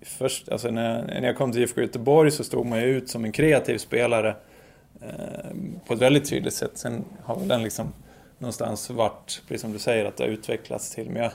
[0.03, 3.25] Först, alltså när, när jag kom till IFK Göteborg så stod man ju ut som
[3.25, 4.37] en kreativ spelare
[5.01, 5.51] eh,
[5.87, 6.71] på ett väldigt tydligt sätt.
[6.75, 7.93] Sen har väl den liksom
[8.39, 11.11] någonstans varit, precis som du säger, att det har utvecklats till.
[11.11, 11.33] Men jag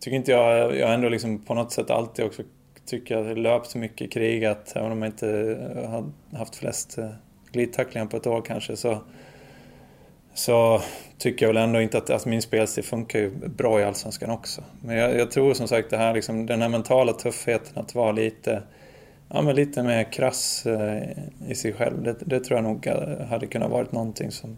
[0.00, 2.42] tycker inte jag, jag ändå liksom på något sätt alltid också
[2.86, 5.26] tycker att det löpt mycket, krigat, även om jag inte
[5.86, 7.10] har haft flest eh,
[7.52, 8.76] glidtacklingar på ett år kanske.
[8.76, 9.02] Så
[10.38, 10.82] så
[11.18, 14.62] tycker jag väl ändå inte att alltså min spelstil funkar ju bra i Allsvenskan också.
[14.80, 18.12] Men jag, jag, tror som sagt det här, liksom, den här mentala tuffheten att vara
[18.12, 18.62] lite,
[19.28, 21.02] ja, men lite mer krass eh,
[21.48, 22.02] i sig själv.
[22.02, 22.86] Det, det, tror jag nog
[23.28, 24.56] hade kunnat varit någonting som...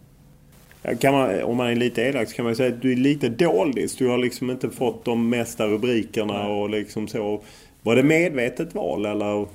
[0.99, 3.29] Kan man, om man är lite elak så kan man säga att du är lite
[3.29, 3.89] dålig.
[3.97, 7.41] Du har liksom inte fått de mesta rubrikerna och liksom så.
[7.81, 9.47] Var det medvetet val eller?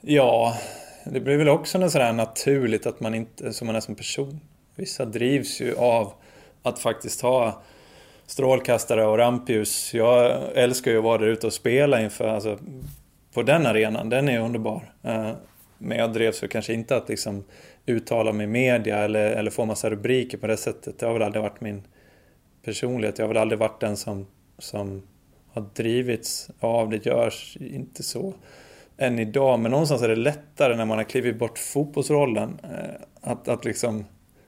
[0.00, 0.56] Ja,
[1.04, 4.40] det blir väl också något sådär naturligt att man inte, som man är som person.
[4.76, 6.12] Vissa drivs ju av
[6.62, 7.62] att faktiskt ha
[8.26, 9.94] strålkastare och rampljus.
[9.94, 12.58] Jag älskar ju att vara där ute och spela inför, alltså,
[13.32, 14.08] på den arenan.
[14.08, 14.92] Den är underbar.
[15.02, 15.30] Eh,
[15.78, 17.44] men jag drevs ju kanske inte att liksom
[17.86, 20.98] uttala mig i media eller, eller få massa rubriker på det sättet.
[20.98, 21.82] Det har väl aldrig varit min
[22.64, 23.18] personlighet.
[23.18, 24.26] Jag har väl aldrig varit den som,
[24.58, 25.02] som
[25.52, 27.06] har drivits av det.
[27.06, 28.34] görs inte så
[28.96, 29.60] än idag.
[29.60, 32.58] Men någonstans är det lättare när man har klivit bort fotbollsrollen.
[32.62, 34.04] Eh, att, att liksom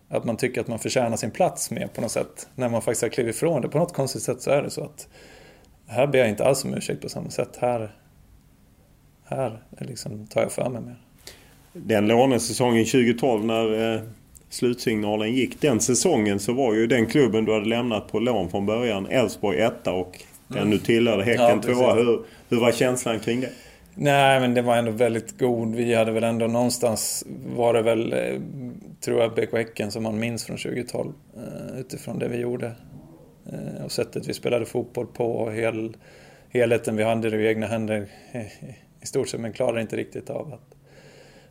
[0.09, 2.49] att man tycker att man förtjänar sin plats med på något sätt.
[2.55, 3.69] När man faktiskt har klivit ifrån det.
[3.69, 5.09] På något konstigt sätt så är det så att
[5.87, 7.59] här ber jag inte alls om ursäkt på samma sätt.
[7.61, 7.95] Här,
[9.25, 10.97] här liksom tar jag för mig mer.
[11.73, 14.01] Den lånesäsongen 2012 när eh,
[14.51, 15.61] slutsignalen gick.
[15.61, 19.61] Den säsongen så var ju den klubben du hade lämnat på lån från början Elfsborg
[19.61, 20.71] etta och den mm.
[20.71, 21.95] nu tillhörde Häcken ja, tvåa.
[21.95, 23.51] Hur, hur var känslan kring det?
[24.01, 25.75] Nej, men det var ändå väldigt god.
[25.75, 27.25] Vi hade väl ändå någonstans,
[27.57, 28.41] var det väl, eh,
[29.01, 31.13] tror jag, BK Häcken som man minns från 2012.
[31.37, 32.73] Eh, utifrån det vi gjorde.
[33.53, 35.97] Eh, och sättet vi spelade fotboll på och hel,
[36.51, 38.07] helheten vi hade i egna händer
[39.03, 40.77] i stort sett, men klarade inte riktigt av att,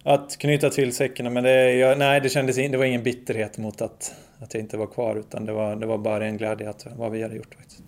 [0.04, 1.34] att knyta till säcken.
[1.34, 4.78] Men det, jag, nej, det kändes det var ingen bitterhet mot att, att jag inte
[4.78, 7.56] var kvar, utan det var, det var bara en glädje att vad vi hade gjort
[7.56, 7.84] faktiskt.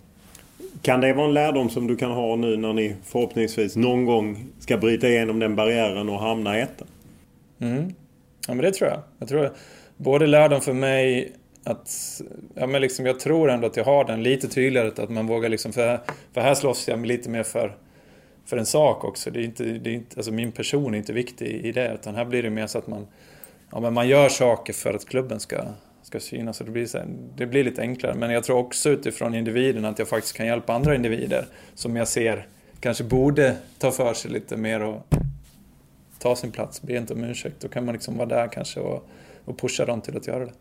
[0.82, 4.46] Kan det vara en lärdom som du kan ha nu när ni förhoppningsvis någon gång
[4.58, 6.84] ska bryta igenom den barriären och hamna i etta?
[7.58, 7.94] Mm.
[8.48, 9.00] Ja men det tror jag.
[9.18, 9.50] Jag tror
[9.96, 11.32] både lärdom för mig
[11.64, 12.20] att,
[12.54, 15.48] ja men liksom jag tror ändå att jag har den lite tydligare att man vågar
[15.48, 16.00] liksom, för,
[16.32, 17.76] för här slåss jag lite mer för,
[18.46, 19.30] för en sak också.
[19.30, 22.14] Det är inte, det är inte, alltså min person är inte viktig i det utan
[22.14, 23.06] här blir det mer så att man
[23.72, 25.62] ja, men man gör saker för att klubben ska,
[26.10, 26.56] ska synas.
[26.56, 27.06] Så det, blir så här,
[27.36, 28.14] det blir lite enklare.
[28.14, 32.08] Men jag tror också utifrån individen att jag faktiskt kan hjälpa andra individer som jag
[32.08, 32.46] ser
[32.80, 35.06] kanske borde ta för sig lite mer och
[36.18, 37.56] ta sin plats, be inte om ursäkt.
[37.60, 39.08] Då kan man liksom vara där kanske och,
[39.44, 40.52] och pusha dem till att göra det.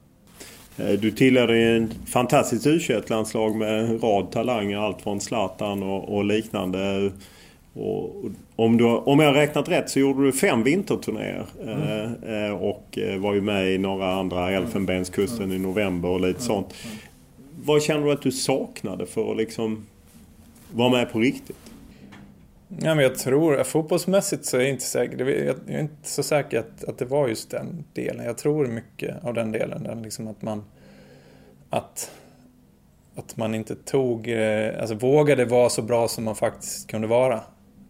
[0.83, 4.77] Eh, du tillhörde en fantastiskt u landslag med en rad talanger.
[4.77, 7.11] Allt från Zlatan och, och liknande.
[7.73, 8.25] Och
[8.55, 11.45] om, du, om jag har räknat rätt så gjorde du fem vinterturnéer.
[11.63, 12.23] Mm.
[12.23, 15.55] Eh, och eh, var ju med i några andra Elfenbenskusten mm.
[15.55, 16.41] i november och lite mm.
[16.41, 16.73] sånt.
[17.63, 19.85] Vad känner du att du saknade för att liksom
[20.71, 21.57] vara med på riktigt?
[22.67, 25.25] Ja, men jag tror, fotbollsmässigt så är jag inte säker.
[25.25, 28.25] Jag är inte så säker att, att det var just den delen.
[28.25, 29.83] Jag tror mycket av den delen.
[29.83, 30.63] Den liksom att man...
[31.69, 32.11] Att,
[33.15, 34.27] att man inte tog...
[34.27, 37.41] Eh, alltså vågade vara så bra som man faktiskt kunde vara.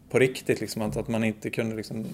[0.09, 0.81] På riktigt liksom.
[0.81, 2.05] Att, att man inte kunde liksom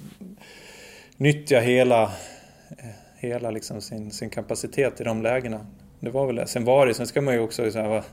[1.17, 2.85] nyttja hela, eh,
[3.17, 5.65] hela liksom sin, sin kapacitet i de lägena.
[5.99, 6.47] Det var väl det.
[6.47, 8.03] Sen var det, sen ska man ju också så här,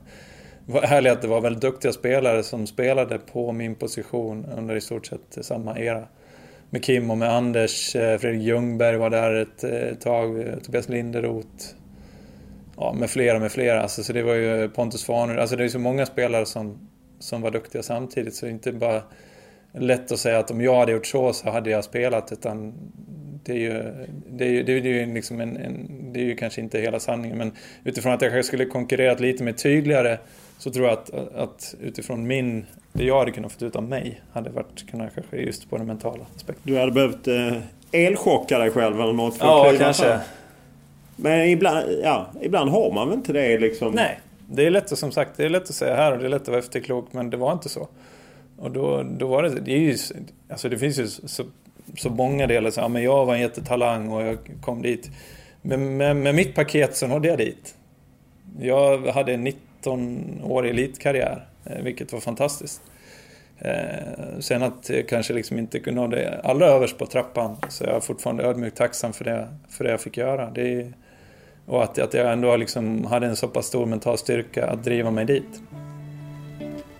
[0.66, 4.80] var ärlig att det var väldigt duktiga spelare som spelade på min position under i
[4.80, 6.06] stort sett samma era.
[6.70, 11.64] Med Kim och med Anders, eh, Fredrik Ljungberg var där ett eh, tag, Tobias Linderoth.
[12.76, 13.82] Ja, med flera, med flera.
[13.82, 15.36] Alltså, så det var ju Pontus Farner.
[15.36, 16.88] Alltså det är så många spelare som,
[17.18, 18.34] som var duktiga samtidigt.
[18.34, 19.02] Så det är inte bara
[19.72, 22.32] lätt att säga att om jag hade gjort så så hade jag spelat.
[22.32, 22.74] Utan
[23.44, 26.36] det är ju, det är ju, det är ju, liksom en, en, det är ju
[26.36, 27.38] kanske inte hela sanningen.
[27.38, 27.52] Men
[27.84, 30.18] utifrån att jag kanske skulle konkurrerat lite mer tydligare
[30.58, 34.20] så tror jag att, att utifrån min, det jag hade kunnat få ut av mig,
[34.32, 36.72] hade varit kunnat kanske just på den mentala aspekten.
[36.72, 37.56] Du hade behövt eh,
[37.92, 40.18] elchocka dig själv eller något för ja, kanske.
[41.16, 43.92] Men ibland, ja, ibland har man väl inte det liksom?
[43.94, 46.24] Nej, det är lätt att, som sagt, det är lätt att säga här och det
[46.24, 47.88] är lätt att vara efterklok, men det var inte så.
[48.62, 49.96] Och då, då var det, det är ju,
[50.48, 51.44] alltså det finns ju så,
[51.96, 55.10] så många delar, så, ja, men jag var en jättetalang och jag kom dit.
[55.62, 57.74] Men med, med mitt paket så nådde jag dit.
[58.60, 62.82] Jag hade en 19-årig elitkarriär, eh, vilket var fantastiskt.
[63.58, 68.00] Eh, sen att jag kanske liksom inte nådde allra överst på trappan, så jag är
[68.00, 70.50] fortfarande ödmjukt tacksam för det, för det jag fick göra.
[70.50, 70.92] Det,
[71.66, 75.10] och att, att jag ändå liksom hade en så pass stor mental styrka att driva
[75.10, 75.62] mig dit.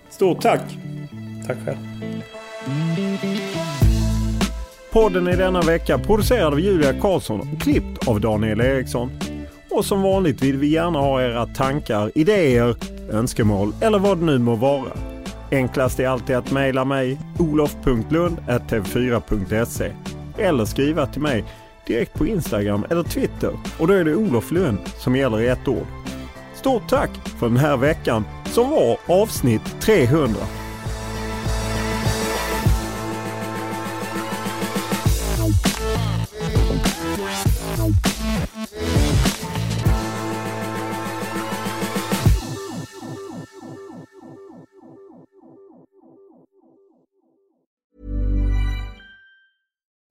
[0.09, 0.63] Stort tack!
[1.47, 1.77] Tack själv.
[4.91, 9.11] Podden i denna vecka producerad av Julia Karlsson och klippt av Daniel Eriksson.
[9.69, 12.75] Och som vanligt vill vi gärna ha era tankar, idéer,
[13.11, 14.91] önskemål eller vad det nu må vara.
[15.51, 19.91] Enklast är alltid att mejla mig olof.lund.tv4.se
[20.37, 21.45] eller skriva till mig
[21.87, 25.67] direkt på Instagram eller Twitter och då är det Olof Lund som gäller i ett
[25.67, 25.87] ord.
[26.55, 27.09] Stort tack
[27.39, 30.35] för den här veckan som var avsnitt 300.